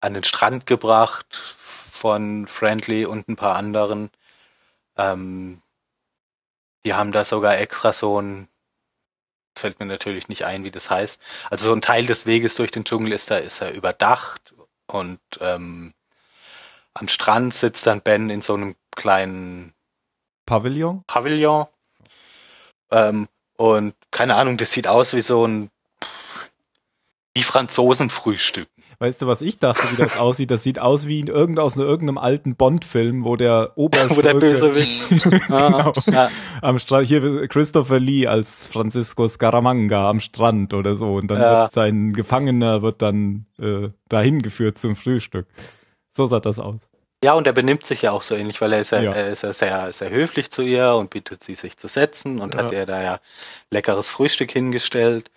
an 0.00 0.14
den 0.14 0.22
Strand 0.22 0.64
gebracht 0.64 1.34
von 1.34 2.46
Friendly 2.46 3.04
und 3.04 3.26
ein 3.26 3.34
paar 3.34 3.56
anderen. 3.56 4.10
Ähm, 4.96 5.60
die 6.84 6.94
haben 6.94 7.10
da 7.10 7.24
sogar 7.24 7.58
extra 7.58 7.92
so 7.92 8.22
ein, 8.22 8.46
das 9.54 9.62
fällt 9.62 9.80
mir 9.80 9.86
natürlich 9.86 10.28
nicht 10.28 10.44
ein, 10.44 10.62
wie 10.62 10.70
das 10.70 10.88
heißt. 10.88 11.20
Also 11.50 11.66
so 11.66 11.72
ein 11.72 11.82
Teil 11.82 12.06
des 12.06 12.26
Weges 12.26 12.54
durch 12.54 12.70
den 12.70 12.84
Dschungel 12.84 13.12
ist 13.12 13.32
da, 13.32 13.38
ist 13.38 13.60
er 13.60 13.72
überdacht 13.72 14.54
und 14.86 15.18
ähm, 15.40 15.94
am 16.94 17.08
Strand 17.08 17.54
sitzt 17.54 17.88
dann 17.88 18.02
Ben 18.02 18.30
in 18.30 18.40
so 18.40 18.54
einem 18.54 18.76
kleinen 18.94 19.74
Pavillon? 20.46 21.02
Pavillon. 21.08 21.66
Ähm, 22.92 23.28
und 23.56 23.96
keine 24.12 24.36
Ahnung, 24.36 24.58
das 24.58 24.70
sieht 24.70 24.86
aus 24.86 25.12
wie 25.12 25.22
so 25.22 25.44
ein 25.44 25.72
wie 27.38 27.42
Franzosenfrühstück. 27.44 28.68
Weißt 29.00 29.22
du, 29.22 29.28
was 29.28 29.42
ich 29.42 29.58
dachte, 29.58 29.80
wie 29.92 29.96
das 29.96 30.18
aussieht? 30.18 30.50
Das 30.50 30.64
sieht 30.64 30.80
aus 30.80 31.06
wie 31.06 31.20
in 31.20 31.28
irgend, 31.28 31.60
aus 31.60 31.76
irgendeinem 31.76 32.18
alten 32.18 32.56
Bond-Film, 32.56 33.24
wo 33.24 33.36
der 33.36 33.70
Oberst 33.76 34.10
Wo 34.16 34.22
der 34.22 34.34
Bösewicht. 34.34 35.00
Genau. 35.48 35.92
ja, 36.06 36.30
am 36.62 36.80
Strand, 36.80 37.06
hier 37.06 37.46
Christopher 37.46 38.00
Lee 38.00 38.26
als 38.26 38.66
Francisco 38.66 39.28
Scaramanga 39.28 40.10
am 40.10 40.18
Strand 40.18 40.74
oder 40.74 40.96
so. 40.96 41.14
Und 41.14 41.30
dann 41.30 41.40
Ja. 41.40 41.62
wird 41.62 41.72
sein 41.72 42.12
Gefangener 42.12 42.82
wird 42.82 43.00
dann 43.00 43.46
äh, 43.60 43.90
dahin 44.08 44.42
geführt 44.42 44.78
zum 44.78 44.96
Frühstück. 44.96 45.46
So 46.10 46.26
sah 46.26 46.40
das 46.40 46.58
aus. 46.58 46.80
ja, 47.22 47.34
und 47.34 47.46
er 47.46 47.52
benimmt 47.52 47.84
sich 47.84 48.02
ja 48.02 48.10
auch 48.10 48.22
so 48.22 48.34
ähnlich, 48.34 48.60
weil 48.60 48.72
er 48.72 48.80
ist 48.80 48.90
ja, 48.90 49.00
Ja. 49.00 49.12
er 49.12 49.28
ist 49.28 49.42
ja 49.44 49.52
sehr, 49.52 49.92
sehr 49.92 50.10
höflich 50.10 50.50
zu 50.50 50.62
ihr 50.62 50.94
und 50.94 51.10
bittet 51.10 51.44
sie, 51.44 51.54
sich 51.54 51.76
zu 51.76 51.86
setzen 51.86 52.40
und 52.40 52.54
Ja. 52.56 52.64
hat 52.64 52.72
ihr 52.72 52.84
da 52.84 53.00
ja 53.00 53.20
leckeres 53.70 54.08
Frühstück 54.08 54.50
hingestellt. 54.50 55.30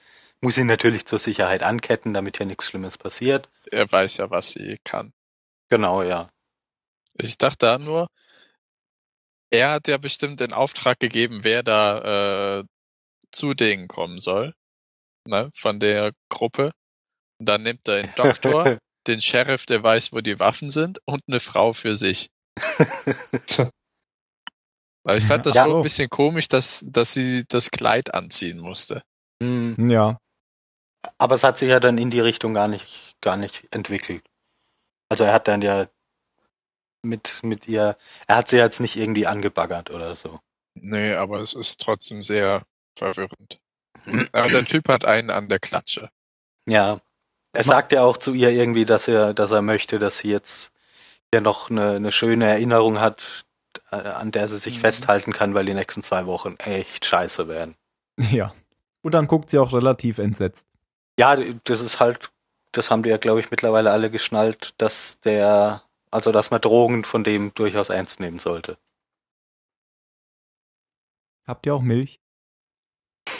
Muss 0.44 0.58
ihn 0.58 0.68
natürlich 0.68 1.06
zur 1.06 1.20
Sicherheit 1.20 1.62
anketten, 1.64 2.14
damit 2.14 2.38
hier 2.38 2.46
nichts 2.48 2.66
Schlimmes 2.66 2.98
passiert. 2.98 3.50
Er 3.72 3.92
weiß 3.92 4.18
ja, 4.18 4.30
was 4.32 4.52
sie 4.52 4.80
kann. 4.84 5.14
Genau, 5.70 6.02
ja. 6.02 6.30
Ich 7.18 7.38
dachte 7.38 7.66
da 7.68 7.78
nur, 7.78 8.08
er 9.52 9.72
hat 9.72 9.88
ja 9.88 9.98
bestimmt 9.98 10.40
den 10.40 10.54
Auftrag 10.54 11.00
gegeben, 11.00 11.44
wer 11.44 11.62
da 11.62 12.60
äh, 12.60 12.64
zu 13.32 13.54
denen 13.54 13.88
kommen 13.88 14.20
soll, 14.20 14.54
ne, 15.28 15.52
von 15.54 15.80
der 15.80 16.12
Gruppe. 16.30 16.72
Und 17.40 17.48
dann 17.48 17.62
nimmt 17.64 17.88
er 17.88 18.02
den 18.02 18.14
Doktor, 18.16 18.80
den 19.08 19.22
Sheriff, 19.22 19.66
der 19.66 19.84
weiß, 19.84 20.12
wo 20.14 20.22
die 20.22 20.40
Waffen 20.40 20.70
sind, 20.70 21.00
und 21.06 21.22
eine 21.28 21.40
Frau 21.40 21.74
für 21.74 21.96
sich. 21.96 22.30
Weil 25.04 25.18
ich 25.18 25.26
fand 25.26 25.46
das 25.46 25.56
Ja. 25.56 25.66
schon 25.66 25.78
ein 25.78 25.84
bisschen 25.84 26.10
komisch, 26.10 26.48
dass, 26.48 26.84
dass 26.88 27.14
sie 27.14 27.44
das 27.48 27.72
Kleid 27.72 28.14
anziehen 28.14 28.60
musste. 28.60 29.04
Hm. 29.42 29.90
Ja. 29.90 30.18
Aber 31.18 31.36
es 31.36 31.44
hat 31.44 31.58
sich 31.58 31.70
ja 31.70 31.80
dann 31.80 31.98
in 31.98 32.12
die 32.12 32.20
Richtung 32.20 32.54
gar 32.54 32.68
nicht, 32.68 33.16
gar 33.22 33.38
nicht 33.38 33.68
entwickelt. 33.72 34.24
Also 35.10 35.24
er 35.24 35.34
hat 35.34 35.48
dann 35.48 35.62
ja 35.62 35.88
mit, 37.04 37.40
mit 37.44 37.68
ihr, 37.68 37.98
er 38.28 38.36
hat 38.36 38.50
sie 38.50 38.58
jetzt 38.58 38.80
nicht 38.80 38.96
irgendwie 38.96 39.28
angebaggert 39.28 39.90
oder 39.90 40.16
so. 40.16 40.40
Nee, 40.76 41.14
aber 41.16 41.40
es 41.40 41.54
ist 41.54 41.82
trotzdem 41.82 42.24
sehr 42.24 42.64
verwirrend. 42.98 43.58
Aber 44.32 44.50
der 44.50 44.66
Typ 44.66 44.88
hat 44.88 45.06
einen 45.06 45.30
an 45.32 45.50
der 45.50 45.60
Klatsche. 45.60 46.10
Ja. 46.68 47.00
Er 47.54 47.64
sagt 47.64 47.92
ja 47.92 48.04
auch 48.04 48.18
zu 48.18 48.34
ihr 48.34 48.50
irgendwie, 48.52 48.86
dass 48.86 49.08
er, 49.08 49.34
dass 49.34 49.52
er 49.52 49.62
möchte, 49.62 50.00
dass 50.00 50.20
sie 50.20 50.30
jetzt 50.30 50.72
ja 51.34 51.42
noch 51.42 51.70
eine, 51.70 51.92
eine 51.94 52.12
schöne 52.12 52.46
Erinnerung 52.46 53.00
hat, 53.00 53.44
äh, 53.92 53.96
an 53.98 54.32
der 54.32 54.48
sie 54.48 54.58
sich 54.58 54.76
Mhm. 54.78 54.82
festhalten 54.82 55.34
kann, 55.34 55.54
weil 55.54 55.66
die 55.66 55.74
nächsten 55.74 56.04
zwei 56.04 56.26
Wochen 56.28 56.56
echt 56.60 57.06
scheiße 57.06 57.48
werden. 57.48 57.76
Ja. 58.32 58.54
Und 59.02 59.14
dann 59.14 59.28
guckt 59.28 59.50
sie 59.50 59.58
auch 59.58 59.74
relativ 59.74 60.20
entsetzt. 60.20 60.68
Ja, 61.22 61.36
das 61.36 61.82
ist 61.82 62.00
halt, 62.00 62.32
das 62.72 62.90
haben 62.90 63.04
die 63.04 63.12
ja, 63.12 63.18
glaube 63.18 63.42
ich, 63.42 63.52
mittlerweile 63.52 63.92
alle 63.92 64.10
geschnallt, 64.10 64.74
dass 64.80 65.20
der, 65.20 65.84
also 66.10 66.32
dass 66.32 66.50
man 66.50 66.62
Drogen 66.62 67.04
von 67.04 67.24
dem 67.24 67.54
durchaus 67.54 67.90
ernst 67.90 68.20
nehmen 68.20 68.40
sollte. 68.40 68.76
Habt 71.46 71.68
ihr 71.68 71.76
auch 71.76 71.84
Milch? 71.84 72.20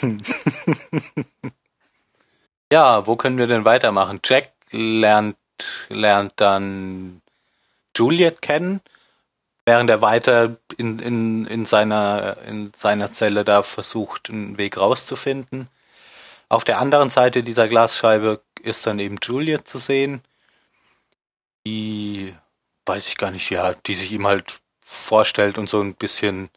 ja, 2.72 3.04
wo 3.04 3.16
können 3.16 3.38
wir 3.38 3.48
denn 3.48 3.64
weitermachen? 3.64 4.20
Jack 4.24 4.52
lernt, 4.70 5.36
lernt 5.88 6.34
dann 6.36 7.20
Juliet 7.96 8.42
kennen, 8.42 8.80
während 9.66 9.90
er 9.90 10.00
weiter 10.00 10.56
in, 10.76 11.00
in, 11.00 11.46
in, 11.46 11.66
seiner, 11.66 12.36
in 12.46 12.70
seiner 12.76 13.12
Zelle 13.12 13.42
da 13.42 13.64
versucht, 13.64 14.30
einen 14.30 14.56
Weg 14.56 14.76
rauszufinden. 14.76 15.68
Auf 16.52 16.64
der 16.64 16.80
anderen 16.80 17.08
Seite 17.08 17.42
dieser 17.42 17.66
Glasscheibe 17.66 18.42
ist 18.60 18.86
dann 18.86 18.98
eben 18.98 19.16
Juliet 19.22 19.66
zu 19.66 19.78
sehen, 19.78 20.20
die, 21.64 22.34
weiß 22.84 23.08
ich 23.08 23.16
gar 23.16 23.30
nicht, 23.30 23.48
ja, 23.48 23.72
die 23.72 23.94
sich 23.94 24.12
ihm 24.12 24.26
halt 24.26 24.60
vorstellt 24.82 25.56
und 25.56 25.70
so 25.70 25.80
ein 25.80 25.94
bisschen, 25.94 26.50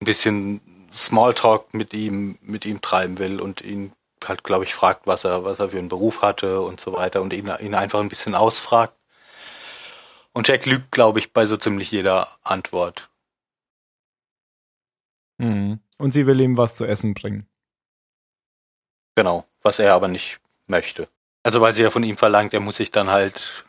ein 0.00 0.06
bisschen 0.06 0.88
Smalltalk 0.94 1.74
mit 1.74 1.92
ihm, 1.92 2.38
mit 2.40 2.64
ihm 2.64 2.80
treiben 2.80 3.18
will 3.18 3.42
und 3.42 3.60
ihn 3.60 3.92
halt, 4.26 4.42
glaube 4.42 4.64
ich, 4.64 4.74
fragt, 4.74 5.06
was 5.06 5.24
er, 5.24 5.44
was 5.44 5.58
er 5.58 5.68
für 5.68 5.78
einen 5.78 5.90
Beruf 5.90 6.22
hatte 6.22 6.62
und 6.62 6.80
so 6.80 6.94
weiter 6.94 7.20
und 7.20 7.34
ihn, 7.34 7.52
ihn 7.60 7.74
einfach 7.74 8.00
ein 8.00 8.08
bisschen 8.08 8.34
ausfragt. 8.34 8.94
Und 10.32 10.48
Jack 10.48 10.64
lügt, 10.64 10.92
glaube 10.92 11.18
ich, 11.18 11.34
bei 11.34 11.44
so 11.44 11.58
ziemlich 11.58 11.90
jeder 11.90 12.38
Antwort. 12.42 13.10
Mhm. 15.36 15.80
Und 15.98 16.14
sie 16.14 16.26
will 16.26 16.40
ihm 16.40 16.56
was 16.56 16.74
zu 16.74 16.86
essen 16.86 17.12
bringen. 17.12 17.46
Genau, 19.18 19.44
was 19.62 19.80
er 19.80 19.94
aber 19.94 20.06
nicht 20.06 20.38
möchte. 20.68 21.08
Also 21.42 21.60
weil 21.60 21.74
sie 21.74 21.82
ja 21.82 21.90
von 21.90 22.04
ihm 22.04 22.16
verlangt, 22.16 22.54
er 22.54 22.60
muss 22.60 22.76
sich 22.76 22.92
dann 22.92 23.10
halt 23.10 23.64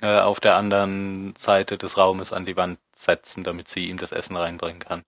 äh, 0.00 0.20
auf 0.20 0.38
der 0.38 0.54
anderen 0.54 1.34
Seite 1.36 1.76
des 1.76 1.98
Raumes 1.98 2.32
an 2.32 2.46
die 2.46 2.56
Wand 2.56 2.78
setzen, 2.96 3.42
damit 3.42 3.66
sie 3.66 3.88
ihm 3.88 3.96
das 3.96 4.12
Essen 4.12 4.36
reinbringen 4.36 4.78
kann. 4.78 5.02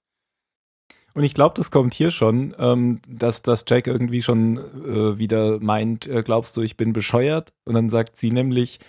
Und 1.12 1.22
ich 1.22 1.32
glaube, 1.32 1.54
das 1.54 1.70
kommt 1.70 1.94
hier 1.94 2.10
schon, 2.10 2.56
ähm, 2.58 3.02
dass, 3.06 3.42
dass 3.42 3.64
Jack 3.68 3.86
irgendwie 3.86 4.20
schon 4.20 4.56
äh, 4.56 5.16
wieder 5.16 5.60
meint, 5.60 6.08
äh, 6.08 6.24
glaubst 6.24 6.56
du, 6.56 6.62
ich 6.62 6.76
bin 6.76 6.92
bescheuert? 6.92 7.52
Und 7.62 7.74
dann 7.74 7.88
sagt 7.88 8.16
sie 8.18 8.32
nämlich, 8.32 8.80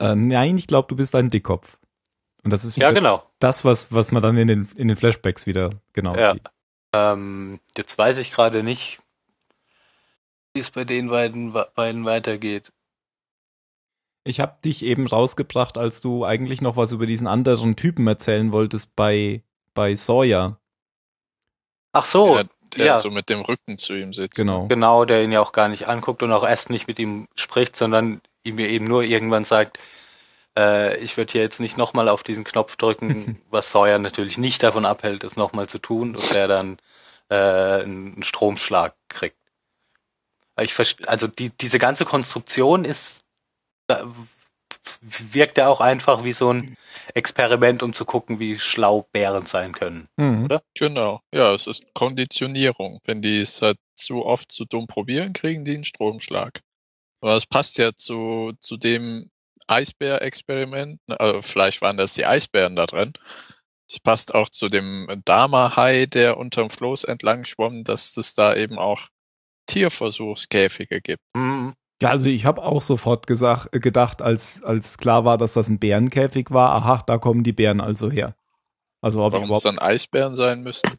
äh, 0.00 0.14
nein, 0.14 0.58
ich 0.58 0.66
glaube, 0.66 0.88
du 0.88 0.96
bist 0.96 1.14
ein 1.14 1.30
Dickkopf. 1.30 1.78
Und 2.44 2.52
das 2.52 2.66
ist 2.66 2.76
Ja, 2.76 2.90
genau. 2.90 3.22
das, 3.38 3.64
was, 3.64 3.90
was 3.90 4.12
man 4.12 4.22
dann 4.22 4.36
in 4.36 4.48
den, 4.48 4.68
in 4.76 4.88
den 4.88 4.98
Flashbacks 4.98 5.46
wieder 5.46 5.70
genau 5.94 6.14
Ja. 6.14 6.34
sieht. 6.34 6.46
Ähm, 6.94 7.58
jetzt 7.74 7.96
weiß 7.96 8.18
ich 8.18 8.32
gerade 8.32 8.62
nicht, 8.62 8.98
wie 10.56 10.60
es 10.60 10.70
bei 10.70 10.84
den 10.84 11.08
beiden, 11.08 11.52
beiden 11.52 12.04
weitergeht. 12.06 12.72
Ich 14.24 14.40
habe 14.40 14.56
dich 14.64 14.82
eben 14.82 15.06
rausgebracht, 15.06 15.78
als 15.78 16.00
du 16.00 16.24
eigentlich 16.24 16.62
noch 16.62 16.76
was 16.76 16.90
über 16.92 17.06
diesen 17.06 17.28
anderen 17.28 17.76
Typen 17.76 18.06
erzählen 18.08 18.50
wolltest 18.50 18.96
bei, 18.96 19.44
bei 19.74 19.94
Sawyer. 19.94 20.58
Ach 21.92 22.06
so, 22.06 22.34
der, 22.34 22.46
der 22.74 22.86
ja. 22.86 22.98
so 22.98 23.10
mit 23.10 23.28
dem 23.28 23.42
Rücken 23.42 23.76
zu 23.76 23.94
ihm 23.94 24.14
sitzt. 24.14 24.38
Genau. 24.38 24.66
Genau, 24.66 25.04
der 25.04 25.22
ihn 25.22 25.30
ja 25.30 25.40
auch 25.40 25.52
gar 25.52 25.68
nicht 25.68 25.88
anguckt 25.88 26.22
und 26.22 26.32
auch 26.32 26.48
erst 26.48 26.70
nicht 26.70 26.88
mit 26.88 26.98
ihm 26.98 27.28
spricht, 27.36 27.76
sondern 27.76 28.22
ihm 28.42 28.58
ja 28.58 28.66
eben 28.66 28.86
nur 28.86 29.02
irgendwann 29.02 29.44
sagt, 29.44 29.78
äh, 30.56 30.96
ich 30.98 31.18
würde 31.18 31.32
hier 31.32 31.42
jetzt 31.42 31.60
nicht 31.60 31.76
nochmal 31.76 32.08
auf 32.08 32.22
diesen 32.22 32.44
Knopf 32.44 32.76
drücken, 32.76 33.42
was 33.50 33.70
Sawyer 33.70 33.98
natürlich 33.98 34.38
nicht 34.38 34.62
davon 34.62 34.86
abhält, 34.86 35.22
es 35.22 35.36
nochmal 35.36 35.68
zu 35.68 35.78
tun 35.78 36.16
und 36.16 36.34
der 36.34 36.48
dann 36.48 36.78
äh, 37.28 37.34
einen 37.34 38.22
Stromschlag 38.22 38.96
kriegt. 39.08 39.36
Ich 40.60 40.72
verste- 40.72 41.06
also 41.06 41.26
die, 41.26 41.50
diese 41.50 41.78
ganze 41.78 42.04
Konstruktion 42.04 42.84
ist 42.84 43.20
da 43.88 44.06
wirkt 45.00 45.58
ja 45.58 45.68
auch 45.68 45.80
einfach 45.80 46.24
wie 46.24 46.32
so 46.32 46.52
ein 46.52 46.76
Experiment, 47.14 47.82
um 47.82 47.92
zu 47.92 48.04
gucken, 48.04 48.38
wie 48.38 48.58
schlau 48.58 49.06
Bären 49.12 49.46
sein 49.46 49.72
können. 49.72 50.08
Mhm. 50.16 50.48
Genau. 50.74 51.20
Ja, 51.32 51.52
es 51.52 51.66
ist 51.66 51.94
Konditionierung. 51.94 53.00
Wenn 53.04 53.22
die 53.22 53.40
es 53.40 53.62
halt 53.62 53.78
zu 53.94 54.24
oft 54.24 54.50
zu 54.50 54.64
dumm 54.64 54.86
probieren, 54.86 55.32
kriegen 55.32 55.64
die 55.64 55.74
einen 55.74 55.84
Stromschlag. 55.84 56.60
Aber 57.20 57.36
es 57.36 57.46
passt 57.46 57.78
ja 57.78 57.92
zu, 57.96 58.52
zu 58.60 58.76
dem 58.76 59.30
Eisbär-Experiment. 59.66 61.00
Also 61.08 61.42
vielleicht 61.42 61.82
waren 61.82 61.96
das 61.96 62.14
die 62.14 62.26
Eisbären 62.26 62.76
da 62.76 62.86
drin. 62.86 63.12
Es 63.88 64.00
passt 64.00 64.34
auch 64.34 64.48
zu 64.48 64.68
dem 64.68 65.22
Dama-Hai, 65.24 66.06
der 66.06 66.38
unterm 66.38 66.70
Floß 66.70 67.04
entlang 67.04 67.44
schwamm, 67.44 67.84
dass 67.84 68.16
es 68.16 68.34
da 68.34 68.54
eben 68.54 68.78
auch 68.78 69.08
Tierversuchskäfige 69.66 71.00
gibt. 71.00 71.22
Mhm. 71.34 71.74
Ja, 72.02 72.10
also 72.10 72.26
ich 72.26 72.44
habe 72.44 72.62
auch 72.62 72.82
sofort 72.82 73.26
gesagt, 73.26 73.74
äh, 73.74 73.80
gedacht, 73.80 74.20
als, 74.20 74.62
als 74.62 74.98
klar 74.98 75.24
war, 75.24 75.38
dass 75.38 75.54
das 75.54 75.68
ein 75.68 75.78
Bärenkäfig 75.78 76.50
war, 76.50 76.72
aha, 76.72 77.02
da 77.06 77.18
kommen 77.18 77.42
die 77.42 77.52
Bären 77.52 77.80
also 77.80 78.10
her. 78.10 78.36
Also 79.00 79.22
ob 79.22 79.32
Warum 79.32 79.50
es 79.52 79.62
dann 79.62 79.78
Eisbären 79.78 80.34
sein 80.34 80.62
müssen? 80.62 80.90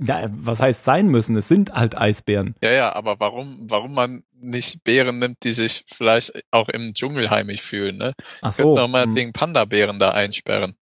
Ja, 0.00 0.28
was 0.30 0.60
heißt 0.60 0.84
sein 0.84 1.08
müssen? 1.08 1.36
Es 1.36 1.48
sind 1.48 1.72
halt 1.72 1.96
Eisbären. 1.96 2.54
Ja, 2.62 2.72
ja, 2.72 2.94
aber 2.94 3.20
warum, 3.20 3.66
warum 3.68 3.94
man 3.94 4.24
nicht 4.32 4.84
Bären 4.84 5.18
nimmt, 5.18 5.44
die 5.44 5.52
sich 5.52 5.84
vielleicht 5.86 6.32
auch 6.50 6.70
im 6.70 6.94
Dschungel 6.94 7.28
heimisch 7.28 7.60
fühlen, 7.60 7.98
ne? 7.98 8.14
Ach 8.40 8.56
Könnten 8.56 8.76
so. 8.76 8.82
wir 8.82 8.88
mal 8.88 9.04
hm. 9.04 9.14
wegen 9.14 9.32
Panda-Bären 9.34 9.98
da 9.98 10.12
einsperren. 10.12 10.76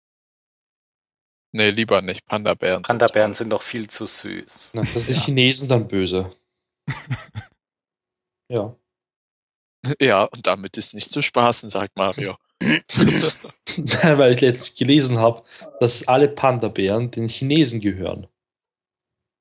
Nee, 1.53 1.71
lieber 1.71 2.03
nicht. 2.03 2.27
Panda-Bären. 2.27 2.83
Panda-Bären 2.83 3.33
sind 3.33 3.51
doch 3.51 3.63
viel 3.63 3.89
zu 3.89 4.07
süß. 4.07 4.71
Na, 4.73 4.83
das 4.83 4.93
sind 4.93 5.09
die 5.09 5.15
Chinesen 5.15 5.69
dann 5.69 5.87
böse. 5.87 6.33
ja. 8.49 8.77
Ja, 10.01 10.25
und 10.25 10.47
damit 10.47 10.77
ist 10.77 10.93
nicht 10.95 11.11
zu 11.11 11.23
spaßen, 11.23 11.71
sagt 11.71 11.97
Mario. 11.97 12.37
Weil 12.63 14.33
ich 14.35 14.41
letztens 14.41 14.75
gelesen 14.75 15.19
habe, 15.19 15.43
dass 15.81 16.07
alle 16.07 16.29
Panda-Bären 16.29 17.11
den 17.11 17.29
Chinesen 17.29 17.81
gehören. 17.81 18.27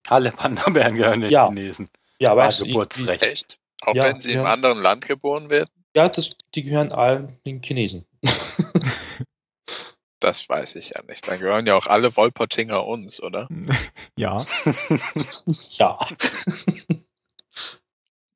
Alle 0.08 0.32
Panda-Bären 0.32 0.96
gehören 0.96 1.22
den 1.22 1.32
Ja. 1.32 1.48
Chinesen. 1.48 1.90
Ja, 2.20 2.36
weißt 2.36 2.60
du, 2.62 2.64
die- 2.64 2.72
Geburtsrecht. 2.72 3.26
Echt? 3.26 3.60
Auch 3.82 3.94
Ja, 3.96 4.04
wenn 4.04 4.20
sie 4.20 4.32
im 4.34 4.44
ja. 4.44 4.52
anderen 4.52 4.82
Land 4.82 5.06
geboren 5.06 5.50
werden? 5.50 5.70
Ja, 5.96 6.08
das, 6.08 6.30
die 6.56 6.64
gehören 6.64 6.92
allen 6.92 7.38
den 7.46 7.62
Chinesen. 7.62 8.06
Das 10.22 10.48
weiß 10.50 10.76
ich 10.76 10.92
ja 10.96 11.02
nicht. 11.04 11.28
Dann 11.28 11.40
gehören 11.40 11.66
ja 11.66 11.76
auch 11.76 11.88
alle 11.88 12.16
Wolpertinger 12.18 12.86
uns, 12.86 13.22
oder? 13.22 13.48
Ja. 14.18 14.46
ja. 15.72 15.98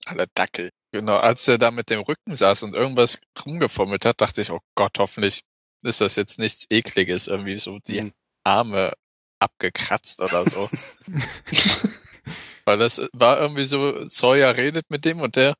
Alle 0.05 0.27
Dackel. 0.35 0.69
Genau, 0.91 1.17
als 1.17 1.47
er 1.47 1.57
da 1.57 1.71
mit 1.71 1.89
dem 1.89 2.01
Rücken 2.01 2.35
saß 2.35 2.63
und 2.63 2.75
irgendwas 2.75 3.19
rumgefummelt 3.45 4.05
hat, 4.05 4.21
dachte 4.21 4.41
ich, 4.41 4.51
oh 4.51 4.59
Gott, 4.75 4.99
hoffentlich 4.99 5.41
ist 5.83 6.01
das 6.01 6.15
jetzt 6.15 6.39
nichts 6.39 6.65
Ekliges, 6.69 7.27
irgendwie 7.27 7.57
so 7.57 7.79
die 7.79 8.01
Mhm. 8.01 8.13
Arme 8.43 8.93
abgekratzt 9.39 10.21
oder 10.21 10.47
so. 10.49 10.69
Weil 12.65 12.77
das 12.77 13.01
war 13.11 13.39
irgendwie 13.39 13.65
so, 13.65 14.05
Sawyer 14.07 14.55
redet 14.55 14.89
mit 14.89 15.03
dem 15.05 15.19
und 15.19 15.35
der 15.35 15.55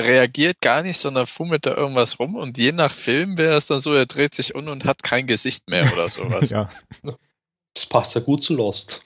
reagiert 0.00 0.60
gar 0.60 0.82
nicht, 0.82 0.98
sondern 0.98 1.26
fummelt 1.26 1.66
da 1.66 1.74
irgendwas 1.74 2.18
rum 2.18 2.34
und 2.34 2.58
je 2.58 2.72
nach 2.72 2.92
Film 2.92 3.38
wäre 3.38 3.56
es 3.56 3.66
dann 3.66 3.80
so, 3.80 3.92
er 3.94 4.06
dreht 4.06 4.34
sich 4.34 4.54
um 4.54 4.68
und 4.68 4.84
hat 4.84 5.02
kein 5.02 5.26
Gesicht 5.26 5.68
mehr 5.68 5.92
oder 5.92 6.08
sowas. 6.10 6.50
ja. 6.50 6.68
Das 7.74 7.86
passt 7.86 8.14
ja 8.14 8.20
gut 8.20 8.42
zu 8.42 8.54
Lost. 8.54 9.02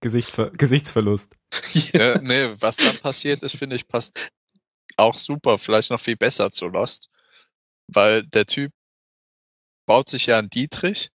Gesicht, 0.00 0.32
Gesichtsverlust. 0.54 1.36
Ja, 1.72 2.18
nee, 2.22 2.54
was 2.58 2.76
dann 2.76 2.98
passiert 2.98 3.42
ist, 3.42 3.56
finde 3.56 3.76
ich, 3.76 3.86
passt 3.86 4.18
auch 4.96 5.14
super, 5.14 5.58
vielleicht 5.58 5.90
noch 5.90 6.00
viel 6.00 6.16
besser 6.16 6.50
zu 6.50 6.68
Lost. 6.68 7.08
Weil 7.88 8.22
der 8.24 8.46
Typ 8.46 8.72
baut 9.86 10.08
sich 10.08 10.26
ja 10.26 10.38
einen 10.38 10.50
Dietrich, 10.50 11.10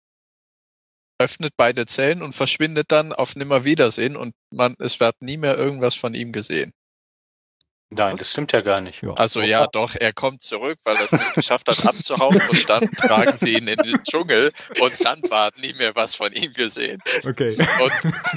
öffnet 1.19 1.53
beide 1.57 1.85
Zellen 1.85 2.23
und 2.23 2.33
verschwindet 2.33 2.91
dann 2.91 3.13
auf 3.13 3.35
Nimmerwiedersehen 3.35 4.15
und 4.15 4.33
man, 4.51 4.75
es 4.79 4.99
wird 4.99 5.21
nie 5.21 5.37
mehr 5.37 5.57
irgendwas 5.57 5.95
von 5.95 6.13
ihm 6.13 6.31
gesehen. 6.31 6.73
Nein, 7.93 8.15
das 8.15 8.31
stimmt 8.31 8.53
ja 8.53 8.61
gar 8.61 8.79
nicht. 8.79 9.03
Ja. 9.03 9.13
Also 9.15 9.41
ja, 9.41 9.67
doch, 9.67 9.95
er 9.95 10.13
kommt 10.13 10.41
zurück, 10.41 10.79
weil 10.85 10.95
er 10.95 11.03
es 11.03 11.11
nicht 11.11 11.33
geschafft 11.33 11.67
hat 11.67 11.85
abzuhauen 11.85 12.41
und 12.49 12.69
dann 12.69 12.89
tragen 12.97 13.35
sie 13.35 13.57
ihn 13.57 13.67
in 13.67 13.77
den 13.77 14.01
Dschungel 14.03 14.53
und 14.79 15.05
dann 15.05 15.21
war 15.29 15.51
nie 15.57 15.73
mehr 15.73 15.93
was 15.93 16.15
von 16.15 16.31
ihm 16.31 16.53
gesehen. 16.53 17.01
Okay. 17.25 17.57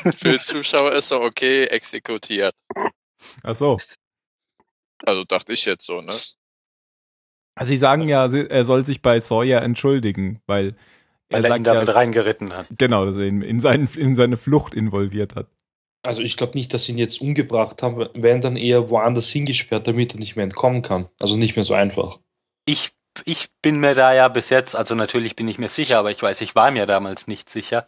Und 0.02 0.14
für 0.14 0.32
den 0.32 0.42
Zuschauer 0.42 0.92
ist 0.92 1.06
so, 1.08 1.20
okay, 1.20 1.66
exekutiert. 1.66 2.54
Ach 3.44 3.54
so. 3.54 3.78
Also 5.06 5.24
dachte 5.24 5.52
ich 5.52 5.64
jetzt 5.66 5.86
so, 5.86 6.00
ne? 6.00 6.18
Also 7.54 7.68
sie 7.68 7.76
sagen 7.76 8.08
ja, 8.08 8.26
er 8.26 8.64
soll 8.64 8.84
sich 8.84 9.02
bei 9.02 9.20
Sawyer 9.20 9.62
entschuldigen, 9.62 10.42
weil 10.46 10.74
er 11.28 11.42
Weil 11.42 11.44
er 11.44 11.50
ihn 11.56 11.64
sagt 11.64 11.66
damit 11.68 11.88
ja, 11.88 11.94
reingeritten 11.94 12.52
hat. 12.52 12.66
genau, 12.70 13.06
dass 13.06 13.16
er 13.16 13.22
ihn 13.26 13.42
in, 13.42 13.60
seinen, 13.60 13.86
in 13.94 14.16
seine 14.16 14.36
Flucht 14.36 14.74
involviert 14.74 15.36
hat. 15.36 15.46
Also 16.04 16.20
ich 16.20 16.36
glaube 16.36 16.56
nicht, 16.56 16.72
dass 16.74 16.84
sie 16.84 16.92
ihn 16.92 16.98
jetzt 16.98 17.20
umgebracht 17.20 17.82
haben, 17.82 17.96
werden 18.14 18.42
dann 18.42 18.56
eher 18.56 18.90
woanders 18.90 19.28
hingesperrt, 19.30 19.86
damit 19.86 20.12
er 20.14 20.18
nicht 20.20 20.36
mehr 20.36 20.44
entkommen 20.44 20.82
kann. 20.82 21.08
Also 21.20 21.36
nicht 21.36 21.56
mehr 21.56 21.64
so 21.64 21.74
einfach. 21.74 22.18
Ich, 22.66 22.92
ich 23.24 23.48
bin 23.62 23.80
mir 23.80 23.94
da 23.94 24.12
ja 24.12 24.28
bis 24.28 24.50
jetzt, 24.50 24.76
also 24.76 24.94
natürlich 24.94 25.34
bin 25.34 25.48
ich 25.48 25.58
mir 25.58 25.68
sicher, 25.68 25.98
aber 25.98 26.10
ich 26.10 26.22
weiß, 26.22 26.42
ich 26.42 26.54
war 26.54 26.70
mir 26.70 26.84
damals 26.86 27.26
nicht 27.26 27.48
sicher, 27.48 27.86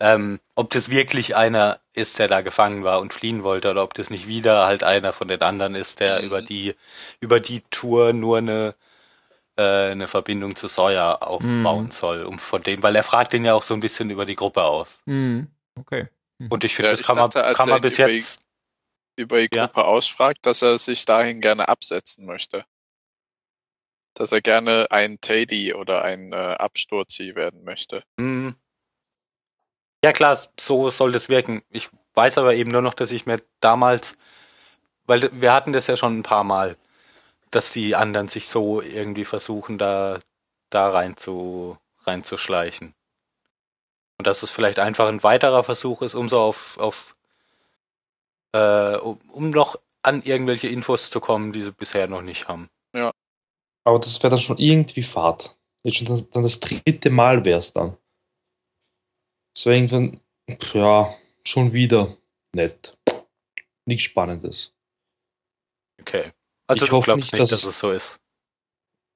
ähm, 0.00 0.40
ob 0.56 0.70
das 0.70 0.90
wirklich 0.90 1.36
einer 1.36 1.78
ist, 1.94 2.18
der 2.18 2.28
da 2.28 2.40
gefangen 2.40 2.82
war 2.84 3.00
und 3.00 3.14
fliehen 3.14 3.42
wollte, 3.44 3.70
oder 3.70 3.82
ob 3.82 3.94
das 3.94 4.10
nicht 4.10 4.26
wieder 4.26 4.66
halt 4.66 4.82
einer 4.82 5.12
von 5.12 5.28
den 5.28 5.40
anderen 5.40 5.74
ist, 5.74 6.00
der 6.00 6.18
Mhm. 6.18 6.26
über 6.26 6.42
die, 6.42 6.74
über 7.20 7.40
die 7.40 7.62
Tour 7.70 8.12
nur 8.12 8.38
eine, 8.38 8.74
äh, 9.56 9.90
eine 9.92 10.08
Verbindung 10.08 10.56
zu 10.56 10.68
Sawyer 10.68 11.26
aufbauen 11.26 11.86
Mhm. 11.86 11.90
soll, 11.92 12.24
um 12.24 12.38
von 12.38 12.62
dem, 12.62 12.82
weil 12.82 12.96
er 12.96 13.04
fragt 13.04 13.34
ihn 13.34 13.44
ja 13.44 13.54
auch 13.54 13.62
so 13.62 13.72
ein 13.74 13.80
bisschen 13.80 14.10
über 14.10 14.26
die 14.26 14.36
Gruppe 14.36 14.64
aus. 14.64 14.88
Mhm. 15.06 15.48
Okay. 15.78 16.08
Und 16.50 16.64
ich 16.64 16.74
finde, 16.74 16.88
Ja, 16.88 16.92
das 16.92 17.00
ich 17.00 17.06
kann 17.06 17.16
dachte, 17.16 17.40
man, 17.42 17.54
kann 17.54 17.68
man 17.68 17.80
bis 17.80 17.98
über- 17.98 18.08
jetzt, 18.10 18.46
über 19.16 19.40
die 19.40 19.48
Ja. 19.54 19.66
Gruppe 19.66 19.84
ausfragt, 19.84 20.44
dass 20.44 20.62
er 20.62 20.78
sich 20.78 21.04
dahin 21.04 21.40
gerne 21.40 21.68
absetzen 21.68 22.26
möchte. 22.26 22.64
Dass 24.14 24.32
er 24.32 24.40
gerne 24.42 24.86
ein 24.90 25.20
Teddy 25.20 25.74
oder 25.74 26.02
ein 26.02 26.32
äh, 26.32 26.36
Absturzi 26.36 27.34
werden 27.34 27.64
möchte. 27.64 28.02
Hm. 28.18 28.54
Ja 30.04 30.12
klar, 30.12 30.38
so 30.60 30.90
soll 30.90 31.12
das 31.12 31.28
wirken. 31.28 31.62
Ich 31.70 31.88
weiß 32.14 32.38
aber 32.38 32.54
eben 32.54 32.70
nur 32.70 32.82
noch, 32.82 32.94
dass 32.94 33.10
ich 33.10 33.26
mir 33.26 33.42
damals, 33.60 34.16
weil 35.04 35.30
wir 35.40 35.52
hatten 35.52 35.72
das 35.72 35.86
ja 35.86 35.96
schon 35.96 36.18
ein 36.18 36.22
paar 36.22 36.44
Mal, 36.44 36.76
dass 37.50 37.72
die 37.72 37.94
anderen 37.94 38.28
sich 38.28 38.48
so 38.48 38.80
irgendwie 38.82 39.24
versuchen, 39.24 39.78
da, 39.78 40.20
da 40.70 40.90
rein 40.90 41.16
zu, 41.16 41.78
reinzuschleichen. 42.04 42.94
Und 44.18 44.26
dass 44.26 44.42
es 44.42 44.50
vielleicht 44.50 44.78
einfach 44.78 45.08
ein 45.08 45.22
weiterer 45.22 45.62
Versuch 45.62 46.02
ist, 46.02 46.14
um 46.14 46.28
so 46.28 46.40
auf, 46.40 46.78
auf 46.78 47.16
äh, 48.52 48.96
um, 48.96 49.18
um 49.30 49.50
noch 49.50 49.78
an 50.02 50.22
irgendwelche 50.22 50.68
Infos 50.68 51.10
zu 51.10 51.20
kommen, 51.20 51.52
die 51.52 51.62
sie 51.62 51.72
bisher 51.72 52.08
noch 52.08 52.22
nicht 52.22 52.48
haben. 52.48 52.70
Aber 53.84 54.00
das 54.00 54.20
wäre 54.20 54.30
dann 54.30 54.40
schon 54.40 54.58
irgendwie 54.58 55.04
Fahrt. 55.04 55.56
Jetzt 55.84 55.98
schon 55.98 56.06
dann, 56.08 56.28
dann 56.32 56.42
das 56.42 56.58
dritte 56.58 57.08
Mal 57.10 57.44
wäre 57.44 57.60
es 57.60 57.72
dann. 57.72 57.96
Das 59.54 59.64
wäre 59.66 59.76
irgendwann, 59.76 60.20
ja, 60.72 61.14
schon 61.44 61.72
wieder 61.72 62.16
nett. 62.52 62.98
Nichts 63.84 64.02
Spannendes. 64.04 64.72
Okay. 66.00 66.32
Also 66.66 66.86
Ich 66.86 66.90
du 66.90 67.00
glaubst 67.00 67.16
nicht, 67.26 67.32
nicht, 67.34 67.40
dass- 67.42 67.50
dass 67.50 67.64
es 67.64 67.78
so 67.78 67.92
ist. 67.92 68.18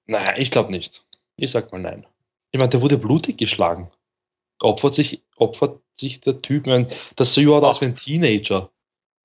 Nein, 0.07 0.35
ich 0.37 0.53
glaube 0.53 0.71
nicht. 0.71 1.05
Ich 1.35 1.51
sag 1.51 1.73
mal 1.73 1.81
nein. 1.81 2.07
Ich 2.53 2.61
meine, 2.61 2.71
der 2.71 2.81
wurde 2.81 2.97
blutig 2.99 3.39
geschlagen. 3.39 3.91
Opfert 4.61 4.95
sich, 4.95 5.23
opfert 5.37 5.81
sich 5.97 6.21
der 6.21 6.43
Typ, 6.43 6.67
ich 6.67 6.71
meine, 6.71 6.89
das 7.17 7.35
sieht 7.35 7.49
ja 7.49 7.53
aus 7.55 7.79
Ach. 7.79 7.81
wie 7.81 7.87
ein 7.87 7.97
Teenager. 7.97 8.71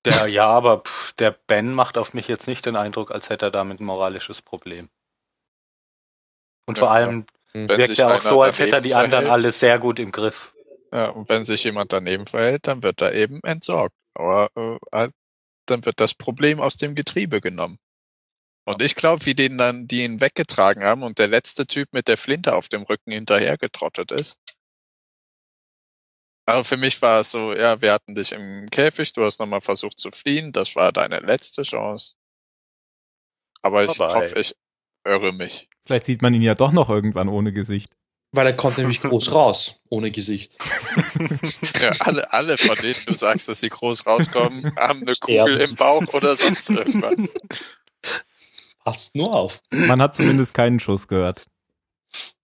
Der, 0.06 0.28
ja, 0.28 0.46
aber 0.48 0.80
pff, 0.80 1.12
der 1.14 1.32
Ben 1.32 1.74
macht 1.74 1.98
auf 1.98 2.14
mich 2.14 2.28
jetzt 2.28 2.46
nicht 2.48 2.66
den 2.66 2.76
Eindruck, 2.76 3.10
als 3.12 3.28
hätte 3.30 3.46
er 3.46 3.50
damit 3.50 3.80
ein 3.80 3.84
moralisches 3.86 4.42
Problem. 4.42 4.88
Und 6.66 6.78
vor 6.78 6.88
Ja, 6.88 6.94
allem 6.94 7.26
Hm. 7.54 7.68
Wenn 7.68 7.78
wirkt 7.78 7.98
er 7.98 8.10
auch 8.12 8.20
so, 8.22 8.42
als 8.42 8.58
hätte 8.58 8.76
er 8.76 8.80
die 8.82 8.94
anderen 8.94 9.26
verhält. 9.26 9.32
alle 9.32 9.52
sehr 9.52 9.78
gut 9.78 9.98
im 9.98 10.12
Griff. 10.12 10.54
Ja, 10.92 11.08
und 11.10 11.28
wenn 11.28 11.44
sich 11.44 11.64
jemand 11.64 11.92
daneben 11.92 12.26
verhält, 12.26 12.66
dann 12.66 12.82
wird 12.82 13.00
er 13.02 13.12
eben 13.14 13.40
entsorgt. 13.42 13.94
Aber 14.14 14.50
äh, 14.56 14.78
halt, 14.92 15.12
dann 15.66 15.84
wird 15.84 16.00
das 16.00 16.14
Problem 16.14 16.60
aus 16.60 16.76
dem 16.76 16.94
Getriebe 16.94 17.40
genommen. 17.40 17.78
Und 18.66 18.82
ich 18.82 18.94
glaube, 18.96 19.26
wie 19.26 19.34
den 19.34 19.58
dann, 19.58 19.88
die 19.88 20.04
ihn 20.04 20.20
weggetragen 20.20 20.84
haben 20.84 21.02
und 21.04 21.18
der 21.18 21.28
letzte 21.28 21.66
Typ 21.66 21.92
mit 21.92 22.08
der 22.08 22.16
Flinte 22.18 22.54
auf 22.56 22.68
dem 22.68 22.82
Rücken 22.82 23.12
hinterhergetrottet 23.12 24.12
ist. 24.12 24.38
Aber 26.46 26.64
für 26.64 26.76
mich 26.76 27.02
war 27.02 27.20
es 27.20 27.32
so, 27.32 27.52
ja, 27.54 27.82
wir 27.82 27.92
hatten 27.92 28.14
dich 28.14 28.30
im 28.30 28.70
Käfig, 28.70 29.12
du 29.12 29.24
hast 29.24 29.40
nochmal 29.40 29.60
versucht 29.60 29.98
zu 29.98 30.12
fliehen, 30.12 30.52
das 30.52 30.76
war 30.76 30.92
deine 30.92 31.18
letzte 31.18 31.64
Chance. 31.64 32.14
Aber 33.62 33.84
ich 33.84 33.98
Bye-bye. 33.98 34.14
hoffe, 34.14 34.38
ich 34.38 34.54
irre 35.04 35.32
mich. 35.32 35.68
Vielleicht 35.84 36.06
sieht 36.06 36.22
man 36.22 36.34
ihn 36.34 36.42
ja 36.42 36.54
doch 36.54 36.70
noch 36.70 36.88
irgendwann 36.88 37.28
ohne 37.28 37.52
Gesicht. 37.52 37.92
Weil 38.30 38.46
er 38.46 38.52
kommt 38.54 38.78
nämlich 38.78 39.00
groß 39.02 39.32
raus, 39.32 39.80
ohne 39.88 40.12
Gesicht. 40.12 40.56
Ja, 41.80 41.90
alle, 42.00 42.32
alle 42.32 42.58
von 42.58 42.76
denen 42.76 43.02
du 43.06 43.14
sagst, 43.14 43.48
dass 43.48 43.60
sie 43.60 43.68
groß 43.68 44.06
rauskommen, 44.06 44.74
haben 44.76 45.02
eine 45.02 45.16
Sterben. 45.16 45.50
Kugel 45.50 45.68
im 45.68 45.74
Bauch 45.74 46.14
oder 46.14 46.36
sonst 46.36 46.70
irgendwas. 46.70 47.32
Passt 48.84 49.16
nur 49.16 49.34
auf. 49.34 49.60
Man 49.70 50.00
hat 50.00 50.14
zumindest 50.14 50.54
keinen 50.54 50.78
Schuss 50.78 51.08
gehört. 51.08 51.44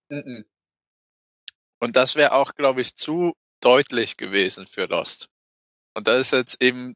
Und 0.08 0.46
das 1.96 2.16
wäre 2.16 2.32
auch, 2.32 2.54
glaube 2.54 2.80
ich, 2.80 2.96
zu 2.96 3.34
deutlich 3.64 4.16
gewesen 4.16 4.66
für 4.66 4.86
Lost. 4.86 5.28
Und 5.94 6.08
da 6.08 6.16
ist 6.16 6.32
jetzt 6.32 6.62
eben 6.62 6.94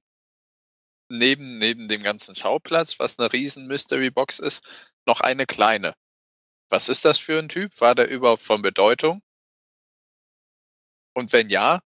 neben, 1.11 1.59
neben 1.59 1.89
dem 1.89 2.03
ganzen 2.03 2.35
Schauplatz, 2.35 2.99
was 2.99 3.19
eine 3.19 3.33
riesen 3.33 3.67
Mystery 3.67 4.11
Box 4.11 4.39
ist, 4.39 4.65
noch 5.07 5.21
eine 5.21 5.47
kleine. 5.47 5.95
Was 6.71 6.89
ist 6.89 7.05
das 7.05 7.19
für 7.19 7.39
ein 7.39 7.49
Typ? 7.49 7.81
War 7.81 7.95
der 7.95 8.09
überhaupt 8.09 8.43
von 8.43 8.61
Bedeutung? 8.63 9.23
Und 11.15 11.33
wenn 11.33 11.49
ja, 11.49 11.81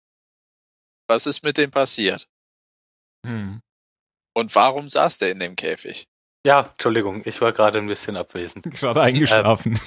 was 1.06 1.26
ist 1.26 1.42
mit 1.42 1.56
dem 1.58 1.70
passiert? 1.70 2.26
Hm. 3.26 3.60
Und 4.34 4.54
warum 4.54 4.88
saß 4.88 5.18
der 5.18 5.32
in 5.32 5.40
dem 5.40 5.56
Käfig? 5.56 6.06
Ja, 6.46 6.70
Entschuldigung, 6.72 7.22
ich 7.26 7.40
war 7.40 7.52
gerade 7.52 7.78
ein 7.78 7.86
bisschen 7.86 8.16
abwesend. 8.16 8.64
Gerade 8.70 9.02
eingeschlafen. 9.02 9.78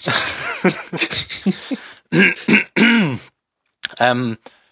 ähm, 4.00 4.38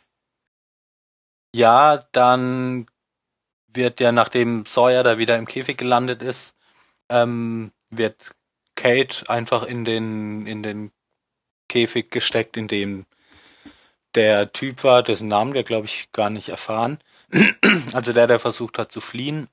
ja, 1.55 1.97
dann 2.11 2.87
wird 3.67 3.99
ja, 3.99 4.11
nachdem 4.11 4.65
Sawyer 4.65 5.03
da 5.03 5.17
wieder 5.17 5.37
im 5.37 5.47
Käfig 5.47 5.77
gelandet 5.77 6.21
ist, 6.21 6.55
ähm, 7.09 7.71
wird 7.89 8.35
Kate 8.75 9.29
einfach 9.29 9.63
in 9.63 9.85
den, 9.85 10.47
in 10.47 10.63
den 10.63 10.91
Käfig 11.69 12.11
gesteckt, 12.11 12.57
in 12.57 12.67
dem 12.67 13.05
der 14.15 14.51
Typ 14.51 14.83
war, 14.83 15.03
dessen 15.03 15.27
Namen 15.27 15.53
wir, 15.53 15.63
glaube 15.63 15.85
ich, 15.87 16.11
gar 16.11 16.29
nicht 16.29 16.49
erfahren. 16.49 16.99
also 17.93 18.13
der, 18.13 18.27
der 18.27 18.39
versucht 18.39 18.77
hat 18.77 18.91
zu 18.91 19.01
fliehen. 19.01 19.47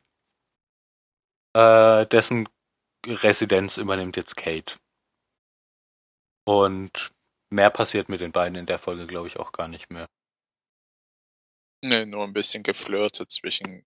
Äh, 1.55 2.07
dessen 2.07 2.49
Residenz 3.07 3.76
übernimmt 3.76 4.16
jetzt 4.16 4.36
Kate. 4.36 4.74
Und 6.44 7.12
mehr 7.51 7.70
passiert 7.70 8.09
mit 8.09 8.20
den 8.20 8.32
beiden 8.32 8.57
in 8.57 8.66
der 8.66 8.78
Folge, 8.78 9.07
glaube 9.07 9.28
ich, 9.28 9.38
auch 9.38 9.53
gar 9.53 9.68
nicht 9.68 9.90
mehr. 9.90 10.09
Nee, 11.83 12.07
nur 12.07 12.24
ein 12.24 12.33
bisschen 12.33 12.62
geflirtet 12.62 13.31
zwischen 13.31 13.85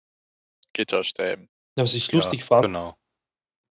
Gitterstäben. 0.74 1.50
Ja, 1.78 1.84
was 1.84 1.94
ich 1.94 2.08
Ja, 2.08 2.16
lustig 2.16 2.44
fand, 2.44 2.66
Genau. 2.68 2.96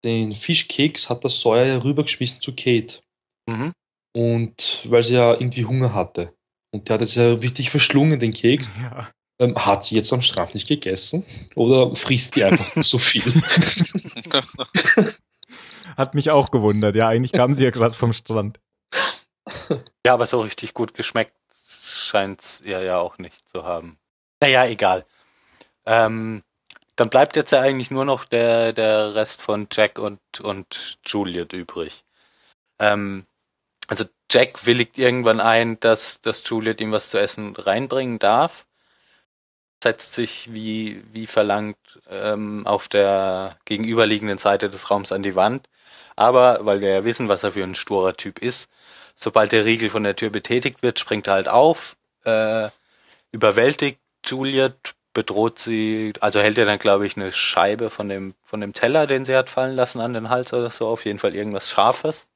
den 0.04 0.34
Fischkeks 0.34 1.08
hat 1.10 1.22
der 1.22 1.30
Sawyer 1.30 1.66
ja 1.66 1.78
rübergeschmissen 1.82 2.40
zu 2.40 2.54
Kate. 2.54 3.00
Mhm. 3.48 3.72
Und 4.14 4.80
weil 4.84 5.02
sie 5.02 5.14
ja 5.14 5.32
irgendwie 5.34 5.64
Hunger 5.66 5.92
hatte. 5.92 6.32
Und 6.72 6.88
der 6.88 6.94
hat 6.94 7.04
es 7.04 7.14
ja 7.14 7.34
richtig 7.34 7.70
verschlungen, 7.70 8.18
den 8.18 8.32
Keks. 8.32 8.68
ja. 8.82 9.10
Ähm, 9.38 9.54
hat 9.66 9.84
sie 9.84 9.96
jetzt 9.96 10.10
am 10.14 10.22
Strand 10.22 10.54
nicht 10.54 10.66
gegessen? 10.66 11.26
Oder 11.54 11.94
frisst 11.94 12.36
die 12.36 12.44
einfach 12.44 12.74
nur 12.74 12.84
so 12.86 12.98
viel? 12.98 13.22
Hat 15.96 16.14
mich 16.14 16.30
auch 16.30 16.50
gewundert. 16.50 16.96
Ja, 16.96 17.08
eigentlich 17.08 17.32
kam 17.32 17.52
sie 17.52 17.64
ja 17.64 17.70
gerade 17.70 17.94
vom 17.94 18.12
Strand. 18.14 18.60
Ja, 20.06 20.14
aber 20.14 20.24
so 20.26 20.40
richtig 20.40 20.72
gut 20.74 20.94
geschmeckt 20.94 21.36
scheint's 21.82 22.62
ihr 22.64 22.80
ja 22.82 22.98
auch 22.98 23.18
nicht 23.18 23.36
zu 23.50 23.64
haben. 23.64 23.98
Naja, 24.40 24.66
egal. 24.66 25.06
Ähm, 25.86 26.42
dann 26.96 27.10
bleibt 27.10 27.36
jetzt 27.36 27.52
ja 27.52 27.60
eigentlich 27.60 27.90
nur 27.90 28.04
noch 28.04 28.24
der, 28.24 28.72
der 28.72 29.14
Rest 29.14 29.42
von 29.42 29.68
Jack 29.70 29.98
und, 29.98 30.20
und 30.40 30.98
Juliet 31.06 31.52
übrig. 31.52 32.04
Ähm, 32.78 33.26
also 33.88 34.04
Jack 34.30 34.66
willigt 34.66 34.98
irgendwann 34.98 35.40
ein, 35.40 35.78
dass, 35.80 36.20
dass 36.22 36.42
Juliet 36.48 36.80
ihm 36.80 36.92
was 36.92 37.10
zu 37.10 37.18
essen 37.18 37.54
reinbringen 37.56 38.18
darf. 38.18 38.66
Setzt 39.82 40.14
sich 40.14 40.52
wie, 40.52 41.04
wie 41.12 41.26
verlangt 41.26 42.00
ähm, 42.08 42.66
auf 42.66 42.88
der 42.88 43.58
gegenüberliegenden 43.66 44.38
Seite 44.38 44.68
des 44.70 44.90
Raums 44.90 45.12
an 45.12 45.22
die 45.22 45.36
Wand. 45.36 45.68
Aber, 46.16 46.64
weil 46.64 46.80
wir 46.80 46.90
ja 46.90 47.04
wissen, 47.04 47.28
was 47.28 47.42
er 47.42 47.52
für 47.52 47.62
ein 47.62 47.74
sturer 47.74 48.14
Typ 48.14 48.38
ist, 48.40 48.68
sobald 49.16 49.52
der 49.52 49.64
Riegel 49.66 49.90
von 49.90 50.02
der 50.02 50.16
Tür 50.16 50.30
betätigt 50.30 50.82
wird, 50.82 50.98
springt 50.98 51.26
er 51.26 51.34
halt 51.34 51.48
auf, 51.48 51.96
äh, 52.24 52.70
überwältigt 53.32 54.00
Juliet, 54.26 54.94
bedroht 55.12 55.58
sie, 55.58 56.12
also 56.20 56.40
hält 56.40 56.58
er 56.58 56.66
dann, 56.66 56.78
glaube 56.78 57.06
ich, 57.06 57.16
eine 57.16 57.32
Scheibe 57.32 57.88
von 57.88 58.08
dem, 58.08 58.34
von 58.42 58.60
dem 58.60 58.74
Teller, 58.74 59.06
den 59.06 59.24
sie 59.24 59.34
hat 59.34 59.48
fallen 59.48 59.74
lassen, 59.74 60.00
an 60.00 60.12
den 60.12 60.28
Hals 60.28 60.52
oder 60.52 60.70
so, 60.70 60.86
auf 60.88 61.06
jeden 61.06 61.18
Fall 61.18 61.34
irgendwas 61.34 61.70
Scharfes. 61.70 62.28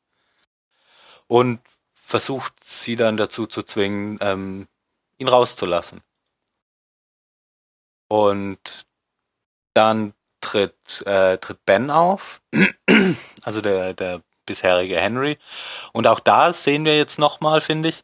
Und 1.27 1.61
versucht 1.93 2.55
sie 2.65 2.97
dann 2.97 3.17
dazu 3.17 3.47
zu 3.47 3.63
zwingen, 3.63 4.19
ähm, 4.23 4.67
ihn 5.19 5.29
rauszulassen. 5.29 6.01
Und 8.09 8.87
dann 9.75 10.15
tritt, 10.41 11.03
äh, 11.07 11.39
tritt 11.39 11.65
Ben 11.67 11.91
auf, 11.91 12.41
also 13.43 13.61
der, 13.61 13.95
der 13.95 14.23
bisherige 14.47 14.99
Henry. 14.99 15.39
Und 15.93 16.07
auch 16.07 16.21
da 16.21 16.53
sehen 16.53 16.85
wir 16.85 16.97
jetzt 16.97 17.19
nochmal, 17.19 17.61
finde 17.61 17.91
ich, 17.91 18.03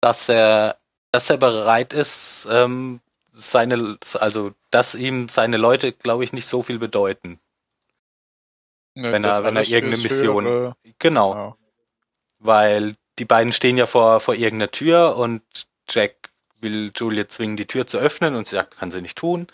dass 0.00 0.28
er, 0.28 0.78
dass 1.12 1.30
er 1.30 1.36
bereit 1.36 1.92
ist, 1.92 2.46
ähm, 2.50 3.00
seine, 3.34 3.98
also, 4.18 4.52
dass 4.70 4.94
ihm 4.94 5.28
seine 5.28 5.56
Leute, 5.56 5.92
glaube 5.92 6.24
ich, 6.24 6.32
nicht 6.32 6.46
so 6.46 6.62
viel 6.62 6.78
bedeuten. 6.78 7.38
Ne, 8.94 9.12
Wenn 9.12 9.24
er- 9.24 9.44
wenn 9.44 9.56
er 9.56 9.62
irgendeine 9.66 10.02
Mission- 10.02 10.44
Höhere- 10.44 10.76
Genau, 10.98 11.34
Ja. 11.34 11.56
weil 12.38 12.96
die 13.18 13.24
beiden 13.24 13.52
stehen 13.52 13.78
ja 13.78 13.86
vor, 13.86 14.20
vor 14.20 14.34
irgendeiner 14.34 14.70
Tür 14.70 15.16
und 15.16 15.42
Jack 15.88 16.30
will 16.60 16.92
Juliet 16.94 17.32
zwingen, 17.32 17.56
die 17.56 17.66
Tür 17.66 17.86
zu 17.86 17.98
öffnen 17.98 18.34
und 18.34 18.46
sie 18.46 18.54
sagt, 18.56 18.76
kann 18.78 18.90
sie 18.92 19.00
nicht 19.02 19.16
tun, 19.18 19.46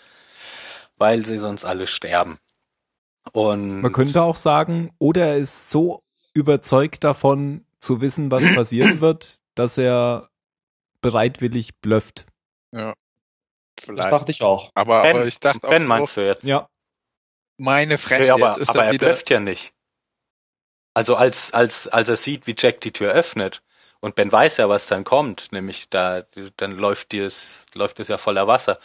weil 0.97 1.25
sie 1.25 1.37
sonst 1.39 1.65
alle 1.65 1.87
sterben. 1.87 2.37
Und 3.31 3.81
Man 3.81 3.93
könnte 3.93 4.21
auch 4.21 4.35
sagen, 4.35 4.93
oder 4.99 5.25
er 5.27 5.37
ist 5.37 5.69
so 5.69 6.03
überzeugt 6.33 7.03
davon 7.03 7.65
zu 7.79 8.01
wissen, 8.01 8.29
was 8.31 8.43
passieren 8.55 8.99
wird, 9.01 9.39
dass 9.55 9.77
er 9.77 10.29
bereitwillig 11.01 11.75
blufft. 11.81 12.25
Das 12.71 12.89
Vielleicht. 13.85 14.11
dachte 14.11 14.31
ich 14.31 14.41
auch. 14.41 14.71
Aber, 14.75 15.01
Ben, 15.03 15.15
aber 15.15 15.25
ich 15.27 15.39
dachte 15.39 15.67
Ben 15.67 15.83
auch 15.83 15.87
meinst 15.87 16.15
so, 16.15 16.21
du 16.21 16.27
jetzt? 16.27 16.43
Ja, 16.43 16.67
meine 17.57 17.97
Fresse, 17.97 18.27
Ja, 18.27 18.33
aber, 18.35 18.47
jetzt 18.47 18.57
ist 18.57 18.69
aber 18.69 18.81
er 18.81 18.87
er 18.87 18.93
wieder. 18.93 19.07
blufft 19.07 19.29
ja 19.29 19.39
nicht. 19.39 19.73
Also 20.93 21.15
als, 21.15 21.53
als, 21.53 21.87
als 21.87 22.09
er 22.09 22.17
sieht, 22.17 22.47
wie 22.47 22.55
Jack 22.57 22.81
die 22.81 22.91
Tür 22.91 23.13
öffnet 23.13 23.61
und 24.01 24.15
Ben 24.15 24.31
weiß 24.31 24.57
ja, 24.57 24.67
was 24.69 24.87
dann 24.87 25.03
kommt, 25.03 25.51
nämlich 25.51 25.89
da, 25.89 26.23
dann 26.57 26.71
läuft 26.73 27.13
es, 27.13 27.65
läuft 27.73 27.99
es 27.99 28.07
ja 28.07 28.17
voller 28.17 28.47
Wasser, 28.47 28.79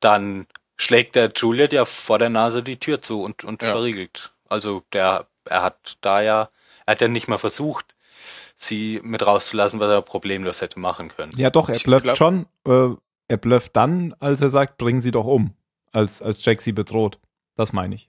dann 0.00 0.46
schlägt 0.76 1.16
der 1.16 1.32
Juliet 1.34 1.72
ja 1.72 1.84
vor 1.84 2.18
der 2.18 2.30
Nase 2.30 2.62
die 2.62 2.78
Tür 2.78 3.00
zu 3.02 3.22
und, 3.22 3.44
und 3.44 3.62
Ja. 3.62 3.72
verriegelt. 3.72 4.32
Also 4.48 4.82
der, 4.92 5.28
er 5.44 5.62
hat 5.62 5.98
da 6.00 6.20
ja, 6.22 6.50
er 6.86 6.92
hat 6.92 7.00
ja 7.00 7.08
nicht 7.08 7.28
mal 7.28 7.38
versucht, 7.38 7.93
sie 8.66 9.00
mit 9.02 9.24
rauszulassen, 9.26 9.80
was 9.80 9.90
er 9.90 10.02
problemlos 10.02 10.60
hätte 10.60 10.78
machen 10.78 11.08
können. 11.08 11.32
ja 11.36 11.50
doch, 11.50 11.68
er 11.68 11.78
blufft 11.78 12.04
glaub- 12.04 12.16
schon. 12.16 12.46
Äh, 12.66 12.94
er 13.28 13.36
blufft 13.38 13.74
dann, 13.76 14.14
als 14.20 14.40
er 14.42 14.50
sagt, 14.50 14.76
bringen 14.78 15.00
sie 15.00 15.10
doch 15.10 15.24
um. 15.24 15.54
Als, 15.92 16.20
als 16.20 16.44
Jack 16.44 16.60
sie 16.60 16.72
bedroht. 16.72 17.18
Das 17.56 17.72
meine 17.72 17.94
ich. 17.94 18.08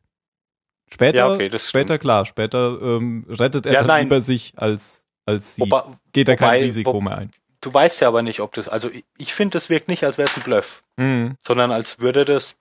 Später, 0.91 1.17
Ja, 1.17 1.33
okay, 1.33 1.49
das 1.49 1.69
später 1.69 1.97
klar, 1.97 2.25
später 2.25 2.79
ähm, 2.81 3.25
rettet 3.29 3.65
er 3.65 3.73
Ja, 3.73 3.83
dann 3.83 4.01
lieber 4.03 4.21
sich 4.21 4.53
als, 4.57 5.05
als 5.25 5.55
sie. 5.55 5.61
Wobei, 5.61 5.83
Geht 6.13 6.27
er 6.29 6.35
kein 6.35 6.63
Risiko 6.63 6.93
wo- 6.93 7.01
mehr 7.01 7.17
ein. 7.17 7.31
du 7.61 7.73
weißt 7.73 8.01
ja 8.01 8.07
aber 8.07 8.21
nicht, 8.21 8.39
ob 8.41 8.53
das, 8.53 8.67
also 8.67 8.89
ich, 8.89 9.03
ich 9.17 9.33
finde, 9.33 9.53
das 9.55 9.69
wirkt 9.69 9.87
nicht, 9.87 10.03
als 10.03 10.17
wäre 10.17 10.27
es 10.29 10.35
ein 10.37 10.43
Bluff. 10.43 10.83
Mhm. 10.97 11.37
sondern 11.45 11.71
als 11.71 11.99
würde 11.99 12.23
das, 12.25 12.55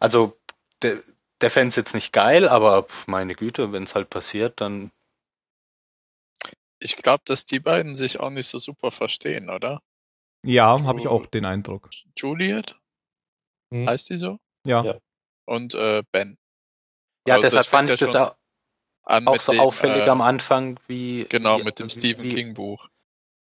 also 0.00 0.36
der, 0.82 0.98
der 1.40 1.50
fände 1.50 1.74
jetzt 1.76 1.94
nicht 1.94 2.12
geil, 2.12 2.48
aber 2.48 2.82
pf, 2.84 3.06
meine 3.06 3.34
Güte, 3.34 3.72
wenn 3.72 3.84
es 3.84 3.94
halt 3.94 4.10
passiert, 4.10 4.60
dann 4.60 4.90
Ich 6.80 6.96
glaube, 6.96 7.22
dass 7.26 7.44
die 7.44 7.60
beiden 7.60 7.94
sich 7.94 8.20
auch 8.20 8.30
nicht 8.30 8.46
so 8.48 8.58
super 8.58 8.90
verstehen, 8.90 9.50
oder? 9.50 9.82
Ja, 10.44 10.82
habe 10.82 11.00
ich 11.00 11.06
auch 11.06 11.26
den 11.26 11.44
Eindruck. 11.44 11.90
Juliet? 12.16 12.74
Hm. 13.72 13.88
Heißt 13.88 14.08
die 14.10 14.16
so? 14.16 14.38
Ja. 14.66 14.82
Ja. 14.82 14.98
Und 15.46 15.74
äh, 15.74 16.02
Ben. 16.10 16.38
ja, 17.28 17.34
Also 17.34 17.42
das 17.42 17.50
deshalb 17.52 17.66
fand 17.66 17.90
ich 17.90 18.00
ja 18.00 18.06
das 18.06 18.16
auch, 18.16 19.26
auch 19.26 19.40
so 19.40 19.52
dem, 19.52 19.60
auffällig 19.60 20.06
äh, 20.06 20.08
am 20.08 20.22
Anfang, 20.22 20.80
wie 20.86 21.26
Genau, 21.28 21.58
wie, 21.58 21.64
mit 21.64 21.78
dem 21.78 21.88
wie, 21.88 21.90
Stephen 21.90 22.24
wie, 22.24 22.34
King 22.34 22.54
Buch. 22.54 22.88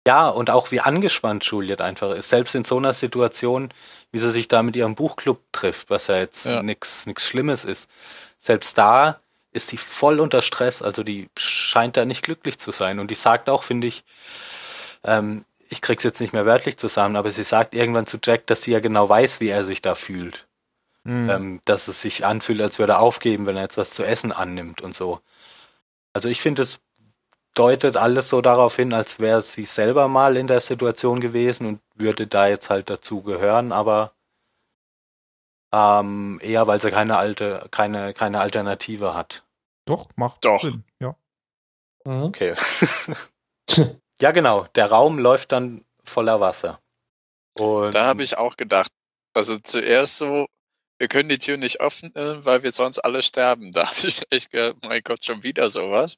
Ja, 0.07 0.29
und 0.29 0.51
auch 0.51 0.71
wie 0.71 0.81
angespannt 0.81 1.45
Juliet 1.45 1.81
einfach 1.81 2.13
ist, 2.13 2.29
selbst 2.29 2.55
in 2.55 2.65
so 2.65 2.77
einer 2.77 2.95
Situation, 2.95 3.75
wie 4.13 4.19
sie 4.21 4.31
sich 4.31 4.47
da 4.49 4.63
mit 4.63 4.77
ihrem 4.77 4.95
Buchclub 4.95 5.43
trifft, 5.53 5.91
was 5.91 6.07
ja 6.07 6.17
jetzt 6.19 6.47
Ja. 6.47 6.63
nix 6.63 7.07
nix 7.07 7.27
Schlimmes 7.27 7.65
ist. 7.65 7.91
Selbst 8.39 8.79
da 8.79 9.19
ist 9.57 9.73
die 9.73 9.77
voll 9.77 10.21
unter 10.21 10.43
Stress, 10.43 10.83
also 10.83 11.03
die 11.03 11.29
scheint 11.37 11.97
da 11.97 12.05
nicht 12.05 12.23
glücklich 12.23 12.59
zu 12.59 12.71
sein. 12.73 12.99
Und 12.99 13.11
die 13.11 13.15
sagt 13.17 13.49
auch, 13.49 13.65
finde 13.65 13.87
ich, 13.87 14.05
ähm, 15.05 15.45
ich 15.69 15.81
krieg's 15.81 16.05
jetzt 16.05 16.21
nicht 16.21 16.33
mehr 16.33 16.47
wörtlich 16.47 16.77
zusammen, 16.77 17.17
aber 17.17 17.31
sie 17.33 17.45
sagt 17.45 17.75
irgendwann 17.75 18.07
zu 18.07 18.19
Jack, 18.23 18.47
dass 18.47 18.63
sie 18.63 18.73
ja 18.73 18.81
genau 18.81 19.09
weiß, 19.09 19.41
wie 19.41 19.49
er 19.49 19.65
sich 19.65 19.83
da 19.83 19.95
fühlt. 19.95 20.47
Mhm. 21.05 21.31
Ähm, 21.31 21.61
dass 21.65 21.89
es 21.89 22.01
sich 22.01 22.27
anfühlt, 22.27 22.61
als 22.61 22.79
würde 22.79 22.95
er 22.95 23.01
aufgeben, 23.01 23.47
wenn 23.47 23.57
er 23.57 23.63
jetzt 23.63 23.79
was 23.79 23.91
zu 23.91 24.05
essen 24.05 24.33
annimmt 24.33 24.83
und 24.83 24.95
so. 24.95 25.21
Also 26.13 26.29
ich 26.29 26.41
finde, 26.41 26.63
es 26.63 26.81
deutet 27.55 27.97
alles 27.97 28.29
so 28.29 28.41
darauf 28.43 28.77
hin, 28.77 28.93
als 28.93 29.21
wäre 29.21 29.43
sie 29.43 29.65
selber 29.65 30.09
mal 30.09 30.37
in 30.37 30.47
der 30.47 30.61
Situation 30.61 31.21
gewesen 31.21 31.67
und 31.67 31.81
würde 31.95 32.27
da 32.27 32.49
jetzt 32.49 32.71
halt 32.71 32.91
dazu 32.91 33.23
gehören, 33.23 33.73
aber 33.73 34.13
ähm, 35.73 36.41
eher, 36.43 36.67
weil 36.67 36.81
sie 36.81 36.91
keine 36.91 37.17
alte, 37.19 37.67
keine, 37.71 38.15
keine 38.15 38.41
Alternative 38.41 39.15
hat. 39.15 39.43
Doch, 39.87 40.09
macht 40.17 40.45
Doch. 40.45 40.61
Sinn. 40.61 40.85
Ja. 41.01 41.17
Mhm. 42.05 42.25
Okay. 42.25 42.55
ja, 44.21 44.31
genau. 44.33 44.67
Der 44.75 44.91
Raum 44.91 45.19
läuft 45.19 45.53
dann 45.53 45.85
voller 46.05 46.41
Wasser. 46.41 46.81
Und 47.59 47.95
Da 47.95 48.05
habe 48.05 48.23
ich 48.23 48.37
auch 48.37 48.57
gedacht, 48.57 48.93
also 49.35 49.59
zuerst 49.59 50.19
so, 50.19 50.47
wir 50.99 51.09
können 51.09 51.29
die 51.29 51.39
Tür 51.39 51.57
nicht 51.57 51.81
öffnen, 51.81 52.13
weil 52.15 52.63
wir 52.63 52.73
sonst 52.73 52.99
alle 52.99 53.23
sterben. 53.23 53.71
Da 53.73 53.87
habe 53.89 54.09
ich 54.09 54.23
echt 54.31 54.51
gedacht, 54.51 54.77
mein 54.83 55.03
Gott, 55.03 55.25
schon 55.25 55.43
wieder 55.43 55.71
sowas. 55.71 56.17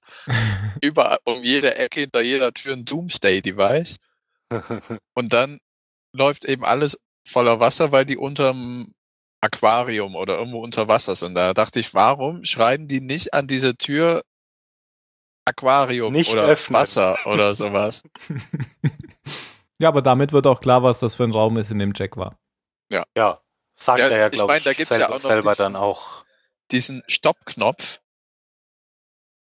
Überall, 0.80 1.18
um 1.24 1.42
jede 1.42 1.76
Ecke, 1.76 2.00
hinter 2.00 2.22
jeder 2.22 2.52
Tür 2.52 2.74
ein 2.74 2.84
Doomsday-Device. 2.84 3.96
Und 5.14 5.32
dann 5.32 5.58
läuft 6.12 6.44
eben 6.44 6.64
alles 6.64 6.98
voller 7.26 7.60
Wasser, 7.60 7.92
weil 7.92 8.04
die 8.04 8.16
unterm 8.16 8.92
Aquarium 9.40 10.16
oder 10.16 10.38
irgendwo 10.38 10.60
unter 10.62 10.88
Wasser 10.88 11.14
sind. 11.14 11.34
Da 11.34 11.54
dachte 11.54 11.78
ich, 11.80 11.94
warum 11.94 12.44
schreiben 12.44 12.88
die 12.88 13.00
nicht 13.00 13.34
an 13.34 13.46
diese 13.46 13.76
Tür 13.76 14.22
Aquarium 15.44 16.12
Nicht 16.12 16.30
oder 16.32 16.42
öffnen. 16.44 16.78
Wasser 16.80 17.18
oder 17.26 17.54
sowas? 17.54 18.02
ja, 19.78 19.88
aber 19.88 20.02
damit 20.02 20.32
wird 20.32 20.46
auch 20.46 20.60
klar, 20.60 20.82
was 20.82 21.00
das 21.00 21.14
für 21.14 21.24
ein 21.24 21.32
Raum 21.32 21.56
ist, 21.56 21.70
in 21.70 21.78
dem 21.78 21.92
Jack 21.94 22.16
war. 22.16 22.38
Ja, 22.90 23.40
sagt 23.78 24.00
Ja, 24.00 24.08
er 24.08 24.18
ja, 24.18 24.26
ich 24.26 24.32
glaube 24.32 24.52
mein, 24.52 24.58
ich, 24.58 24.64
da 24.64 24.72
gibt's 24.72 24.96
ja 24.96 25.06
auch 25.08 25.14
noch 25.14 25.20
selber 25.20 25.50
diesen- 25.50 25.62
dann 25.62 25.76
auch. 25.76 26.24
Diesen 26.70 27.02
Stoppknopf, 27.06 28.00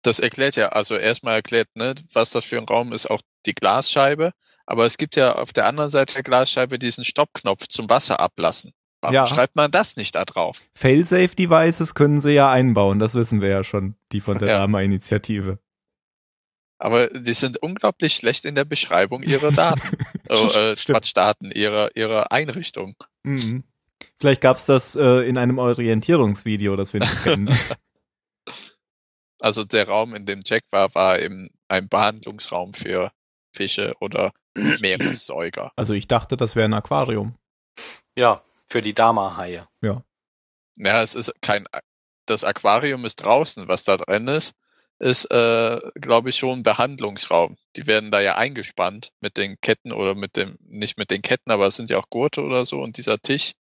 das 0.03 0.19
erklärt 0.19 0.57
ja, 0.57 0.71
also 0.71 0.97
erstmal 0.97 1.35
erklärt, 1.35 1.69
ne, 1.77 1.95
was 2.15 2.31
das 2.31 2.45
für 2.45 2.59
ein 2.59 2.65
Raum 2.65 2.93
ist, 2.93 3.09
auch 3.09 3.21
die 3.47 3.55
Glasscheibe. 3.55 4.33
Aber 4.67 4.87
es 4.87 4.97
gibt 4.97 5.15
ja 5.15 5.35
auf 5.37 5.53
der 5.53 5.67
anderen 5.67 5.91
Seite 5.91 6.15
der 6.15 6.23
Glasscheibe 6.25 6.79
diesen 6.81 7.05
Stoppknopf 7.05 7.69
zum 7.69 7.89
Wasser 7.89 8.19
ablassen. 8.19 8.73
Warum 9.03 9.15
Ja. 9.15 9.27
schreibt 9.27 9.57
man 9.57 9.71
das 9.71 9.97
nicht 9.97 10.15
da 10.15 10.25
drauf? 10.25 10.63
Failsafe-Devices 10.75 11.95
können 11.95 12.21
sie 12.21 12.31
ja 12.33 12.51
einbauen, 12.51 12.99
das 13.01 13.15
wissen 13.15 13.41
wir 13.41 13.49
ja 13.49 13.65
schon, 13.65 13.97
die 14.13 14.21
von 14.21 14.39
der 14.39 14.49
Ja. 14.49 14.59
Dama-Initiative. 14.59 15.59
Aber 16.79 17.09
die 17.09 17.35
sind 17.35 17.59
unglaublich 17.63 18.15
schlecht 18.15 18.45
in 18.45 18.55
der 18.55 18.65
Beschreibung 18.65 19.23
ihrer 19.23 19.53
Daten. 19.53 19.83
oh, 20.31 20.49
äh. 20.55 20.75
Quatsch, 20.77 21.13
Daten, 21.15 21.51
ihrer, 21.53 21.95
ihrer 21.97 22.33
Einrichtung. 22.33 22.97
Mhm. 23.25 23.65
Vielleicht 24.21 24.41
gab's 24.41 24.67
das 24.67 24.95
äh, 24.97 25.29
in 25.29 25.37
einem 25.37 25.59
Orientierungsvideo, 25.59 26.77
das 26.77 26.93
wir 26.93 27.01
nicht 27.01 27.23
kennen. 27.25 27.57
Also 29.41 29.65
der 29.65 29.89
Raum, 29.89 30.15
in 30.15 30.27
dem 30.27 30.43
Jack 30.45 30.65
war, 30.71 30.95
war 30.95 31.19
eben 31.21 31.51
ein 31.69 31.89
Behandlungsraum 31.89 32.73
für 32.73 33.11
Fische 33.55 33.95
oder 34.01 34.33
Meeressäuger. 34.81 35.73
Also 35.77 35.93
ich 35.93 36.07
dachte, 36.09 36.37
das 36.37 36.55
wäre 36.57 36.67
ein 36.67 36.75
Aquarium. 36.75 37.35
Ja, 38.17 38.43
für 38.73 38.83
die 38.83 38.95
Dama-Haie. 38.95 39.69
Ja, 40.79 41.03
es 41.03 41.15
ist 41.15 41.33
kein, 41.43 41.67
das 42.27 42.45
Aquarium 42.45 43.05
ist 43.05 43.17
draußen. 43.17 43.69
Was 43.69 43.85
da 43.85 43.99
drin 43.99 44.27
ist, 44.27 44.55
ist, 44.99 45.27
äh, 45.31 45.79
glaube 45.97 46.31
ich, 46.31 46.37
schon 46.37 46.61
ein 46.61 46.63
Behandlungsraum. 46.63 47.57
Die 47.77 47.87
werden 47.87 48.11
da 48.11 48.21
ja 48.21 48.37
eingespannt 48.37 49.13
mit 49.21 49.37
den 49.37 49.61
Ketten 49.61 49.93
oder 49.93 50.15
mit 50.15 50.37
dem, 50.37 50.57
nicht 50.63 50.97
mit 50.97 51.11
den 51.11 51.21
Ketten, 51.23 51.51
aber 51.51 51.67
es 51.67 51.77
sind 51.77 51.91
ja 51.91 51.99
auch 51.99 52.09
Gurte 52.09 52.43
oder 52.43 52.65
so 52.65 52.81
und 52.81 52.97
dieser 52.97 53.19
Tisch 53.19 53.53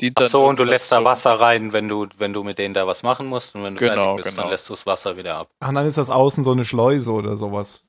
dient 0.00 0.16
Ach 0.18 0.22
dann. 0.22 0.30
so, 0.30 0.46
und 0.46 0.58
du 0.58 0.64
lässt 0.64 0.90
da 0.90 1.04
Wasser 1.04 1.38
rein, 1.38 1.72
wenn 1.72 1.86
du, 1.88 2.08
wenn 2.18 2.32
du 2.32 2.42
mit 2.42 2.58
denen 2.58 2.74
da 2.74 2.86
was 2.86 3.02
machen 3.04 3.26
musst. 3.28 3.54
Und 3.54 3.62
wenn 3.62 3.76
du 3.76 3.80
Genau, 3.88 4.16
bist, 4.16 4.28
genau. 4.28 4.42
dann 4.42 4.50
lässt 4.50 4.68
du 4.68 4.72
das 4.74 4.84
Wasser 4.86 5.16
wieder 5.16 5.36
ab. 5.36 5.50
Ach, 5.60 5.72
dann 5.72 5.86
ist 5.86 5.98
das 5.98 6.10
außen 6.10 6.42
so 6.42 6.52
eine 6.52 6.64
Schleuse 6.64 7.12
oder 7.12 7.36
sowas. 7.36 7.82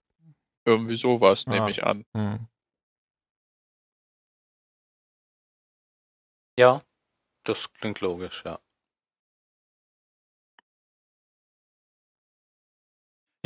Irgendwie 0.65 0.95
sowas, 0.95 1.45
Ah. 1.47 1.51
nehme 1.51 1.71
ich 1.71 1.83
an. 1.83 2.05
Hm. 2.15 2.47
Ja, 6.59 6.81
das 7.45 7.73
klingt 7.73 8.01
logisch, 8.01 8.43
ja. 8.45 8.59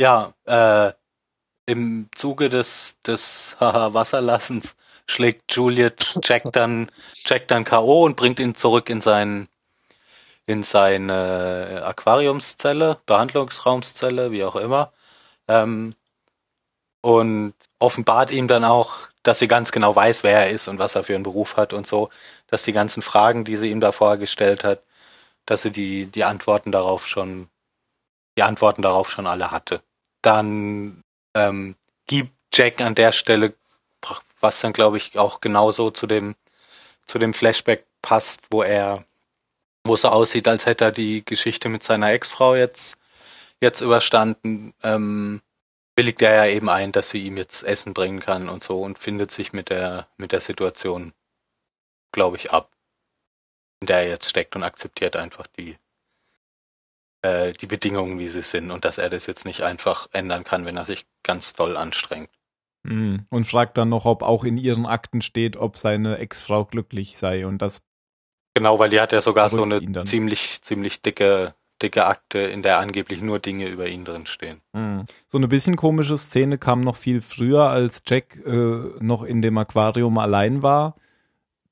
Ja, 0.00 0.34
äh, 0.44 0.92
im 1.66 2.08
Zuge 2.16 2.48
des, 2.50 2.98
des 3.06 3.56
haha, 3.60 3.94
Wasserlassens 3.94 4.76
schlägt 5.08 5.54
Juliet 5.56 6.18
Jack 6.24 6.44
dann, 6.52 6.90
Jack 7.26 7.48
dann 7.48 7.64
K.O. 7.64 8.04
und 8.04 8.16
bringt 8.16 8.40
ihn 8.40 8.54
zurück 8.56 8.90
in 8.90 9.00
sein, 9.02 9.48
in 10.46 10.62
seine 10.62 11.82
Aquariumszelle, 11.86 12.98
Behandlungsraumszelle, 13.06 14.32
wie 14.32 14.44
auch 14.44 14.56
immer. 14.56 14.92
Ähm, 15.48 15.94
und 17.02 17.54
offenbart 17.78 18.30
ihm 18.30 18.48
dann 18.48 18.64
auch, 18.64 19.08
dass 19.24 19.40
sie 19.40 19.48
ganz 19.48 19.72
genau 19.72 19.96
weiß, 19.96 20.22
wer 20.22 20.46
er 20.46 20.50
ist 20.50 20.68
und 20.68 20.78
was 20.78 20.94
er 20.94 21.02
für 21.02 21.14
einen 21.14 21.24
Beruf 21.24 21.56
hat 21.56 21.72
und 21.72 21.86
so, 21.86 22.10
dass 22.48 22.62
die 22.62 22.72
ganzen 22.72 23.02
Fragen, 23.02 23.44
die 23.44 23.56
sie 23.56 23.70
ihm 23.70 23.80
da 23.80 23.90
vorher 23.90 24.18
gestellt 24.18 24.62
hat, 24.64 24.82
dass 25.46 25.62
sie 25.62 25.70
die, 25.70 26.06
die 26.06 26.24
Antworten 26.24 26.70
darauf 26.72 27.08
schon, 27.08 27.48
die 28.36 28.42
Antworten 28.42 28.82
darauf 28.82 29.10
schon 29.10 29.26
alle 29.26 29.50
hatte. 29.50 29.82
Dann 30.22 31.02
ähm, 31.34 31.76
gibt 32.06 32.32
Jack 32.52 32.80
an 32.80 32.94
der 32.94 33.12
Stelle, 33.12 33.54
was 34.40 34.60
dann 34.60 34.74
glaube 34.74 34.98
ich 34.98 35.18
auch 35.18 35.40
genauso 35.40 35.90
zu 35.90 36.06
dem, 36.06 36.36
zu 37.06 37.18
dem 37.18 37.34
Flashback 37.34 37.86
passt, 38.02 38.42
wo 38.50 38.62
er, 38.62 39.04
wo 39.86 39.94
es 39.94 40.02
so 40.02 40.08
aussieht, 40.08 40.46
als 40.48 40.66
hätte 40.66 40.84
er 40.86 40.92
die 40.92 41.24
Geschichte 41.24 41.70
mit 41.70 41.82
seiner 41.82 42.12
Ex-Frau 42.12 42.54
jetzt, 42.54 42.98
jetzt 43.60 43.80
überstanden, 43.80 44.74
ähm, 44.82 45.40
willigt 45.96 46.22
er 46.22 46.46
ja 46.46 46.52
eben 46.52 46.68
ein, 46.68 46.92
dass 46.92 47.10
sie 47.10 47.26
ihm 47.26 47.36
jetzt 47.36 47.62
Essen 47.62 47.94
bringen 47.94 48.20
kann 48.20 48.48
und 48.48 48.64
so 48.64 48.82
und 48.82 48.98
findet 48.98 49.30
sich 49.30 49.52
mit 49.52 49.70
der, 49.70 50.08
mit 50.16 50.32
der 50.32 50.40
Situation, 50.40 51.12
glaube 52.12 52.36
ich, 52.36 52.52
ab, 52.52 52.72
in 53.80 53.86
der 53.86 54.00
er 54.00 54.08
jetzt 54.08 54.28
steckt 54.28 54.56
und 54.56 54.62
akzeptiert 54.62 55.16
einfach 55.16 55.46
die, 55.46 55.76
äh, 57.22 57.52
die 57.52 57.66
Bedingungen, 57.66 58.18
wie 58.18 58.28
sie 58.28 58.42
sind 58.42 58.70
und 58.70 58.84
dass 58.84 58.98
er 58.98 59.10
das 59.10 59.26
jetzt 59.26 59.44
nicht 59.44 59.62
einfach 59.62 60.08
ändern 60.12 60.44
kann, 60.44 60.64
wenn 60.64 60.76
er 60.76 60.84
sich 60.84 61.06
ganz 61.22 61.54
doll 61.54 61.76
anstrengt. 61.76 62.30
Hm. 62.86 63.26
Und 63.30 63.46
fragt 63.46 63.78
dann 63.78 63.88
noch, 63.88 64.04
ob 64.04 64.22
auch 64.22 64.44
in 64.44 64.58
ihren 64.58 64.84
Akten 64.84 65.22
steht, 65.22 65.56
ob 65.56 65.78
seine 65.78 66.18
Ex-Frau 66.18 66.66
glücklich 66.66 67.16
sei. 67.16 67.46
Und 67.46 67.62
das 67.62 67.82
Genau, 68.54 68.78
weil 68.78 68.90
die 68.90 69.00
hat 69.00 69.10
ja 69.10 69.20
sogar 69.20 69.50
so 69.50 69.62
eine 69.62 70.04
ziemlich, 70.04 70.62
ziemlich 70.62 71.02
dicke, 71.02 71.54
dicke 71.84 72.06
Akte, 72.06 72.38
in 72.38 72.62
der 72.62 72.78
angeblich 72.78 73.20
nur 73.20 73.38
Dinge 73.38 73.68
über 73.68 73.86
ihn 73.86 74.04
drin 74.04 74.26
stehen. 74.26 74.60
Hm. 74.72 75.04
So 75.28 75.38
eine 75.38 75.48
bisschen 75.48 75.76
komische 75.76 76.16
Szene 76.16 76.58
kam 76.58 76.80
noch 76.80 76.96
viel 76.96 77.20
früher, 77.20 77.68
als 77.68 78.02
Jack 78.06 78.40
äh, 78.44 78.50
noch 79.00 79.22
in 79.22 79.42
dem 79.42 79.58
Aquarium 79.58 80.18
allein 80.18 80.62
war. 80.62 80.96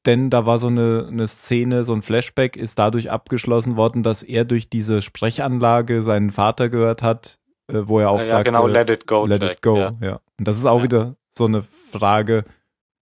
Denn 0.05 0.31
da 0.31 0.47
war 0.47 0.59
so 0.59 0.67
eine, 0.67 1.07
eine 1.11 1.29
Szene, 1.29 1.85
so 1.85 1.93
ein 1.95 2.03
Flashback 2.03 2.57
ist 2.57 2.79
dadurch 2.79 3.11
abgeschlossen 3.11 3.77
worden, 3.77 4.03
dass 4.03 4.23
er 4.23 4.45
durch 4.45 4.69
diese 4.69 5.01
Sprechanlage 5.01 6.03
seinen 6.03 6.31
Vater 6.33 6.69
gehört 6.69 7.03
hat, 7.03 7.39
äh, 7.69 7.83
wo 7.85 8.01
er 8.01 8.11
auch 8.11 8.19
ja, 8.19 8.25
sagt, 8.25 8.45
genau, 8.45 8.67
äh, 8.67 8.73
let 8.73 8.91
it 8.91 9.07
go, 9.07 9.27
let 9.27 9.43
Jack. 9.43 9.53
it 9.53 9.63
go. 9.63 9.77
Ja. 9.77 9.93
Ja. 10.01 10.21
Und 10.39 10.49
das 10.49 10.59
ist 10.59 10.67
auch 10.67 10.79
Ja. 10.79 10.85
wieder 10.85 11.17
so 11.37 11.47
eine 11.47 11.63
Frage, 11.63 12.45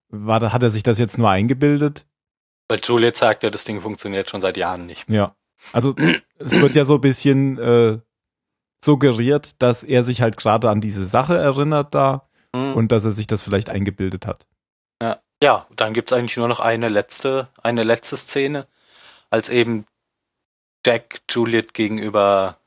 war, 0.09 0.53
hat 0.53 0.63
er 0.63 0.71
sich 0.71 0.83
das 0.83 0.99
jetzt 0.99 1.17
nur 1.17 1.29
eingebildet? 1.29 2.05
Weil 2.67 2.79
Juliet 2.83 3.17
sagt 3.17 3.43
ja, 3.43 3.49
das 3.49 3.65
Ding 3.65 3.81
funktioniert 3.81 4.29
schon 4.29 4.41
seit 4.41 4.55
Jahren 4.55 4.85
nicht. 4.85 5.09
Ja. 5.09 5.35
Also 5.73 5.95
es 6.37 6.59
wird 6.59 6.75
ja 6.75 6.85
so 6.85 6.95
ein 6.95 7.01
bisschen 7.01 7.57
äh, 7.57 7.99
suggeriert, 8.83 9.61
dass 9.61 9.83
er 9.83 10.03
sich 10.03 10.21
halt 10.21 10.37
gerade 10.37 10.69
an 10.69 10.81
diese 10.81 11.05
Sache 11.05 11.37
erinnert 11.37 11.93
da 11.95 12.27
Mhm. 12.53 12.73
und 12.73 12.91
dass 12.91 13.05
er 13.05 13.11
sich 13.11 13.27
das 13.27 13.41
vielleicht 13.41 13.69
eingebildet 13.69 14.25
hat. 14.25 14.47
Ja, 15.01 15.19
ja 15.41 15.67
dann 15.75 15.93
gibt's 15.93 16.13
eigentlich 16.13 16.37
nur 16.37 16.47
noch 16.47 16.59
eine 16.59 16.89
letzte, 16.89 17.47
eine 17.61 17.83
letzte 17.83 18.17
Szene, 18.17 18.67
als 19.29 19.49
eben 19.49 19.85
Jack 20.85 21.21
Juliet 21.29 21.73
gegenüber 21.73 22.57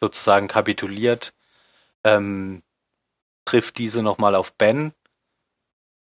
sozusagen 0.00 0.46
kapituliert, 0.46 1.34
ähm, 2.04 2.62
trifft 3.44 3.78
diese 3.78 4.02
nochmal 4.02 4.34
auf 4.34 4.52
Ben. 4.54 4.92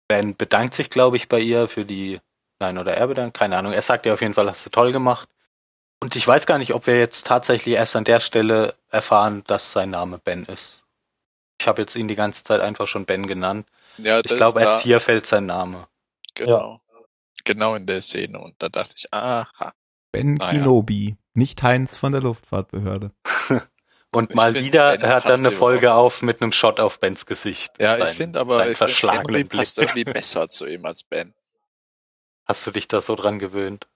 Ben 0.09 0.35
bedankt 0.35 0.73
sich, 0.73 0.89
glaube 0.89 1.17
ich, 1.17 1.29
bei 1.29 1.39
ihr 1.39 1.67
für 1.67 1.85
die, 1.85 2.19
nein, 2.59 2.77
oder 2.77 2.95
er 2.95 3.07
bedankt, 3.07 3.37
keine 3.37 3.57
Ahnung. 3.57 3.73
Er 3.73 3.81
sagt 3.81 4.05
ihr 4.05 4.13
auf 4.13 4.21
jeden 4.21 4.33
Fall, 4.33 4.49
hast 4.49 4.65
du 4.65 4.69
toll 4.69 4.91
gemacht. 4.91 5.29
Und 5.99 6.15
ich 6.15 6.27
weiß 6.27 6.45
gar 6.45 6.57
nicht, 6.57 6.73
ob 6.73 6.85
wir 6.87 6.99
jetzt 6.99 7.25
tatsächlich 7.25 7.75
erst 7.75 7.95
an 7.95 8.03
der 8.03 8.19
Stelle 8.19 8.75
erfahren, 8.89 9.43
dass 9.47 9.73
sein 9.73 9.89
Name 9.89 10.19
Ben 10.19 10.45
ist. 10.45 10.83
Ich 11.59 11.67
habe 11.67 11.81
jetzt 11.81 11.95
ihn 11.95 12.07
die 12.07 12.15
ganze 12.15 12.43
Zeit 12.43 12.61
einfach 12.61 12.87
schon 12.87 13.05
Ben 13.05 13.25
genannt. 13.25 13.67
Ja, 13.97 14.19
Ich 14.19 14.25
glaube, 14.25 14.59
da, 14.59 14.73
erst 14.73 14.83
hier 14.83 14.99
fällt 14.99 15.25
sein 15.25 15.47
Name. 15.47 15.87
Genau. 16.35 16.81
Genau 17.43 17.73
in 17.75 17.87
der 17.87 18.01
Szene. 18.01 18.39
Und 18.39 18.55
da 18.59 18.69
dachte 18.69 18.93
ich, 18.97 19.11
aha. 19.11 19.73
Ben 20.11 20.35
Naja. 20.35 20.51
Kenobi, 20.59 21.17
nicht 21.33 21.63
Heinz 21.63 21.95
von 21.95 22.11
der 22.11 22.21
Luftfahrtbehörde. 22.21 23.11
Und 24.13 24.29
Ich 24.29 24.35
mal 24.35 24.53
wieder 24.53 24.97
Ben 24.97 25.07
hört 25.07 25.25
dann 25.25 25.39
eine 25.39 25.51
Folge 25.51 25.93
auf 25.93 26.21
mit 26.21 26.41
einem 26.41 26.51
Shot 26.51 26.79
auf 26.79 26.99
Bens 26.99 27.25
Gesicht. 27.25 27.73
Ja, 27.79 27.97
Sein- 27.97 28.07
ich 28.07 28.13
finde 28.13 28.39
aber, 28.39 28.69
ich 28.69 28.77
find, 28.77 28.91
Henry 28.91 29.43
passt 29.43 29.79
irgendwie 29.79 30.05
besser 30.05 30.47
zu 30.47 30.65
ihm 30.65 30.85
als 30.85 31.03
Ben. 31.03 31.33
Hast 32.45 32.65
du 32.65 32.71
dich 32.71 32.87
da 32.87 33.01
so 33.01 33.15
dran 33.15 33.39
gewöhnt? 33.39 33.87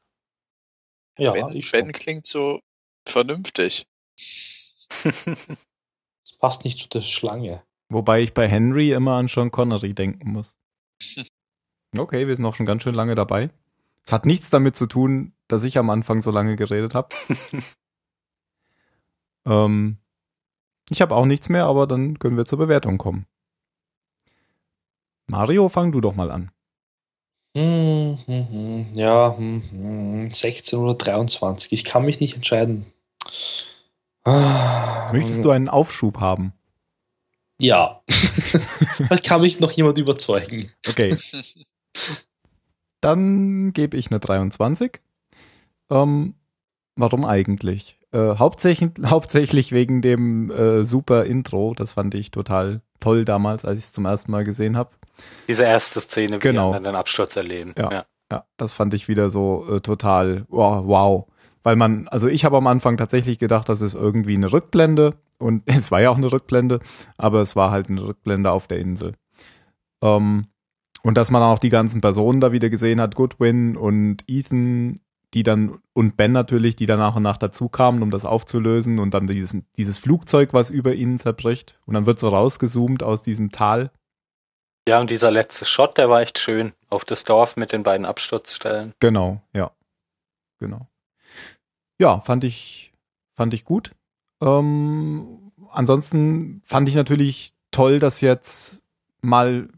Ja, 1.22 1.34
ben, 1.34 1.62
ben 1.72 1.92
klingt 1.92 2.26
so 2.26 2.60
vernünftig. 3.08 3.86
Das 5.04 6.38
passt 6.40 6.64
nicht 6.64 6.80
zu 6.80 6.88
der 6.90 7.02
Schlange. 7.02 7.64
Wobei 7.90 8.22
ich 8.22 8.34
bei 8.34 8.48
Henry 8.48 8.94
immer 8.94 9.18
an 9.18 9.28
Sean 9.28 9.52
Connery 9.52 9.94
denken 9.94 10.32
muss. 10.32 10.56
Okay, 11.98 12.26
wir 12.26 12.34
sind 12.34 12.46
auch 12.46 12.56
schon 12.56 12.66
ganz 12.66 12.84
schön 12.84 12.96
lange 12.96 13.16
dabei. 13.16 13.50
Es 14.06 14.14
hat 14.14 14.26
nichts 14.26 14.50
damit 14.50 14.78
zu 14.78 14.88
tun, 14.88 15.34
dass 15.50 15.66
ich 15.66 15.78
am 15.78 15.90
Anfang 15.90 16.22
so 16.22 16.32
lange 16.32 16.56
geredet 16.56 16.96
habe. 16.96 17.10
ähm, 19.46 19.98
ich 20.90 21.02
habe 21.02 21.14
auch 21.14 21.26
nichts 21.26 21.50
mehr, 21.50 21.66
aber 21.66 21.88
dann 21.88 22.18
können 22.18 22.38
wir 22.38 22.46
zur 22.46 22.60
Bewertung 22.60 22.98
kommen. 22.98 23.26
Mario, 25.28 25.68
fang 25.68 25.92
du 25.92 26.00
doch 26.00 26.16
mal 26.16 26.32
an. 26.32 26.52
Hm, 27.56 28.18
hm, 28.26 28.48
hm, 28.50 28.86
ja, 28.94 29.36
hm, 29.36 29.64
hm, 29.72 30.32
16 30.32 30.80
oder 30.80 30.96
23. 30.96 31.72
Ich 31.74 31.84
kann 31.84 32.06
mich 32.06 32.20
nicht 32.20 32.36
entscheiden. 32.36 32.86
Ah, 34.24 35.12
Möchtest 35.12 35.44
du 35.44 35.52
einen 35.52 35.68
Aufschub 35.68 36.20
haben? 36.20 36.54
Ja. 37.60 38.02
Vielleicht 38.10 39.26
kann 39.26 39.42
mich 39.42 39.60
noch 39.60 39.72
jemand 39.72 39.98
überzeugen. 40.00 40.72
Okay. 40.88 41.16
Dann 43.02 43.74
gebe 43.74 43.98
ich 43.98 44.12
eine 44.12 44.20
23. 44.20 45.02
Ähm, 45.90 46.36
warum 46.96 47.26
eigentlich? 47.26 48.00
Äh, 48.12 48.36
hauptsächlich, 48.38 48.92
hauptsächlich 49.06 49.72
wegen 49.72 50.02
dem 50.02 50.52
äh, 50.52 50.86
super 50.86 51.26
Intro. 51.26 51.74
Das 51.76 51.94
fand 51.94 52.16
ich 52.16 52.32
total 52.32 52.82
toll 53.00 53.26
damals, 53.26 53.66
als 53.66 53.80
ich 53.80 53.86
es 53.86 53.92
zum 53.92 54.06
ersten 54.06 54.32
Mal 54.32 54.44
gesehen 54.44 54.78
habe. 54.78 54.92
Diese 55.48 55.64
erste 55.64 56.02
Szene, 56.02 56.38
wie 56.38 56.40
Genau. 56.40 56.70
wir 56.70 56.74
dann 56.74 56.84
den 56.84 56.96
Absturz 56.96 57.36
erleben. 57.36 57.74
Ja. 57.78 57.92
ja. 57.92 58.06
Ja, 58.32 58.46
das 58.56 58.72
fand 58.72 58.94
ich 58.94 59.10
wieder 59.10 59.30
so 59.30 59.68
äh, 59.70 59.82
total 59.82 60.46
wow, 60.48 60.84
wow. 60.88 61.28
Weil 61.64 61.76
man, 61.76 62.08
also 62.08 62.28
ich 62.30 62.46
habe 62.46 62.56
am 62.58 62.66
Anfang 62.68 62.96
tatsächlich 62.96 63.40
gedacht, 63.40 63.68
das 63.68 63.82
ist 63.82 63.94
irgendwie 63.94 64.36
eine 64.36 64.54
Rückblende 64.54 65.16
und 65.38 65.64
es 65.66 65.92
war 65.92 66.02
ja 66.02 66.10
auch 66.10 66.18
eine 66.18 66.32
Rückblende, 66.32 66.80
aber 67.18 67.42
es 67.42 67.56
war 67.58 67.72
halt 67.72 67.90
eine 67.90 68.02
Rückblende 68.02 68.50
auf 68.52 68.68
der 68.68 68.80
Insel. 68.80 69.16
Ähm, 70.02 70.48
und 71.04 71.18
dass 71.18 71.30
man 71.30 71.44
auch 71.44 71.60
die 71.60 71.70
ganzen 71.70 72.00
Personen 72.00 72.40
da 72.40 72.52
wieder 72.52 72.70
gesehen 72.70 73.02
hat, 73.02 73.16
Goodwin 73.16 73.76
und 73.76 74.24
Ethan, 74.28 75.02
die 75.34 75.44
dann, 75.44 75.80
und 75.94 76.16
Ben 76.16 76.32
natürlich, 76.32 76.76
die 76.76 76.86
dann 76.86 77.00
nach 77.00 77.16
und 77.16 77.24
nach 77.24 77.38
dazu 77.38 77.70
kamen, 77.70 78.02
um 78.02 78.12
das 78.12 78.26
aufzulösen 78.26 79.00
und 79.00 79.14
dann 79.14 79.28
dieses, 79.28 79.58
dieses 79.78 79.98
Flugzeug, 79.98 80.54
was 80.54 80.70
über 80.70 80.94
ihnen 80.94 81.20
zerbricht 81.20 81.80
und 81.86 81.96
dann 81.96 82.06
wird 82.06 82.20
so 82.20 82.30
rausgezoomt 82.30 83.04
aus 83.04 83.24
diesem 83.24 83.52
Tal. 83.52 83.92
Ja, 84.88 85.00
und 85.00 85.10
dieser 85.10 85.32
letzte 85.32 85.66
Shot, 85.66 85.98
der 85.98 86.10
war 86.10 86.22
echt 86.22 86.40
schön. 86.40 86.74
Auf 86.90 87.06
das 87.06 87.24
Dorf 87.24 87.56
mit 87.56 87.72
den 87.72 87.84
beiden 87.84 88.06
Absturzstellen. 88.06 88.94
Genau, 89.00 89.42
ja. 89.54 89.72
Genau. 90.60 90.88
Ja, 92.00 92.20
fand 92.20 92.44
ich, 92.44 92.92
fand 93.32 93.54
ich 93.54 93.64
gut. 93.64 93.92
Ähm, 94.42 95.52
ansonsten 95.72 96.62
fand 96.66 96.90
ich 96.90 96.96
natürlich 96.96 97.54
toll, 97.70 98.00
dass 98.00 98.22
jetzt 98.22 98.82
mal 99.22 99.70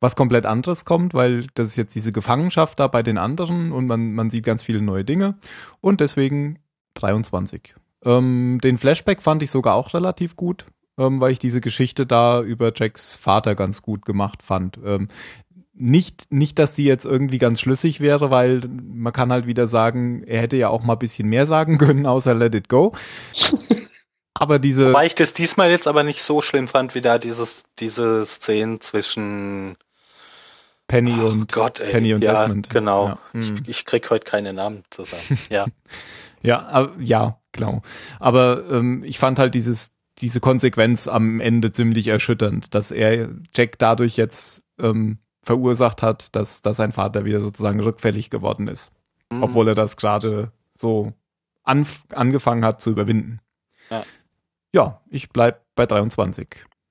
was 0.00 0.14
komplett 0.16 0.46
anderes 0.46 0.84
kommt, 0.84 1.14
weil 1.14 1.46
das 1.54 1.70
ist 1.70 1.76
jetzt 1.76 1.94
diese 1.94 2.12
Gefangenschaft 2.12 2.78
da 2.78 2.86
bei 2.86 3.02
den 3.02 3.18
anderen 3.18 3.72
und 3.72 3.86
man, 3.86 4.12
man 4.12 4.30
sieht 4.30 4.44
ganz 4.44 4.62
viele 4.62 4.82
neue 4.82 5.04
Dinge 5.04 5.36
und 5.80 6.00
deswegen 6.00 6.58
23. 6.94 7.74
Ähm, 8.04 8.60
den 8.62 8.78
Flashback 8.78 9.22
fand 9.22 9.42
ich 9.42 9.50
sogar 9.50 9.74
auch 9.74 9.94
relativ 9.94 10.36
gut, 10.36 10.66
ähm, 10.98 11.20
weil 11.20 11.32
ich 11.32 11.38
diese 11.38 11.60
Geschichte 11.60 12.06
da 12.06 12.42
über 12.42 12.72
Jacks 12.74 13.16
Vater 13.16 13.54
ganz 13.54 13.82
gut 13.82 14.04
gemacht 14.04 14.42
fand. 14.42 14.78
Ähm, 14.84 15.08
nicht, 15.78 16.32
nicht, 16.32 16.58
dass 16.58 16.74
sie 16.74 16.84
jetzt 16.84 17.04
irgendwie 17.04 17.38
ganz 17.38 17.60
schlüssig 17.60 18.00
wäre, 18.00 18.30
weil 18.30 18.62
man 18.68 19.12
kann 19.12 19.30
halt 19.30 19.46
wieder 19.46 19.68
sagen, 19.68 20.22
er 20.24 20.40
hätte 20.40 20.56
ja 20.56 20.68
auch 20.68 20.82
mal 20.82 20.94
ein 20.94 20.98
bisschen 20.98 21.28
mehr 21.28 21.46
sagen 21.46 21.78
können, 21.78 22.06
außer 22.06 22.34
Let 22.34 22.54
It 22.54 22.68
Go. 22.68 22.94
Aber 24.38 24.58
diese. 24.58 24.88
Wobei 24.88 25.06
ich 25.06 25.14
das 25.14 25.32
diesmal 25.32 25.70
jetzt 25.70 25.88
aber 25.88 26.02
nicht 26.02 26.22
so 26.22 26.42
schlimm 26.42 26.68
fand, 26.68 26.94
wie 26.94 27.00
da 27.00 27.16
dieses, 27.16 27.62
diese 27.78 28.26
Szenen 28.26 28.82
zwischen 28.82 29.78
Penny 30.88 31.14
Ach 31.18 31.32
und 31.32 31.52
Gott, 31.52 31.80
ey. 31.80 31.90
Penny 31.90 32.12
und 32.12 32.22
ja, 32.22 32.42
Desmond. 32.42 32.68
Genau. 32.68 33.08
Ja. 33.08 33.18
Hm. 33.32 33.40
Ich, 33.40 33.68
ich 33.68 33.84
krieg 33.86 34.10
heute 34.10 34.26
keine 34.26 34.52
Namen 34.52 34.84
zusammen. 34.90 35.38
Ja. 35.50 35.66
Ja, 36.42 36.64
aber, 36.68 36.92
ja, 37.00 37.40
genau. 37.50 37.82
Aber 38.20 38.62
ähm, 38.70 39.02
ich 39.04 39.18
fand 39.18 39.40
halt 39.40 39.54
dieses, 39.54 39.90
diese 40.18 40.40
Konsequenz 40.40 41.08
am 41.08 41.40
Ende 41.40 41.72
ziemlich 41.72 42.06
erschütternd, 42.08 42.74
dass 42.74 42.90
er 42.90 43.28
Jack 43.54 43.78
dadurch 43.78 44.16
jetzt 44.16 44.62
ähm, 44.78 45.18
verursacht 45.42 46.02
hat, 46.02 46.34
dass, 46.34 46.62
dass 46.62 46.78
sein 46.78 46.92
Vater 46.92 47.24
wieder 47.24 47.40
sozusagen 47.40 47.80
rückfällig 47.80 48.30
geworden 48.30 48.68
ist. 48.68 48.90
Mhm. 49.30 49.42
Obwohl 49.42 49.68
er 49.68 49.74
das 49.74 49.96
gerade 49.96 50.52
so 50.74 51.12
anf 51.62 52.04
angefangen 52.10 52.64
hat 52.64 52.80
zu 52.80 52.90
überwinden. 52.90 53.40
Ja. 53.90 54.04
ja, 54.72 55.00
ich 55.10 55.28
bleib 55.28 55.64
bei 55.74 55.86
23. 55.86 56.48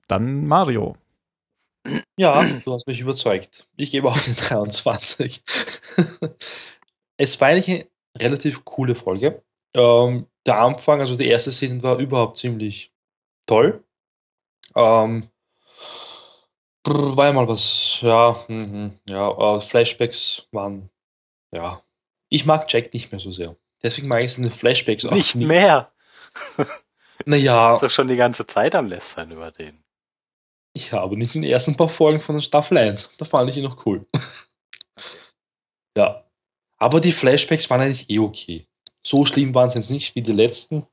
Dann 0.08 0.46
Mario. 0.46 0.96
Ja, 2.16 2.44
du 2.64 2.72
hast 2.72 2.86
mich 2.86 3.00
überzeugt. 3.00 3.66
Ich 3.76 3.90
gebe 3.90 4.08
auch 4.08 4.26
eine 4.26 4.34
23. 4.34 5.42
es 7.16 7.40
war 7.40 7.48
eigentlich 7.48 7.68
eine 7.68 7.88
relativ 8.16 8.64
coole 8.64 8.94
Folge. 8.94 9.42
Ähm, 9.74 10.26
der 10.46 10.60
Anfang, 10.60 11.00
also 11.00 11.16
die 11.16 11.26
erste 11.26 11.52
Szene 11.52 11.82
war 11.82 11.98
überhaupt 11.98 12.38
ziemlich 12.38 12.92
toll. 13.46 13.84
Ähm, 14.74 15.30
war 16.84 17.26
ja 17.26 17.32
mal 17.32 17.48
was, 17.48 17.98
ja, 18.00 18.44
mhm, 18.48 18.98
ja, 19.06 19.56
äh, 19.56 19.60
Flashbacks 19.60 20.46
waren, 20.52 20.90
ja. 21.52 21.82
Ich 22.28 22.44
mag 22.44 22.70
Jack 22.72 22.92
nicht 22.92 23.10
mehr 23.12 23.20
so 23.20 23.32
sehr. 23.32 23.56
Deswegen 23.82 24.08
mag 24.08 24.24
ich 24.24 24.32
seine 24.32 24.50
Flashbacks 24.50 25.04
auch 25.04 25.12
Nicht 25.12 25.36
mehr. 25.36 25.92
Naja, 27.24 27.74
Ist 27.74 27.82
doch 27.82 27.90
schon 27.90 28.08
die 28.08 28.16
ganze 28.16 28.46
Zeit 28.46 28.74
am 28.74 28.88
Lästern 28.88 29.30
über 29.30 29.50
den. 29.50 29.82
Ich 30.74 30.92
habe 30.92 31.16
nicht 31.16 31.34
in 31.34 31.42
den 31.42 31.50
ersten 31.50 31.76
paar 31.76 31.88
Folgen 31.88 32.20
von 32.20 32.36
der 32.36 32.42
Staffel 32.42 32.76
1. 32.76 33.10
Da 33.16 33.24
fand 33.24 33.48
ich 33.48 33.56
ihn 33.56 33.64
noch 33.64 33.86
cool. 33.86 34.06
ja. 35.96 36.24
Aber 36.78 37.00
die 37.00 37.12
Flashbacks 37.12 37.70
waren 37.70 37.80
eigentlich 37.80 38.10
eh 38.10 38.18
okay. 38.18 38.68
So 39.02 39.24
schlimm 39.24 39.54
waren 39.54 39.70
sie 39.70 39.78
jetzt 39.78 39.90
nicht 39.90 40.14
wie 40.14 40.20
die 40.20 40.32
letzten. 40.32 40.86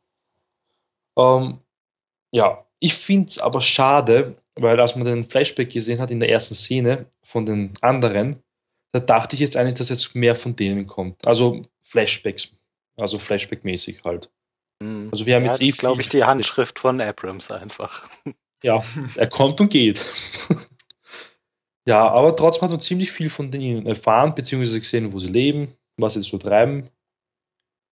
Ähm, 1.17 1.59
ja, 2.33 2.65
ich 2.79 2.95
finde 2.95 3.29
es 3.29 3.39
aber 3.39 3.61
schade, 3.61 4.35
weil 4.55 4.79
als 4.79 4.95
man 4.95 5.05
den 5.05 5.29
Flashback 5.29 5.71
gesehen 5.71 5.99
hat 5.99 6.11
in 6.11 6.19
der 6.19 6.29
ersten 6.29 6.55
Szene 6.55 7.05
von 7.23 7.45
den 7.45 7.71
anderen, 7.81 8.41
da 8.91 8.99
dachte 8.99 9.35
ich 9.35 9.39
jetzt 9.39 9.55
eigentlich, 9.55 9.77
dass 9.77 9.89
jetzt 9.89 10.15
mehr 10.15 10.35
von 10.35 10.55
denen 10.55 10.87
kommt. 10.87 11.25
Also 11.25 11.61
Flashbacks. 11.83 12.49
Also 12.97 13.17
Flashback-mäßig 13.19 14.03
halt. 14.03 14.29
Mhm. 14.79 15.09
Also 15.11 15.25
wir 15.25 15.35
haben 15.35 15.43
ja, 15.43 15.51
jetzt 15.51 15.59
das 15.59 15.65
eh 15.65 15.69
ist, 15.69 15.77
glaube 15.77 16.01
ich, 16.01 16.09
die 16.09 16.23
Handschrift 16.23 16.79
von 16.79 16.99
Abrams 16.99 17.49
einfach. 17.51 18.09
Ja, 18.65 18.81
er 19.17 19.27
kommt 19.27 19.59
und 19.59 19.67
geht. 19.67 20.05
ja, 21.85 22.07
aber 22.07 22.33
trotzdem 22.33 22.61
hat 22.61 22.71
man 22.71 22.79
ziemlich 22.79 23.11
viel 23.11 23.29
von 23.29 23.51
denen 23.51 23.85
erfahren, 23.85 24.33
beziehungsweise 24.33 24.79
gesehen, 24.79 25.11
wo 25.11 25.19
sie 25.19 25.27
leben, 25.27 25.75
was 25.97 26.13
sie 26.13 26.21
so 26.21 26.37
treiben. 26.37 26.89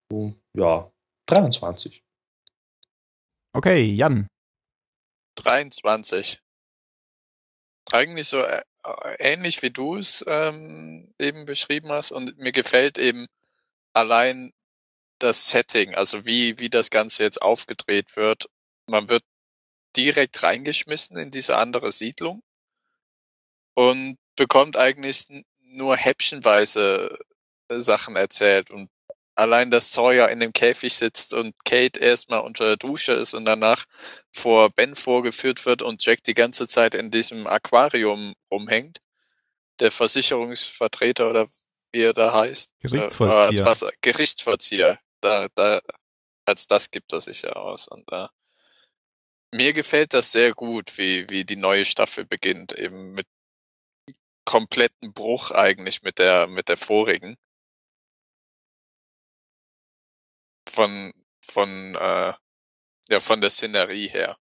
Und, 0.09 0.37
ja, 0.55 0.89
23. 1.25 2.01
Okay, 3.53 3.83
Jan. 3.83 4.27
23. 5.35 6.39
Eigentlich 7.91 8.27
so 8.27 8.39
äh, 8.39 8.63
ähnlich 9.19 9.61
wie 9.61 9.69
du 9.71 9.97
es 9.97 10.23
ähm, 10.27 11.13
eben 11.19 11.45
beschrieben 11.45 11.91
hast 11.91 12.11
und 12.11 12.37
mir 12.37 12.51
gefällt 12.51 12.97
eben 12.97 13.27
allein 13.93 14.53
das 15.19 15.49
Setting, 15.49 15.95
also 15.95 16.25
wie, 16.25 16.57
wie 16.59 16.69
das 16.69 16.89
Ganze 16.89 17.23
jetzt 17.23 17.41
aufgedreht 17.41 18.15
wird. 18.15 18.49
Man 18.87 19.09
wird 19.09 19.23
direkt 19.95 20.41
reingeschmissen 20.43 21.17
in 21.17 21.31
diese 21.31 21.57
andere 21.57 21.91
Siedlung 21.91 22.41
und 23.75 24.17
bekommt 24.35 24.77
eigentlich 24.77 25.27
nur 25.59 25.97
häppchenweise 25.97 27.17
äh, 27.69 27.79
Sachen 27.79 28.15
erzählt 28.15 28.71
und 28.71 28.89
allein, 29.41 29.71
dass 29.71 29.91
Sawyer 29.91 30.29
in 30.29 30.39
dem 30.39 30.53
Käfig 30.53 30.93
sitzt 30.93 31.33
und 31.33 31.55
Kate 31.65 31.99
erstmal 31.99 32.41
unter 32.41 32.65
der 32.65 32.77
Dusche 32.77 33.13
ist 33.13 33.33
und 33.33 33.45
danach 33.45 33.85
vor 34.31 34.69
Ben 34.69 34.95
vorgeführt 34.95 35.65
wird 35.65 35.81
und 35.81 36.05
Jack 36.05 36.23
die 36.23 36.35
ganze 36.35 36.67
Zeit 36.67 36.93
in 36.93 37.09
diesem 37.09 37.47
Aquarium 37.47 38.35
rumhängt. 38.51 38.99
Der 39.79 39.91
Versicherungsvertreter 39.91 41.27
oder 41.29 41.47
wie 41.91 42.03
er 42.03 42.13
da 42.13 42.33
heißt. 42.33 42.73
Gerichtsvollzieher. 42.81 43.65
Äh, 43.65 43.67
als 43.67 43.85
Gerichtsvollzieher. 44.01 44.99
Da, 45.21 45.47
da, 45.55 45.81
als 46.45 46.67
das 46.67 46.91
gibt 46.91 47.11
er 47.11 47.21
sich 47.21 47.41
ja 47.41 47.53
aus. 47.53 47.87
Und 47.87 48.07
äh, 48.11 48.27
mir 49.51 49.73
gefällt 49.73 50.13
das 50.13 50.31
sehr 50.31 50.53
gut, 50.53 50.97
wie, 50.99 51.27
wie 51.31 51.45
die 51.45 51.55
neue 51.55 51.85
Staffel 51.85 52.25
beginnt, 52.25 52.73
eben 52.73 53.13
mit 53.13 53.25
kompletten 54.45 55.13
Bruch 55.13 55.49
eigentlich 55.49 56.03
mit 56.03 56.19
der, 56.19 56.45
mit 56.45 56.69
der 56.69 56.77
vorigen. 56.77 57.37
Von, 60.71 61.11
von, 61.41 61.95
äh, 61.95 62.33
ja, 63.09 63.19
von 63.19 63.41
der 63.41 63.49
Szenerie 63.49 64.07
her. 64.07 64.37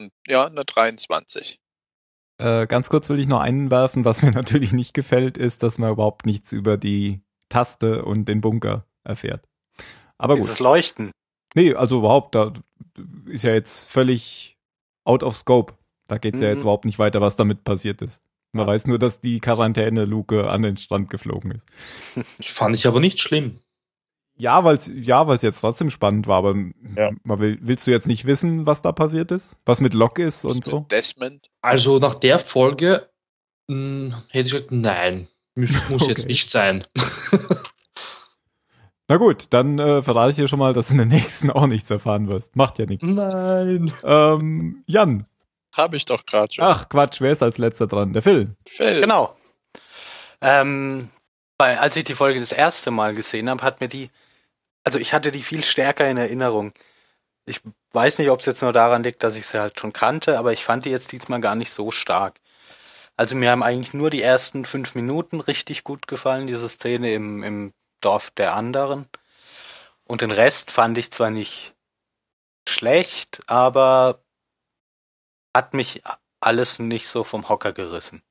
Und, 0.00 0.12
ja, 0.26 0.46
eine 0.46 0.64
23. 0.64 1.58
Äh, 2.38 2.66
ganz 2.66 2.88
kurz 2.90 3.08
will 3.08 3.18
ich 3.18 3.26
noch 3.28 3.40
einwerfen, 3.40 4.04
was 4.04 4.22
mir 4.22 4.30
natürlich 4.32 4.72
nicht 4.72 4.94
gefällt, 4.94 5.36
ist, 5.38 5.62
dass 5.62 5.78
man 5.78 5.90
überhaupt 5.92 6.26
nichts 6.26 6.52
über 6.52 6.76
die 6.76 7.22
Taste 7.48 8.04
und 8.04 8.26
den 8.26 8.40
Bunker 8.40 8.86
erfährt. 9.04 9.48
Aber 10.18 10.34
gut. 10.36 10.44
Dieses 10.44 10.58
Leuchten. 10.60 11.10
Nee, 11.54 11.74
also 11.74 11.98
überhaupt, 11.98 12.34
da 12.34 12.52
ist 13.26 13.44
ja 13.44 13.52
jetzt 13.54 13.88
völlig 13.88 14.56
out 15.04 15.22
of 15.22 15.34
scope. 15.36 15.74
Da 16.08 16.18
geht's 16.18 16.40
ja 16.40 16.46
Mhm. 16.48 16.52
jetzt 16.52 16.62
überhaupt 16.62 16.84
nicht 16.84 16.98
weiter, 16.98 17.20
was 17.20 17.36
damit 17.36 17.64
passiert 17.64 18.02
ist. 18.02 18.22
Man 18.52 18.66
weiß 18.66 18.86
nur, 18.86 18.98
dass 18.98 19.20
die 19.20 19.40
Quarantäne-Luke 19.40 20.48
an 20.48 20.62
den 20.62 20.76
Strand 20.76 21.10
geflogen 21.10 21.50
ist. 21.52 21.66
Fand 22.54 22.74
ich 22.76 22.86
aber 22.86 23.00
nicht 23.00 23.20
schlimm. 23.20 23.60
Ja, 24.38 24.62
weil's, 24.64 24.90
ja, 24.94 25.26
weil's 25.26 25.42
jetzt 25.42 25.60
trotzdem 25.60 25.88
spannend 25.90 26.26
war, 26.26 26.38
aber 26.38 26.54
Ja. 26.96 27.10
man 27.24 27.38
will, 27.38 27.58
willst 27.62 27.86
du 27.86 27.90
jetzt 27.90 28.06
nicht 28.06 28.26
wissen, 28.26 28.66
was 28.66 28.82
da 28.82 28.92
passiert 28.92 29.30
ist? 29.30 29.56
Was 29.64 29.80
mit 29.80 29.94
Locke 29.94 30.22
ist 30.24 30.44
Was 30.44 30.52
und 30.52 30.66
mit 30.66 30.72
so? 30.72 30.80
Desmond. 30.90 31.50
Also 31.62 31.98
nach 31.98 32.16
der 32.16 32.38
Folge 32.38 33.08
mh, 33.68 34.24
hätte 34.28 34.46
ich 34.46 34.52
gesagt, 34.52 34.72
nein, 34.72 35.28
muss, 35.54 35.70
muss 35.90 36.06
jetzt 36.06 36.20
Okay. 36.20 36.28
nicht 36.28 36.50
sein. 36.50 36.84
Na 39.08 39.18
gut, 39.18 39.46
dann 39.50 39.78
äh, 39.78 40.02
verrate 40.02 40.30
ich 40.30 40.36
dir 40.36 40.48
schon 40.48 40.58
mal, 40.58 40.72
dass 40.72 40.88
du 40.88 40.94
in 40.94 40.98
der 40.98 41.06
nächsten 41.06 41.50
auch 41.50 41.66
nichts 41.66 41.90
erfahren 41.90 42.26
wirst. 42.28 42.56
Macht 42.56 42.78
ja 42.78 42.86
nichts. 42.86 43.04
nein. 43.06 43.92
Ähm, 44.02 44.82
Jan. 44.86 45.26
Habe 45.76 45.96
ich 45.96 46.04
doch 46.06 46.26
gerade 46.26 46.52
schon. 46.52 46.64
Ach, 46.64 46.88
Quatsch, 46.88 47.20
wer 47.20 47.30
ist 47.32 47.42
als 47.42 47.58
letzter 47.58 47.86
dran? 47.86 48.12
Der 48.12 48.22
Phil. 48.22 48.56
Phil. 48.66 49.00
Genau. 49.00 49.36
Ähm, 50.40 51.08
weil 51.58 51.76
als 51.78 51.94
ich 51.96 52.04
die 52.04 52.14
Folge 52.14 52.40
das 52.40 52.50
erste 52.52 52.90
Mal 52.90 53.14
gesehen 53.14 53.48
habe, 53.48 53.62
hat 53.62 53.80
mir 53.80 53.88
die 53.88 54.10
also 54.86 55.00
ich 55.00 55.12
hatte 55.12 55.32
die 55.32 55.42
viel 55.42 55.64
stärker 55.64 56.08
in 56.08 56.16
Erinnerung. 56.16 56.72
Ich 57.44 57.60
weiß 57.92 58.18
nicht, 58.18 58.30
ob 58.30 58.38
es 58.38 58.46
jetzt 58.46 58.62
nur 58.62 58.72
daran 58.72 59.02
liegt, 59.02 59.24
dass 59.24 59.34
ich 59.34 59.44
sie 59.46 59.60
halt 59.60 59.80
schon 59.80 59.92
kannte, 59.92 60.38
aber 60.38 60.52
ich 60.52 60.64
fand 60.64 60.84
die 60.84 60.90
jetzt 60.90 61.10
diesmal 61.10 61.40
gar 61.40 61.56
nicht 61.56 61.72
so 61.72 61.90
stark. 61.90 62.40
Also 63.16 63.34
mir 63.34 63.50
haben 63.50 63.64
eigentlich 63.64 63.94
nur 63.94 64.10
die 64.10 64.22
ersten 64.22 64.64
fünf 64.64 64.94
Minuten 64.94 65.40
richtig 65.40 65.82
gut 65.82 66.06
gefallen, 66.06 66.46
diese 66.46 66.68
Szene 66.68 67.12
im, 67.14 67.42
im 67.42 67.74
Dorf 68.00 68.30
der 68.30 68.54
anderen. 68.54 69.08
Und 70.04 70.20
den 70.20 70.30
Rest 70.30 70.70
fand 70.70 70.96
ich 70.98 71.10
zwar 71.10 71.30
nicht 71.30 71.74
schlecht, 72.68 73.40
aber 73.48 74.22
hat 75.52 75.74
mich 75.74 76.02
alles 76.38 76.78
nicht 76.78 77.08
so 77.08 77.24
vom 77.24 77.48
Hocker 77.48 77.72
gerissen. 77.72 78.22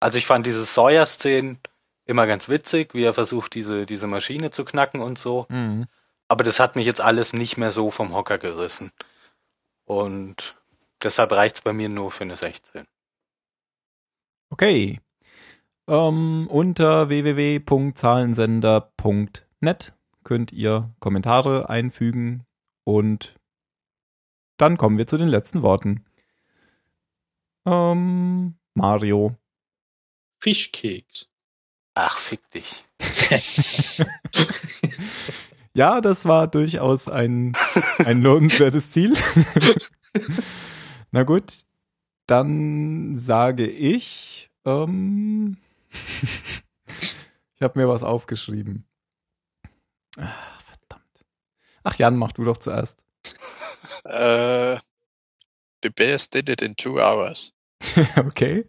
Also 0.00 0.18
ich 0.18 0.26
fand 0.26 0.44
diese 0.44 0.64
Sawyer-Szenen 0.64 1.60
immer 2.04 2.26
ganz 2.26 2.48
witzig, 2.48 2.94
wie 2.94 3.04
er 3.04 3.14
versucht, 3.14 3.54
diese, 3.54 3.86
diese 3.86 4.06
Maschine 4.06 4.50
zu 4.50 4.64
knacken 4.64 5.00
und 5.00 5.18
so. 5.18 5.46
Mhm. 5.48 5.86
Aber 6.28 6.44
das 6.44 6.60
hat 6.60 6.76
mich 6.76 6.86
jetzt 6.86 7.00
alles 7.00 7.32
nicht 7.32 7.56
mehr 7.56 7.72
so 7.72 7.90
vom 7.90 8.14
Hocker 8.14 8.38
gerissen. 8.38 8.92
Und 9.84 10.56
deshalb 11.02 11.32
reicht's 11.32 11.62
bei 11.62 11.72
mir 11.72 11.88
nur 11.88 12.10
für 12.10 12.24
eine 12.24 12.36
16. 12.36 12.84
Okay. 14.50 15.00
Ähm, 15.88 16.46
unter 16.48 17.08
www.zahlensender.net 17.08 19.94
könnt 20.24 20.52
ihr 20.52 20.94
Kommentare 21.00 21.68
einfügen 21.68 22.46
und 22.84 23.34
dann 24.56 24.76
kommen 24.76 24.96
wir 24.96 25.08
zu 25.08 25.16
den 25.16 25.26
letzten 25.28 25.62
Worten. 25.62 26.04
Ähm, 27.66 28.54
Mario. 28.74 29.36
Fischkeks. 30.38 31.31
Ach, 31.94 32.18
fick 32.18 32.40
dich. 32.50 32.84
Ja, 35.74 36.02
das 36.02 36.26
war 36.26 36.48
durchaus 36.48 37.08
ein, 37.08 37.52
ein 37.98 38.20
lohnenswertes 38.20 38.90
Ziel. 38.90 39.14
Na 41.10 41.22
gut, 41.22 41.64
dann 42.26 43.18
sage 43.18 43.66
ich, 43.66 44.50
ähm, 44.66 45.56
ich 47.54 47.62
habe 47.62 47.78
mir 47.80 47.88
was 47.88 48.02
aufgeschrieben. 48.02 48.84
Ach, 50.18 50.60
verdammt. 50.60 51.24
Ach, 51.84 51.94
Jan, 51.96 52.16
mach 52.16 52.32
du 52.32 52.44
doch 52.44 52.58
zuerst. 52.58 53.02
Äh, 54.04 54.78
the 55.82 55.88
Bears 55.88 56.28
did 56.28 56.50
it 56.50 56.60
in 56.60 56.76
two 56.76 57.00
hours. 57.00 57.54
okay. 58.16 58.68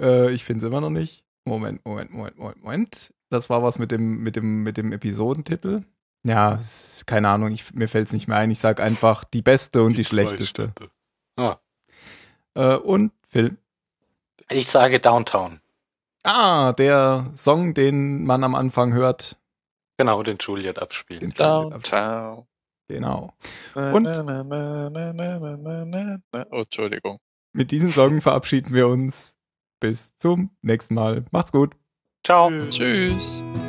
Äh, 0.00 0.30
ich 0.30 0.44
finde 0.44 0.64
es 0.64 0.70
immer 0.70 0.80
noch 0.80 0.90
nicht. 0.90 1.24
Moment, 1.48 1.84
Moment, 1.84 2.12
Moment, 2.12 2.38
Moment, 2.38 2.62
Moment. 2.62 3.14
Das 3.30 3.50
war 3.50 3.62
was 3.62 3.78
mit 3.78 3.90
dem, 3.90 4.22
mit 4.22 4.36
dem, 4.36 4.62
mit 4.62 4.76
dem 4.76 4.92
Episodentitel. 4.92 5.82
Ja, 6.24 6.54
ist, 6.54 7.06
keine 7.06 7.28
Ahnung, 7.28 7.52
ich, 7.52 7.72
mir 7.74 7.88
fällt 7.88 8.08
es 8.08 8.12
nicht 8.12 8.28
mehr 8.28 8.38
ein. 8.38 8.50
Ich 8.50 8.58
sage 8.58 8.82
einfach 8.82 9.24
die 9.24 9.42
beste 9.42 9.82
und 9.82 9.92
die, 9.92 10.02
die 10.02 10.04
schlechteste. 10.04 10.72
Ah. 11.36 11.58
Äh, 12.54 12.76
und 12.76 13.12
Film. 13.28 13.58
Ich 14.50 14.68
sage 14.70 14.98
Downtown. 15.00 15.60
Ah, 16.22 16.72
der 16.72 17.30
Song, 17.34 17.74
den 17.74 18.24
man 18.24 18.44
am 18.44 18.54
Anfang 18.54 18.92
hört. 18.92 19.36
Genau, 19.96 20.22
den 20.22 20.38
Juliet 20.38 20.80
abspielt. 20.80 21.22
Den 21.22 21.32
Downtown. 21.32 22.46
Genau. 22.88 23.32
Und 23.74 24.06
oh, 26.50 26.58
Entschuldigung. 26.60 27.18
Mit 27.52 27.70
diesen 27.70 27.88
Song 27.88 28.20
verabschieden 28.20 28.74
wir 28.74 28.88
uns 28.88 29.37
bis 29.80 30.16
zum 30.16 30.50
nächsten 30.62 30.94
Mal. 30.94 31.24
Macht's 31.30 31.52
gut. 31.52 31.74
Ciao. 32.24 32.50
Tschüss. 32.68 33.38
Sollen 33.38 33.67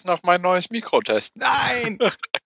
jetzt 0.00 0.06
noch 0.06 0.22
mein 0.22 0.40
neues 0.40 0.70
Mikro 0.70 1.00
testen? 1.00 1.42
Nein! 1.42 1.98